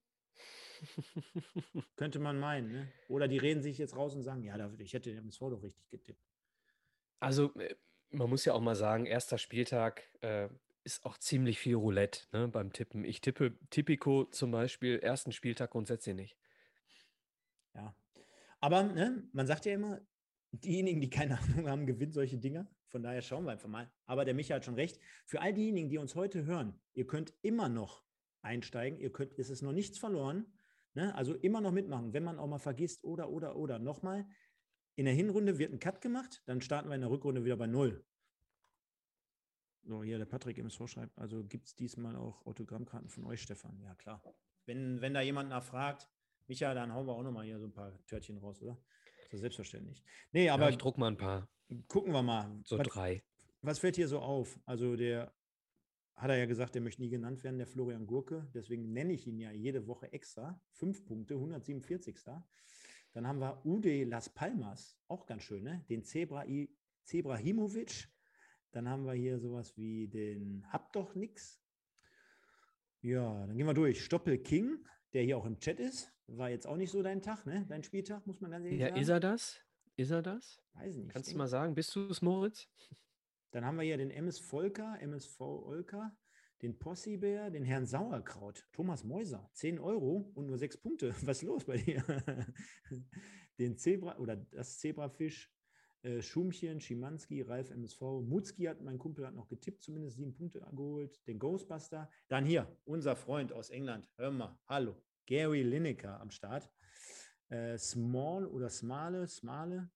[1.96, 2.94] Könnte man meinen, ne?
[3.08, 5.90] Oder die reden sich jetzt raus und sagen, ja, ich hätte den MSV doch richtig
[5.90, 6.24] getippt.
[7.20, 7.76] Also, äh,
[8.12, 10.50] man muss ja auch mal sagen, erster Spieltag, äh,
[10.88, 13.04] ist auch ziemlich viel Roulette ne, beim Tippen.
[13.04, 16.38] Ich tippe Tipico zum Beispiel ersten Spieltag grundsätzlich nicht.
[17.76, 17.94] Ja.
[18.62, 20.00] Aber ne, man sagt ja immer,
[20.52, 22.68] diejenigen, die keine Ahnung haben, gewinnen solche Dinge.
[22.88, 23.92] Von daher schauen wir einfach mal.
[24.06, 24.98] Aber der Michael hat schon recht.
[25.26, 28.06] Für all diejenigen, die uns heute hören, ihr könnt immer noch
[28.42, 28.98] einsteigen.
[28.98, 30.46] Ihr könnt, es ist noch nichts verloren.
[30.94, 31.14] Ne?
[31.16, 33.78] Also immer noch mitmachen, wenn man auch mal vergisst oder, oder, oder.
[33.78, 34.26] Nochmal,
[34.96, 37.68] in der Hinrunde wird ein Cut gemacht, dann starten wir in der Rückrunde wieder bei
[37.68, 38.06] Null.
[39.88, 43.80] So, hier der Patrick MSV schreibt, also gibt es diesmal auch Autogrammkarten von euch, Stefan?
[43.82, 44.22] Ja, klar.
[44.66, 46.10] Wenn, wenn da jemand nachfragt,
[46.48, 48.78] Micha, dann hauen wir auch nochmal hier so ein paar Törtchen raus, oder?
[49.32, 50.04] So selbstverständlich.
[50.34, 50.66] Nee, aber.
[50.66, 51.48] Ja, ich druck mal ein paar.
[51.88, 52.60] Gucken wir mal.
[52.66, 53.24] So was, drei.
[53.62, 54.60] Was fällt hier so auf?
[54.66, 55.34] Also, der
[56.18, 58.50] hat er ja gesagt, der möchte nie genannt werden, der Florian Gurke.
[58.54, 60.60] Deswegen nenne ich ihn ja jede Woche extra.
[60.74, 62.18] Fünf Punkte, 147.
[63.14, 65.86] Dann haben wir Ude Las Palmas, auch ganz schön, ne?
[65.90, 66.44] Den Zebra
[67.06, 68.10] Zebrahimovic,
[68.78, 71.60] dann haben wir hier sowas wie den Hab doch nix.
[73.02, 74.06] Ja, dann gehen wir durch.
[74.06, 76.14] Stoppel King, der hier auch im Chat ist.
[76.28, 77.66] War jetzt auch nicht so dein Tag, ne?
[77.68, 78.96] Dein Spieltag, muss man ganz ehrlich ja, sagen.
[78.98, 79.60] Ja, ist er das?
[79.96, 80.62] Ist er das?
[80.74, 81.10] Weiß nicht.
[81.10, 82.70] Kannst du mal sagen, bist du es, Moritz?
[83.50, 86.16] Dann haben wir hier den MS Volker, MSV Olka,
[86.62, 91.16] den Possibär, den Herrn Sauerkraut, Thomas Mäuser, 10 Euro und nur 6 Punkte.
[91.24, 92.04] Was ist los bei dir?
[93.58, 95.52] den Zebra oder das Zebrafisch,
[96.08, 100.66] äh, Schumchen, Schimanski, Ralf MSV, Mutzki hat, mein Kumpel hat noch getippt, zumindest sieben Punkte
[100.72, 102.10] geholt, den Ghostbuster.
[102.30, 104.96] Dann hier, unser Freund aus England, hör mal, hallo,
[105.26, 106.72] Gary Lineker am Start.
[107.50, 109.90] Äh, Small oder Smale, Smale.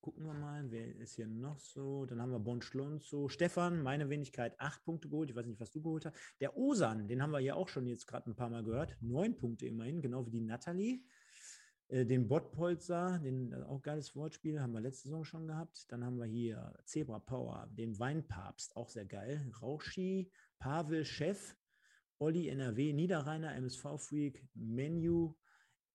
[0.00, 2.06] Gucken wir mal, wer ist hier noch so?
[2.06, 3.28] Dann haben wir Bon Schlonzo.
[3.28, 5.28] Stefan, meine Wenigkeit, acht Punkte geholt.
[5.28, 6.16] Ich weiß nicht, was du geholt hast.
[6.40, 8.96] Der Osan, den haben wir ja auch schon jetzt gerade ein paar Mal gehört.
[9.00, 11.02] Neun Punkte immerhin, genau wie die Natalie.
[11.90, 15.90] Äh, den Bottpolzer, den äh, auch geiles Wortspiel, haben wir letzte Saison schon gehabt.
[15.90, 19.50] Dann haben wir hier Zebra Power, den Weinpapst, auch sehr geil.
[19.60, 21.56] Rauschi, Pavel Chef,
[22.18, 25.34] Olli NRW, Niederrheiner, MSV Freak, Menu,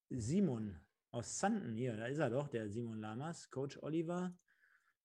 [0.09, 0.79] Simon
[1.11, 4.37] aus Sanden, hier, da ist er doch, der Simon Lamas, Coach Oliver.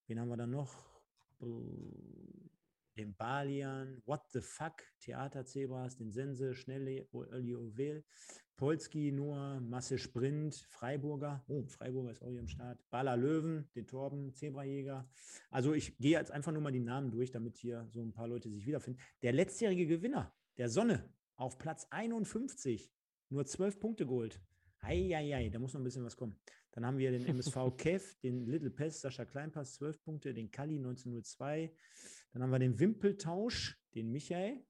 [0.09, 0.91] Wen haben wir dann noch?
[2.97, 8.05] Den Balian, What the Fuck, Theaterzebras, den Sense, Schnelle, Oliovel,
[8.57, 13.87] Polski, Noah, Masse Sprint, Freiburger, oh, Freiburger ist auch hier im Start, Baller Löwen, den
[13.87, 15.09] Torben, Zebrajäger.
[15.51, 18.29] Also ich gehe jetzt einfach nur mal die Namen durch, damit hier so ein paar
[18.29, 19.01] Leute sich wiederfinden.
[19.23, 22.93] Der letztjährige Gewinner, der Sonne, auf Platz 51,
[23.31, 24.43] nur 12 Punkte geholt.
[24.81, 26.37] Eieiei, da muss noch ein bisschen was kommen.
[26.73, 30.77] Dann haben wir den MSV Kev, den Little Pest, Sascha Kleinpass, 12 Punkte, den Kali
[30.77, 31.73] 1902.
[32.33, 34.65] Dann haben wir den Wimpeltausch, den Michael.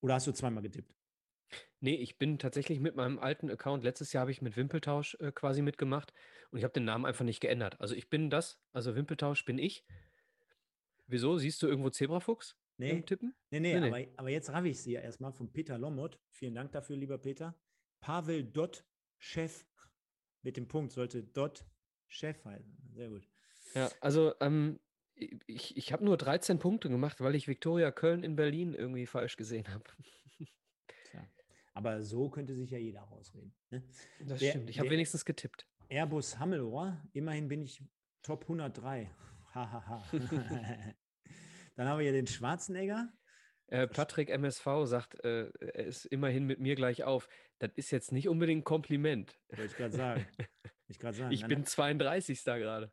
[0.00, 0.94] Oder hast du zweimal getippt?
[1.80, 5.32] Nee, ich bin tatsächlich mit meinem alten Account, letztes Jahr habe ich mit Wimpeltausch äh,
[5.32, 6.12] quasi mitgemacht
[6.50, 7.80] und ich habe den Namen einfach nicht geändert.
[7.80, 9.84] Also ich bin das, also Wimpeltausch bin ich.
[11.06, 11.36] Wieso?
[11.36, 13.02] Siehst du irgendwo Zebrafuchs nee.
[13.02, 13.34] Tippen?
[13.50, 16.18] Nee, nee, nee, aber, aber jetzt raff ich sie ja erstmal von Peter Lommott.
[16.30, 17.54] Vielen Dank dafür, lieber Peter.
[18.00, 18.84] Pavel Dott,
[19.18, 19.66] Chef
[20.42, 21.64] mit dem Punkt, sollte Dott
[22.08, 22.76] Chef heißen.
[22.94, 23.28] Sehr gut.
[23.74, 24.80] Ja, also ähm,
[25.14, 29.36] ich, ich habe nur 13 Punkte gemacht, weil ich Viktoria Köln in Berlin irgendwie falsch
[29.36, 29.84] gesehen habe.
[31.10, 31.26] Tja.
[31.74, 33.54] Aber so könnte sich ja jeder rausreden.
[33.70, 33.82] Ne?
[34.20, 34.70] Das der, stimmt.
[34.70, 35.66] Ich habe wenigstens getippt.
[35.88, 37.82] Airbus Hammelohr, immerhin bin ich
[38.22, 39.10] Top 103.
[39.54, 40.02] Hahaha.
[41.76, 43.12] Dann haben wir hier den Schwarzenegger.
[43.66, 47.28] Äh, Patrick MSV sagt, äh, er ist immerhin mit mir gleich auf.
[47.58, 49.38] Das ist jetzt nicht unbedingt ein Kompliment.
[49.48, 50.26] Wollte ich gerade sagen.
[50.88, 51.32] Ich, sagen.
[51.32, 52.44] ich bin 32.
[52.44, 52.92] da gerade.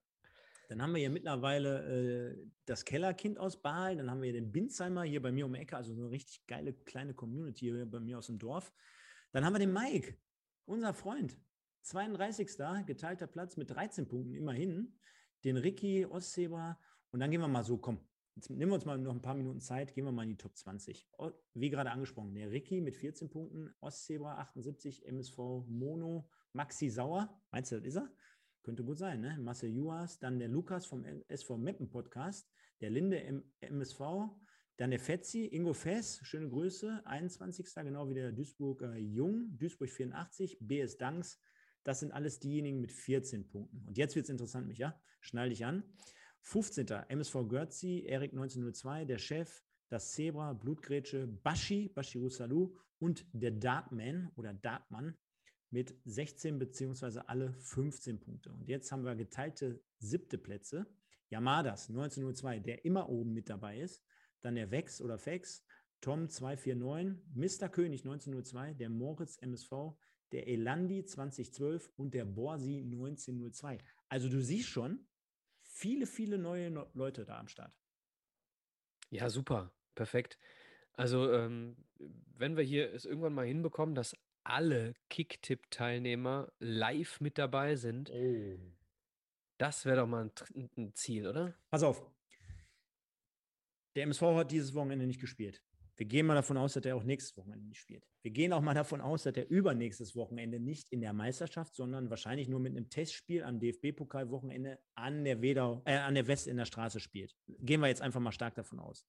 [0.70, 3.98] Dann haben wir hier mittlerweile äh, das Kellerkind aus Baal.
[3.98, 6.46] Dann haben wir den Binzheimer hier bei mir um die Ecke, also so eine richtig
[6.46, 8.72] geile kleine Community hier bei mir aus dem Dorf.
[9.32, 10.16] Dann haben wir den Mike,
[10.66, 11.40] unser Freund.
[11.82, 12.86] 32.
[12.86, 14.94] geteilter Platz mit 13 Punkten immerhin.
[15.44, 16.80] Den Ricky Ostseba.
[17.10, 18.00] Und dann gehen wir mal so, komm,
[18.36, 20.38] jetzt nehmen wir uns mal noch ein paar Minuten Zeit, gehen wir mal in die
[20.38, 21.10] Top 20.
[21.56, 27.72] Wie gerade angesprochen, der Ricky mit 14 Punkten, Ostzebra 78, MSV Mono, Maxi Sauer, meinst
[27.72, 28.12] du, das ist er?
[28.70, 29.36] Könnte gut sein, ne?
[29.40, 32.48] Marcel Juas, dann der Lukas vom SV Meppen Podcast,
[32.82, 34.00] der Linde M MSV,
[34.78, 37.66] dann der Fetzi, Ingo Fess, schöne Grüße, 21.
[37.74, 41.42] genau wie der Duisburger Jung, Duisburg 84, BS Danks.
[41.84, 43.88] Das sind alles diejenigen mit 14 Punkten.
[43.88, 45.02] Und jetzt wird es interessant, Micha.
[45.20, 45.82] Schnall dich an.
[46.42, 46.86] 15.
[47.08, 54.32] MSV Görzi, Erik 1902, der Chef, das Zebra, Blutgrätsche, Bashi, Bashiru Salou und der Darkman
[54.36, 55.18] oder Darkman
[55.72, 58.52] mit 16 beziehungsweise alle 15 Punkte.
[58.52, 60.88] Und jetzt haben wir geteilte siebte Plätze.
[61.30, 64.04] Yamadas 1902, der immer oben mit dabei ist.
[64.42, 65.64] Dann der Vex oder Fex,
[66.02, 67.70] Tom 249, Mr.
[67.70, 69.72] König 1902, der Moritz MSV,
[70.32, 73.80] der Elandi 2012 und der Borsi 1902.
[74.08, 75.06] Also du siehst schon,
[75.62, 77.74] viele, viele neue no Leute da am Start.
[79.10, 80.40] Ja, super, perfekt.
[80.94, 81.78] Also ähm,
[82.38, 84.16] wenn wir hier es irgendwann mal hinbekommen, dass
[84.50, 88.12] alle Kicktipp-Teilnehmer live mit dabei sind.
[88.12, 88.58] Oh.
[89.58, 91.56] Das wäre doch mal ein, ein, Ziel, oder?
[91.70, 92.06] Pass auf.
[93.96, 95.62] Der MSV hat dieses Wochenende nicht gespielt.
[95.98, 98.08] Wir gehen mal davon aus, dass er auch nächstes Wochenende nicht spielt.
[98.22, 102.10] Wir gehen auch mal davon aus, dass er übernächstes Wochenende nicht in der Meisterschaft, sondern
[102.10, 106.56] wahrscheinlich nur mit einem Testspiel am DFB-Pokalwochenende an der Wedau, äh, an der West in
[106.56, 107.36] der Straße spielt.
[107.48, 109.06] Gehen wir jetzt einfach mal stark davon aus.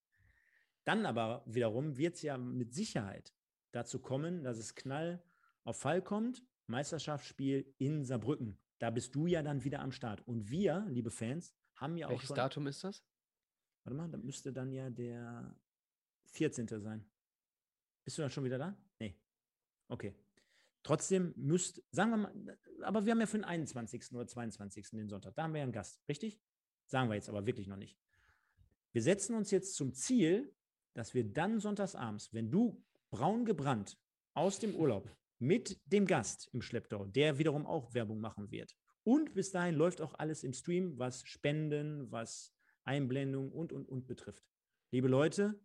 [0.85, 3.33] Dann aber wiederum wird es ja mit Sicherheit
[3.71, 5.23] dazu kommen, dass es Knall
[5.65, 8.59] auf Fall kommt, Meisterschaftsspiel in Saarbrücken.
[8.79, 10.27] Da bist du ja dann wieder am Start.
[10.27, 12.37] Und wir, liebe Fans, haben ja Welches auch schon.
[12.37, 13.05] Welches Datum ist das?
[13.85, 15.55] Warte mal, da müsste dann ja der
[16.27, 16.67] 14.
[16.81, 17.05] sein.
[18.05, 18.77] Bist du dann schon wieder da?
[18.99, 19.15] Nee.
[19.89, 20.15] Okay.
[20.83, 24.13] Trotzdem müsst, sagen wir mal, aber wir haben ja für den 21.
[24.13, 24.91] oder 22.
[24.91, 25.35] den Sonntag.
[25.35, 26.41] Da haben wir ja einen Gast, richtig?
[26.87, 27.99] Sagen wir jetzt aber wirklich noch nicht.
[28.93, 30.55] Wir setzen uns jetzt zum Ziel,
[30.95, 33.99] dass wir dann sonntagsabends, wenn du braun gebrannt
[34.35, 35.09] aus dem Urlaub
[35.41, 38.77] mit dem Gast im Schlepptau, der wiederum auch Werbung machen wird.
[39.03, 42.55] Und bis dahin läuft auch alles im Stream, was Spenden, was
[42.85, 44.45] Einblendung und, und, und betrifft.
[44.93, 45.59] Liebe Leute,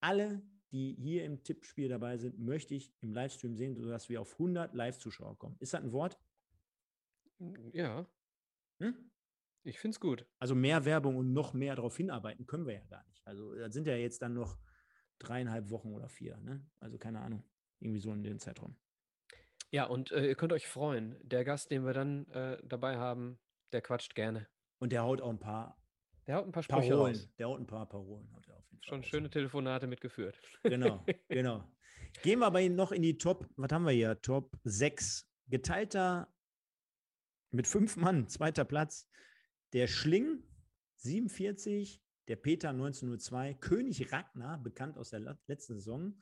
[0.00, 0.42] alle,
[0.72, 4.74] die hier im Tippspiel dabei sind, möchte ich im Livestream sehen, sodass wir auf 100
[4.74, 5.56] Live-Zuschauer kommen.
[5.60, 6.18] Ist das ein Wort?
[7.72, 8.06] Ja.
[8.80, 9.10] Hm?
[9.64, 10.26] Ich finde es gut.
[10.38, 13.26] Also mehr Werbung und noch mehr darauf hinarbeiten können wir ja gar nicht.
[13.26, 14.58] Also das sind ja jetzt dann noch
[15.18, 16.38] dreieinhalb Wochen oder vier.
[16.38, 16.66] Ne?
[16.80, 17.44] Also keine Ahnung.
[17.80, 18.76] Irgendwie so in den Zeitraum.
[19.70, 21.16] Ja, und äh, ihr könnt euch freuen.
[21.22, 23.38] Der Gast, den wir dann äh, dabei haben,
[23.72, 24.48] der quatscht gerne.
[24.78, 25.76] Und der haut auch ein paar.
[26.26, 27.14] Der haut ein paar Sprüche Parolen.
[27.16, 27.28] raus.
[27.38, 28.30] Der haut ein paar Parolen.
[28.34, 29.06] Hat er auf jeden Fall Schon raus.
[29.08, 30.40] schöne Telefonate mitgeführt.
[30.62, 31.64] Genau, genau.
[32.22, 34.20] Gehen wir aber noch in die Top, was haben wir hier?
[34.22, 35.28] Top 6.
[35.48, 36.32] Geteilter
[37.50, 39.08] mit fünf Mann, zweiter Platz.
[39.72, 40.42] Der Schling
[40.96, 46.18] 47, der Peter 1902, König Ragnar, bekannt aus der letzten Saison,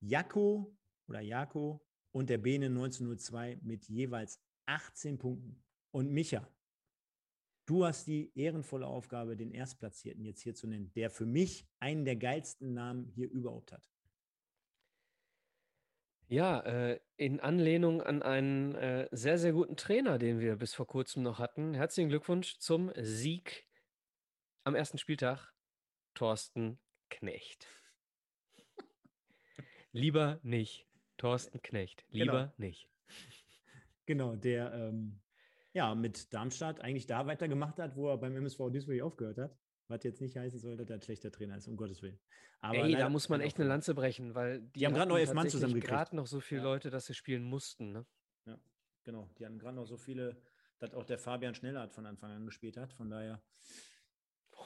[0.00, 0.76] Jako
[1.06, 5.62] oder Jako und der Bene 1902 mit jeweils 18 Punkten.
[5.90, 6.48] Und Micha,
[7.68, 12.06] Du hast die ehrenvolle Aufgabe, den Erstplatzierten jetzt hier zu nennen, der für mich einen
[12.06, 13.86] der geilsten Namen hier überhaupt hat.
[16.28, 20.86] Ja, äh, in Anlehnung an einen äh, sehr, sehr guten Trainer, den wir bis vor
[20.86, 21.74] kurzem noch hatten.
[21.74, 23.66] Herzlichen Glückwunsch zum Sieg
[24.64, 25.52] am ersten Spieltag,
[26.14, 26.78] Thorsten
[27.10, 27.66] Knecht.
[29.92, 30.87] Lieber nicht,
[31.18, 32.04] Thorsten Knecht.
[32.10, 32.24] Genau.
[32.24, 32.52] Lieber genau.
[32.58, 32.88] nicht.
[34.06, 35.20] Genau, der ähm,
[35.74, 39.58] ja mit Darmstadt eigentlich da weitergemacht hat, wo er beim MSV Duisburg aufgehört hat.
[39.88, 42.18] Was jetzt nicht heißen soll, dass er ein schlechter Trainer ist, um Gottes Willen.
[42.60, 45.18] Aber Ey, da muss man echt eine Lanze brechen, weil die, die haben gerade noch
[45.18, 45.92] elf Mann zusammengekriegt.
[45.92, 46.66] gerade noch so viele ja.
[46.66, 47.92] Leute, dass sie spielen mussten.
[47.92, 48.06] Ne?
[48.46, 48.58] Ja,
[49.04, 49.30] genau.
[49.38, 50.40] Die hatten gerade noch so viele,
[50.78, 52.92] dass auch der Fabian Schnellert von Anfang an gespielt hat.
[52.92, 53.42] Von daher.
[54.52, 54.64] Oh,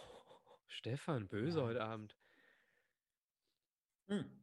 [0.69, 1.66] Stefan, böse ja.
[1.66, 2.16] heute Abend.
[4.09, 4.41] Hm.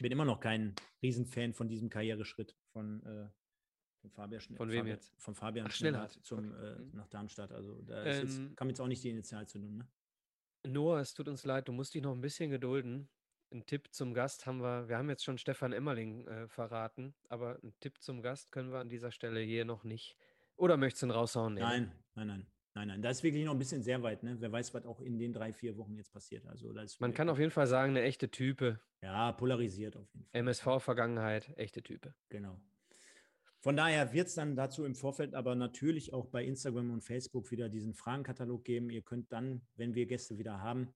[0.00, 3.28] Ich bin immer noch kein Riesenfan von diesem Karriereschritt von, äh,
[4.00, 4.40] von Fabian.
[4.40, 5.12] Von wem Fabian, jetzt?
[5.18, 6.68] Von Fabian Ach, Schnellert zum, okay.
[6.68, 6.90] äh, mhm.
[6.94, 7.52] nach Darmstadt.
[7.52, 9.86] Also da ähm, jetzt, kam jetzt auch nicht die Initialzündung, ne?
[10.66, 13.10] Noah, es tut uns leid, du musst dich noch ein bisschen gedulden.
[13.52, 17.58] Ein Tipp zum Gast haben wir, wir haben jetzt schon Stefan Emmerling äh, verraten, aber
[17.62, 20.16] ein Tipp zum Gast können wir an dieser Stelle hier noch nicht.
[20.56, 21.56] Oder möchtest du ihn raushauen?
[21.56, 22.46] Nein, nein, nein.
[22.74, 24.22] Nein, nein, da ist wirklich noch ein bisschen sehr weit.
[24.22, 24.36] Ne?
[24.38, 26.46] Wer weiß, was auch in den drei, vier Wochen jetzt passiert.
[26.46, 28.80] Also, Man kann auf jeden Fall sagen, eine echte Type.
[29.02, 30.40] Ja, polarisiert auf jeden Fall.
[30.40, 32.14] MSV-Vergangenheit, echte Type.
[32.28, 32.60] Genau.
[33.58, 37.50] Von daher wird es dann dazu im Vorfeld aber natürlich auch bei Instagram und Facebook
[37.50, 38.88] wieder diesen Fragenkatalog geben.
[38.88, 40.94] Ihr könnt dann, wenn wir Gäste wieder haben,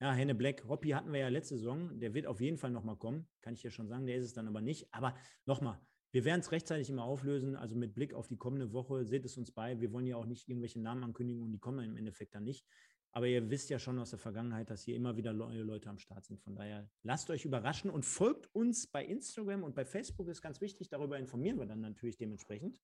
[0.00, 2.96] ja, Henne Black, Hoppy hatten wir ja letzte Saison, der wird auf jeden Fall nochmal
[2.96, 4.86] kommen, kann ich ja schon sagen, der ist es dann aber nicht.
[4.94, 5.80] Aber nochmal,
[6.10, 9.36] wir werden es rechtzeitig immer auflösen, also mit Blick auf die kommende Woche, seht es
[9.36, 9.80] uns bei.
[9.80, 12.64] Wir wollen ja auch nicht irgendwelche Namen ankündigen und die kommen im Endeffekt dann nicht.
[13.12, 15.98] Aber ihr wisst ja schon aus der Vergangenheit, dass hier immer wieder neue Leute am
[15.98, 16.40] Start sind.
[16.40, 20.60] Von daher lasst euch überraschen und folgt uns bei Instagram und bei Facebook ist ganz
[20.60, 20.88] wichtig.
[20.88, 22.80] Darüber informieren wir dann natürlich dementsprechend.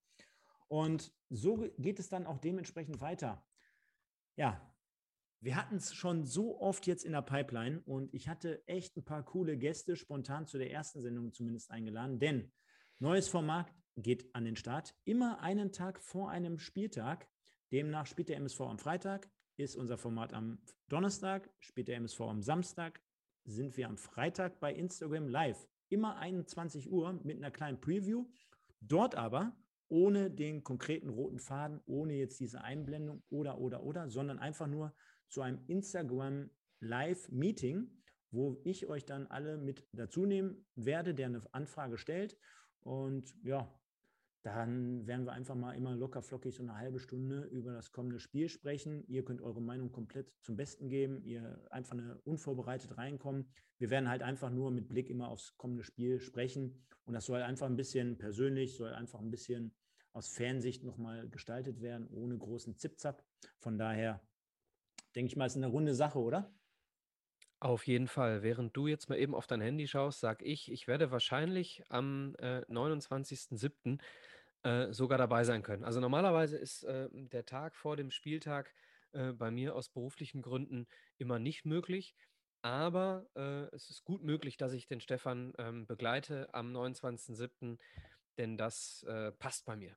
[0.69, 3.47] Und so geht es dann auch dementsprechend weiter.
[4.37, 4.75] Ja,
[5.41, 9.05] wir hatten es schon so oft jetzt in der Pipeline und ich hatte echt ein
[9.05, 12.51] paar coole Gäste spontan zu der ersten Sendung zumindest eingeladen, denn
[12.99, 14.95] neues Format geht an den Start.
[15.05, 17.29] Immer einen Tag vor einem Spieltag.
[17.73, 20.59] Demnach spielt der MSV am Freitag, ist unser Format am
[20.89, 23.01] Donnerstag, spielt der MSV am Samstag,
[23.45, 25.69] sind wir am Freitag bei Instagram live.
[25.89, 28.27] Immer 21 Uhr mit einer kleinen Preview.
[28.81, 29.57] Dort aber
[29.89, 34.95] ohne den konkreten roten Faden, ohne jetzt diese Einblendung oder, oder, oder, sondern einfach nur
[35.29, 36.51] zu einem Instagram
[36.81, 37.91] Live-Meeting,
[38.31, 42.37] wo ich euch dann alle mit dazu nehmen werde, der eine Anfrage stellt.
[42.85, 43.69] Und ja,
[44.45, 48.21] dann werden wir einfach mal immer locker flockig so eine halbe Stunde über das kommende
[48.21, 49.03] Spiel sprechen.
[49.09, 53.49] Ihr könnt eure Meinung komplett zum Besten geben, ihr einfach eine unvorbereitet reinkommen.
[53.79, 57.41] Wir werden halt einfach nur mit Blick immer aufs kommende Spiel sprechen und das soll
[57.41, 59.75] einfach ein bisschen persönlich, soll einfach ein bisschen
[60.13, 63.25] aus Fansicht nochmal gestaltet werden, ohne großen Zipzap.
[63.59, 64.21] Von daher
[65.15, 66.55] denke ich mal, ist eine runde Sache, oder?
[67.65, 68.43] Auf jeden Fall.
[68.43, 72.37] Während du jetzt mal eben auf dein Handy schaust, sag ich, ich werde wahrscheinlich am
[72.39, 73.99] äh, 29.07
[74.65, 75.83] äh, sogar dabei sein können.
[75.83, 78.75] Also normalerweise ist äh, der Tag vor dem Spieltag
[79.13, 80.87] äh, bei mir aus beruflichen Gründen
[81.17, 82.15] immer nicht möglich.
[82.61, 87.79] Aber äh, es ist gut möglich, dass ich den Stefan ähm, begleite am 29.07.,
[88.37, 89.97] denn das äh, passt bei mir.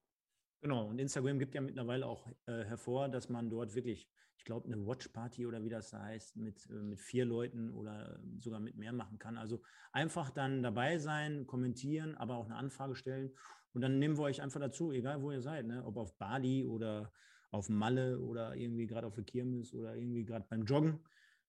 [0.62, 4.66] Genau, und Instagram gibt ja mittlerweile auch äh, hervor, dass man dort wirklich, ich glaube,
[4.66, 8.92] eine Watch-Party oder wie das heißt, mit, äh, mit vier Leuten oder sogar mit mehr
[8.92, 9.38] machen kann.
[9.38, 9.62] Also
[9.92, 13.32] einfach dann dabei sein, kommentieren, aber auch eine Anfrage stellen
[13.74, 15.86] und dann nehmen wir euch einfach dazu, egal wo ihr seid, ne?
[15.86, 17.12] ob auf Bali oder
[17.52, 21.00] auf Malle oder irgendwie gerade auf der Kirmes oder irgendwie gerade beim Joggen.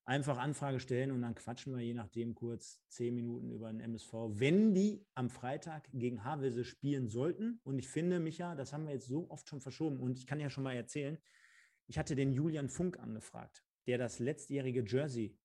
[0.09, 4.15] Einfach Anfrage stellen und dann quatschen wir je nachdem kurz zehn Minuten über den MSV,
[4.31, 7.61] wenn die am Freitag gegen Havelse spielen sollten.
[7.63, 10.41] Und ich finde, Micha, das haben wir jetzt so oft schon verschoben und ich kann
[10.41, 11.19] ja schon mal erzählen,
[11.89, 15.39] ich hatte den Julian Funk angefragt, der das letztjährige Jersey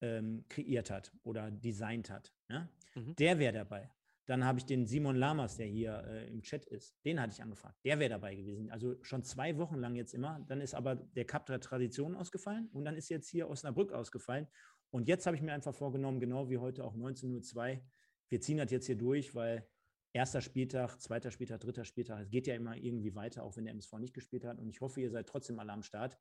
[0.00, 2.34] ähm, kreiert hat oder designt hat.
[2.48, 2.68] Ne?
[2.96, 3.14] Mhm.
[3.14, 3.88] Der wäre dabei.
[4.32, 7.42] Dann habe ich den Simon Lamas, der hier äh, im Chat ist, den hatte ich
[7.42, 7.76] angefragt.
[7.84, 8.70] Der wäre dabei gewesen.
[8.70, 10.42] Also schon zwei Wochen lang jetzt immer.
[10.48, 14.46] Dann ist aber der Cup der Tradition ausgefallen und dann ist jetzt hier Osnabrück ausgefallen.
[14.88, 17.82] Und jetzt habe ich mir einfach vorgenommen, genau wie heute auch 19.02 Uhr,
[18.30, 19.68] wir ziehen das jetzt hier durch, weil
[20.14, 23.74] erster Spieltag, zweiter Spieltag, dritter Spieltag, es geht ja immer irgendwie weiter, auch wenn der
[23.74, 24.58] MSV nicht gespielt hat.
[24.58, 26.16] Und ich hoffe, ihr seid trotzdem alle am Start.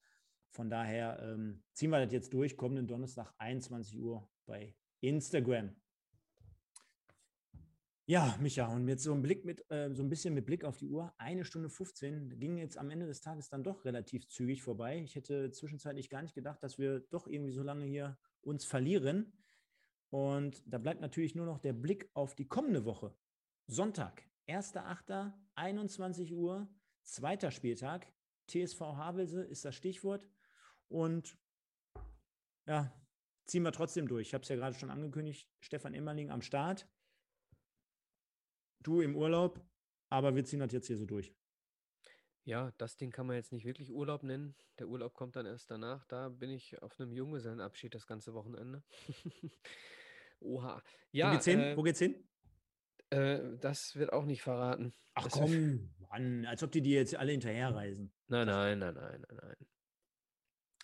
[0.50, 5.74] Von daher ähm, ziehen wir das jetzt durch, kommenden Donnerstag, 21 Uhr bei Instagram.
[8.12, 10.76] Ja, Micha, und jetzt so ein Blick mit, äh, so ein bisschen mit Blick auf
[10.76, 14.64] die Uhr, eine Stunde 15, ging jetzt am Ende des Tages dann doch relativ zügig
[14.64, 15.00] vorbei.
[15.00, 19.32] Ich hätte zwischenzeitlich gar nicht gedacht, dass wir doch irgendwie so lange hier uns verlieren.
[20.10, 23.16] Und da bleibt natürlich nur noch der Blick auf die kommende Woche.
[23.68, 26.68] Sonntag, 1.8., 21 Uhr,
[27.04, 28.12] zweiter Spieltag,
[28.48, 30.28] TSV Havelse ist das Stichwort.
[30.90, 31.38] Und
[32.68, 32.94] ja,
[33.46, 34.28] ziehen wir trotzdem durch.
[34.28, 35.50] Ich habe es ja gerade schon angekündigt.
[35.62, 36.90] Stefan Emmerling am Start.
[38.84, 39.60] Du im Urlaub,
[40.10, 41.34] aber wir ziehen das jetzt hier so durch.
[42.44, 44.56] Ja, das Ding kann man jetzt nicht wirklich Urlaub nennen.
[44.80, 46.06] Der Urlaub kommt dann erst danach.
[46.06, 48.84] Da bin ich auf einem Junggesellenabschied das ganze Wochenende.
[50.40, 50.82] Oha.
[51.12, 51.60] Ja, Wo geht's hin?
[51.60, 52.28] Äh, Wo geht's hin?
[53.12, 54.94] Äh, das wird auch nicht verraten.
[55.14, 58.12] Ach das komm, Mann, als ob die die jetzt alle hinterherreisen.
[58.28, 59.68] Nein, nein, nein, nein, nein, nein.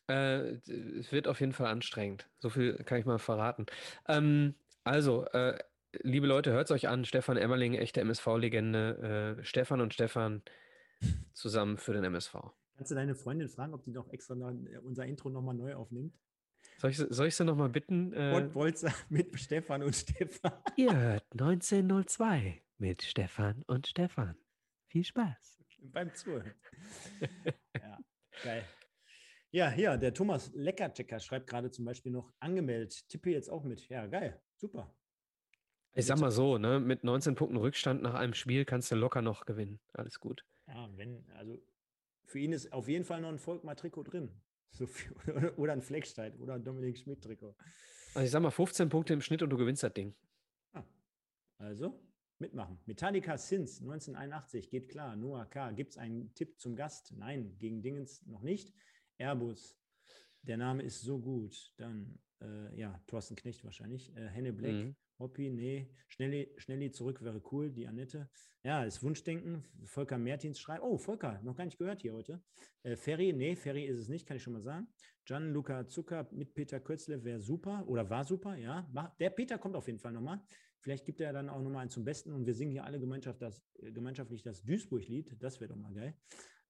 [0.09, 0.51] Äh,
[0.99, 2.29] es wird auf jeden Fall anstrengend.
[2.37, 3.65] So viel kann ich mal verraten.
[4.07, 5.57] Ähm, also, äh,
[6.03, 7.05] liebe Leute, hört es euch an.
[7.05, 9.37] Stefan Emmerling, echte MSV-Legende.
[9.39, 10.41] Äh, Stefan und Stefan
[11.33, 12.35] zusammen für den MSV.
[12.75, 14.53] Kannst du deine Freundin fragen, ob die noch extra noch,
[14.83, 16.13] unser Intro nochmal neu aufnimmt?
[16.77, 18.13] Soll ich, soll ich sie nochmal bitten?
[18.13, 20.53] Äh, Bolzer mit Stefan und Stefan.
[20.75, 24.37] Ihr hört 1902 mit Stefan und Stefan.
[24.87, 25.63] Viel Spaß.
[25.79, 26.53] Beim Zuhören.
[27.75, 27.97] ja,
[28.43, 28.63] geil.
[29.51, 33.07] Ja, hier, der Thomas Leckerchecker schreibt gerade zum Beispiel noch angemeldet.
[33.09, 33.87] Tippe jetzt auch mit.
[33.89, 34.39] Ja, geil.
[34.55, 34.93] Super.
[35.97, 39.23] Ich sag mal so, ne, mit 19 Punkten Rückstand nach einem Spiel kannst du locker
[39.23, 39.79] noch gewinnen.
[39.93, 40.45] Alles gut.
[40.67, 41.59] Ja, wenn, also
[42.25, 44.29] für ihn ist auf jeden Fall noch ein Volkmar-Trikot drin.
[44.69, 45.13] So viel,
[45.55, 47.55] oder ein Fleckstein oder ein Dominik Schmidt-Trikot.
[48.13, 50.13] Also ich sag mal 15 Punkte im Schnitt und du gewinnst das Ding.
[50.73, 50.83] Ah,
[51.57, 51.99] also
[52.37, 52.77] mitmachen.
[52.85, 55.15] Metallica Sins 1981 geht klar.
[55.15, 55.71] Noah K.
[55.71, 57.13] Gibt es einen Tipp zum Gast?
[57.15, 58.73] Nein, gegen Dingens noch nicht.
[59.17, 59.79] Airbus.
[60.43, 61.73] Der Name ist so gut.
[61.77, 64.15] Dann, äh, ja, Thorsten Knecht wahrscheinlich.
[64.15, 64.73] Äh, Henne Black.
[64.73, 64.95] Mhm.
[65.19, 68.29] Hoppi, nee, Schnelli, Schnelli zurück wäre cool, die Annette.
[68.63, 69.63] Ja, ist Wunschdenken.
[69.85, 72.41] Volker Mertins schreibt, oh, Volker, noch gar nicht gehört hier heute.
[72.83, 74.87] Äh, Ferry, nee, Ferry ist es nicht, kann ich schon mal sagen.
[75.25, 78.89] Gianluca Zucker mit Peter Kötzle wäre super oder war super, ja.
[79.19, 80.41] Der Peter kommt auf jeden Fall nochmal.
[80.79, 83.41] Vielleicht gibt er dann auch nochmal einen zum Besten und wir singen hier alle Gemeinschaft
[83.41, 85.35] das, äh, gemeinschaftlich das Duisburg-Lied.
[85.41, 86.15] Das wäre doch mal geil.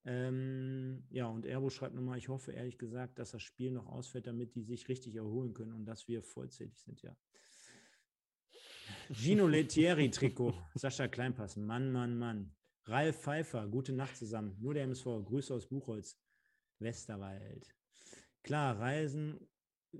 [0.06, 4.26] Ähm, ja, und Erbo schreibt nochmal, ich hoffe ehrlich gesagt, dass das Spiel noch ausfällt,
[4.26, 7.15] damit die sich richtig erholen können und dass wir vollzählig sind, ja.
[9.09, 12.51] Gino Lettieri-Trikot, Sascha Kleinpass, Mann, Mann, Mann.
[12.85, 14.57] Ralf Pfeiffer, gute Nacht zusammen.
[14.59, 16.19] Nur der MSV, Grüße aus Buchholz,
[16.79, 17.73] Westerwald.
[18.43, 19.39] Klar, reisen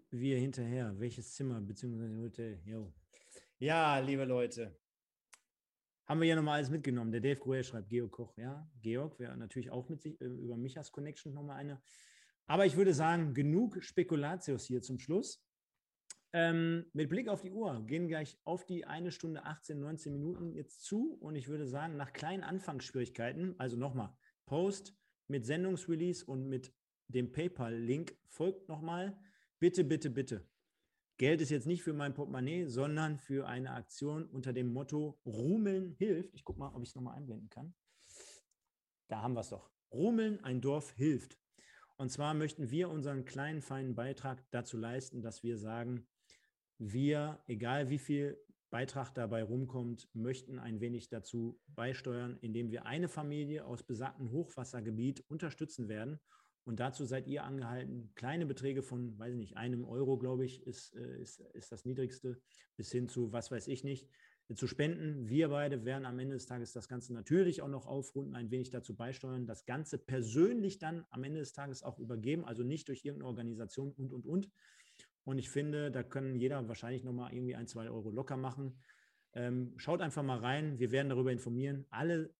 [0.10, 0.94] wir hinterher.
[1.00, 2.18] Welches Zimmer bzw.
[2.18, 2.62] Hotel?
[2.66, 2.94] Jo.
[3.60, 4.78] Ja, liebe Leute,
[6.06, 7.12] haben wir ja nochmal alles mitgenommen.
[7.12, 8.70] Der Dave Gruel schreibt Georg Koch, ja.
[8.82, 11.82] Georg wäre natürlich auch mit sich, äh, über Michas Connection nochmal eine.
[12.46, 15.47] Aber ich würde sagen, genug Spekulatius hier zum Schluss.
[16.34, 20.54] Ähm, mit Blick auf die Uhr gehen gleich auf die eine Stunde 18, 19 Minuten
[20.54, 24.96] jetzt zu und ich würde sagen, nach kleinen Anfangsschwierigkeiten, also nochmal, Post
[25.28, 26.74] mit Sendungsrelease und mit
[27.08, 29.18] dem PayPal-Link folgt nochmal.
[29.60, 30.48] Bitte, bitte, bitte.
[31.18, 35.96] Geld ist jetzt nicht für mein Portemonnaie, sondern für eine Aktion unter dem Motto Rumeln
[35.98, 36.34] hilft.
[36.36, 37.74] Ich gucke mal, ob ich es nochmal einblenden kann.
[39.08, 39.72] Da haben wir es doch.
[39.92, 41.40] Rumeln, ein Dorf hilft.
[41.96, 46.08] Und zwar möchten wir unseren kleinen, feinen Beitrag dazu leisten, dass wir sagen,
[46.80, 48.38] wir, egal wie viel
[48.70, 55.24] Beitrag dabei rumkommt, möchten ein wenig dazu beisteuern, indem wir eine Familie aus besagtem Hochwassergebiet
[55.30, 56.20] unterstützen werden.
[56.66, 60.68] Und dazu seid ihr angehalten, kleine Beträge von, weiß ich nicht, einem Euro, glaube ich,
[60.68, 62.42] ist, äh, ist, ist das niedrigste,
[62.76, 64.10] bis hin zu, was weiß ich nicht,
[64.54, 65.28] zu spenden.
[65.28, 68.70] Wir beide werden am Ende des Tages das Ganze natürlich auch noch aufrunden, ein wenig
[68.70, 73.04] dazu beisteuern, das Ganze persönlich dann am Ende des Tages auch übergeben, also nicht durch
[73.04, 74.50] irgendeine Organisation und, und, und,
[75.28, 78.80] und ich finde, da können jeder wahrscheinlich nochmal irgendwie ein, zwei Euro locker machen.
[79.34, 80.80] Ähm, schaut einfach mal rein.
[80.80, 81.86] Wir werden darüber informieren.
[81.90, 82.34] Alle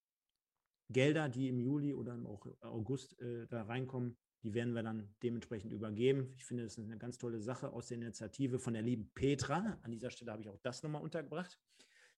[0.90, 5.74] Gelder, die im Juli oder im August äh, da reinkommen, die werden wir dann dementsprechend
[5.74, 6.32] übergeben.
[6.38, 9.78] Ich finde, das ist eine ganz tolle Sache aus der Initiative von der lieben Petra.
[9.82, 11.60] An dieser Stelle habe ich auch das nochmal untergebracht.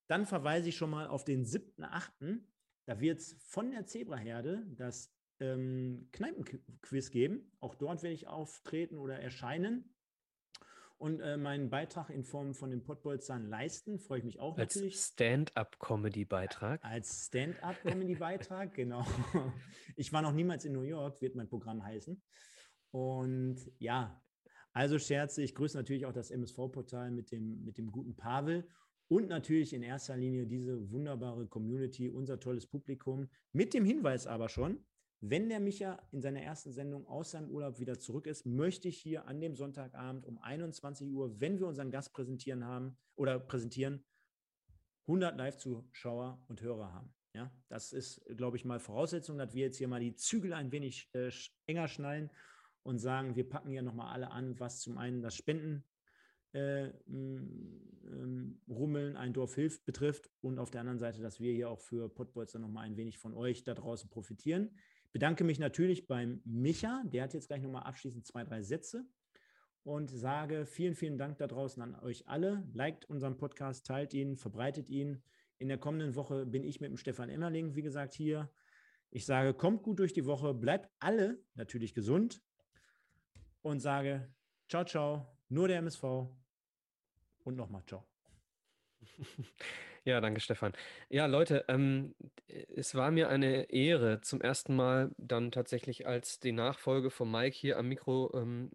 [0.06, 2.42] Dann verweise ich schon mal auf den 7.8.
[2.86, 7.52] Da wird es von der Zebraherde das ähm, Kneipenquiz geben.
[7.60, 9.96] Auch dort werde ich auftreten oder erscheinen
[11.00, 14.00] und äh, meinen Beitrag in Form von den Pottbolzern leisten.
[14.00, 15.00] Freue ich mich auch als natürlich.
[15.00, 16.84] Stand-up-Comedy-Beitrag.
[16.84, 19.06] Als Stand-up-Comedy-Beitrag, genau.
[19.96, 22.22] Ich war noch niemals in New York, wird mein Programm heißen.
[22.92, 24.22] Und ja,
[24.74, 28.68] also Scherze, ich grüße natürlich auch das MSV-Portal mit dem, mit dem guten Pavel
[29.08, 33.30] und natürlich in erster Linie diese wunderbare Community, unser tolles Publikum.
[33.54, 34.86] Mit dem Hinweis aber schon,
[35.22, 38.98] wenn der Micha in seiner ersten Sendung aus seinem Urlaub wieder zurück ist, möchte ich
[38.98, 44.06] hier an dem Sonntagabend um 21 Uhr, wenn wir unseren Gast präsentieren haben oder präsentieren,
[45.08, 47.14] 100 Live-Zuschauer und Hörer haben.
[47.34, 50.72] Ja, das ist, glaube ich, mal Voraussetzung, dass wir jetzt hier mal die Zügel ein
[50.72, 51.32] wenig äh,
[51.68, 52.30] enger schnallen
[52.84, 55.84] und sagen, wir packen hier nochmal alle an, was zum einen das Spenden
[56.54, 61.70] äh, ähm, Rummeln, ein Dorf hilft betrifft und auf der anderen Seite, dass wir hier
[61.70, 64.76] auch für Pottbolzer nochmal ein wenig von euch da draußen profitieren.
[65.12, 69.06] Bedanke mich natürlich beim Micha, der hat jetzt gleich nochmal abschließend zwei, drei Sätze
[69.84, 72.64] und sage vielen, vielen Dank da draußen an euch alle.
[72.74, 75.24] Liked unseren Podcast, teilt ihn, verbreitet ihn.
[75.58, 78.52] In der kommenden Woche bin ich mit dem Stefan Emmerling, wie gesagt, hier.
[79.12, 82.42] Ich sage, kommt gut durch die Woche, bleibt alle natürlich gesund
[83.62, 84.32] und sage,
[84.68, 86.04] ciao, ciao, nur der MSV
[87.44, 88.06] und nochmal ciao.
[90.06, 90.74] Ja, danke, Stefan.
[91.10, 92.16] Ja, Leute, ähm,
[92.48, 97.56] es war mir eine Ehre, zum ersten Mal dann tatsächlich als die Nachfolge von Mike
[97.56, 98.72] hier am Mikro ähm,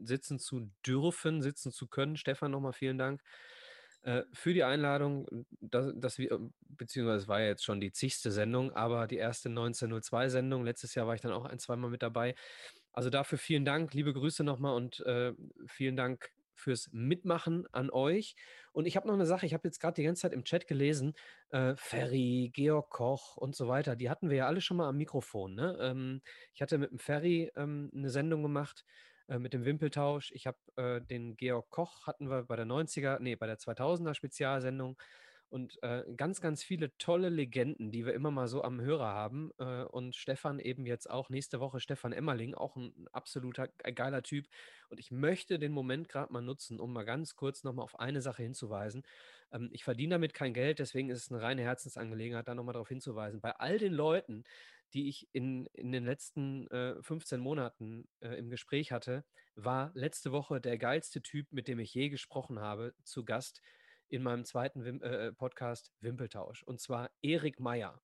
[0.00, 2.16] sitzen zu dürfen, sitzen zu können.
[2.16, 3.22] Stefan, nochmal vielen Dank
[4.02, 5.26] äh, für die Einladung,
[5.60, 6.38] dass, dass wir,
[6.68, 10.64] beziehungsweise es war ja jetzt schon die zigste Sendung, aber die erste 1902-Sendung.
[10.64, 12.34] Letztes Jahr war ich dann auch ein, zweimal mit dabei.
[12.92, 15.32] Also dafür vielen Dank, liebe Grüße nochmal und äh,
[15.66, 18.34] vielen Dank fürs Mitmachen an euch.
[18.72, 20.66] Und ich habe noch eine Sache, ich habe jetzt gerade die ganze Zeit im Chat
[20.66, 21.14] gelesen,
[21.50, 24.96] äh, Ferry, Georg Koch und so weiter, die hatten wir ja alle schon mal am
[24.96, 25.54] Mikrofon.
[25.54, 25.76] Ne?
[25.80, 26.20] Ähm,
[26.52, 28.84] ich hatte mit dem Ferry ähm, eine Sendung gemacht,
[29.28, 30.32] äh, mit dem Wimpeltausch.
[30.32, 34.14] Ich habe äh, den Georg Koch, hatten wir bei der 90er, nee, bei der 2000er
[34.14, 34.96] Spezialsendung
[35.50, 39.50] und äh, ganz, ganz viele tolle Legenden, die wir immer mal so am Hörer haben.
[39.58, 44.46] Äh, und Stefan eben jetzt auch nächste Woche, Stefan Emmerling, auch ein absoluter geiler Typ.
[44.90, 48.20] Und ich möchte den Moment gerade mal nutzen, um mal ganz kurz nochmal auf eine
[48.20, 49.04] Sache hinzuweisen.
[49.52, 52.88] Ähm, ich verdiene damit kein Geld, deswegen ist es eine reine Herzensangelegenheit, da nochmal darauf
[52.88, 53.40] hinzuweisen.
[53.40, 54.44] Bei all den Leuten,
[54.92, 60.30] die ich in, in den letzten äh, 15 Monaten äh, im Gespräch hatte, war letzte
[60.32, 63.62] Woche der geilste Typ, mit dem ich je gesprochen habe, zu Gast
[64.08, 66.62] in meinem zweiten Wim äh, äh, Podcast Wimpeltausch.
[66.62, 68.00] Und zwar Erik Meyer.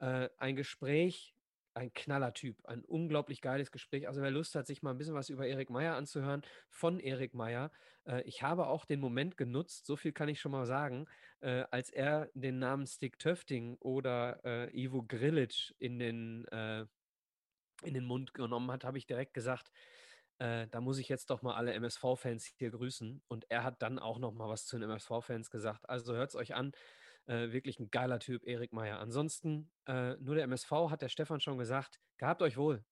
[0.00, 1.34] Äh, ein Gespräch,
[1.74, 4.08] ein Knallertyp, ein unglaublich geiles Gespräch.
[4.08, 7.34] Also wer Lust hat, sich mal ein bisschen was über Erik Meyer anzuhören, von Erik
[7.34, 7.70] Meyer.
[8.06, 11.06] Äh, ich habe auch den Moment genutzt, so viel kann ich schon mal sagen,
[11.40, 16.86] äh, als er den Namen Stick Töfting oder äh, Ivo Grilic in den, äh,
[17.82, 19.70] in den Mund genommen hat, habe ich direkt gesagt,
[20.40, 23.22] äh, da muss ich jetzt doch mal alle MSV-Fans hier grüßen.
[23.28, 25.88] Und er hat dann auch noch mal was zu den MSV-Fans gesagt.
[25.88, 26.72] Also hört es euch an.
[27.26, 28.98] Äh, wirklich ein geiler Typ, Erik Meyer.
[28.98, 32.00] Ansonsten, äh, nur der MSV hat der Stefan schon gesagt.
[32.16, 32.82] Gehabt euch wohl.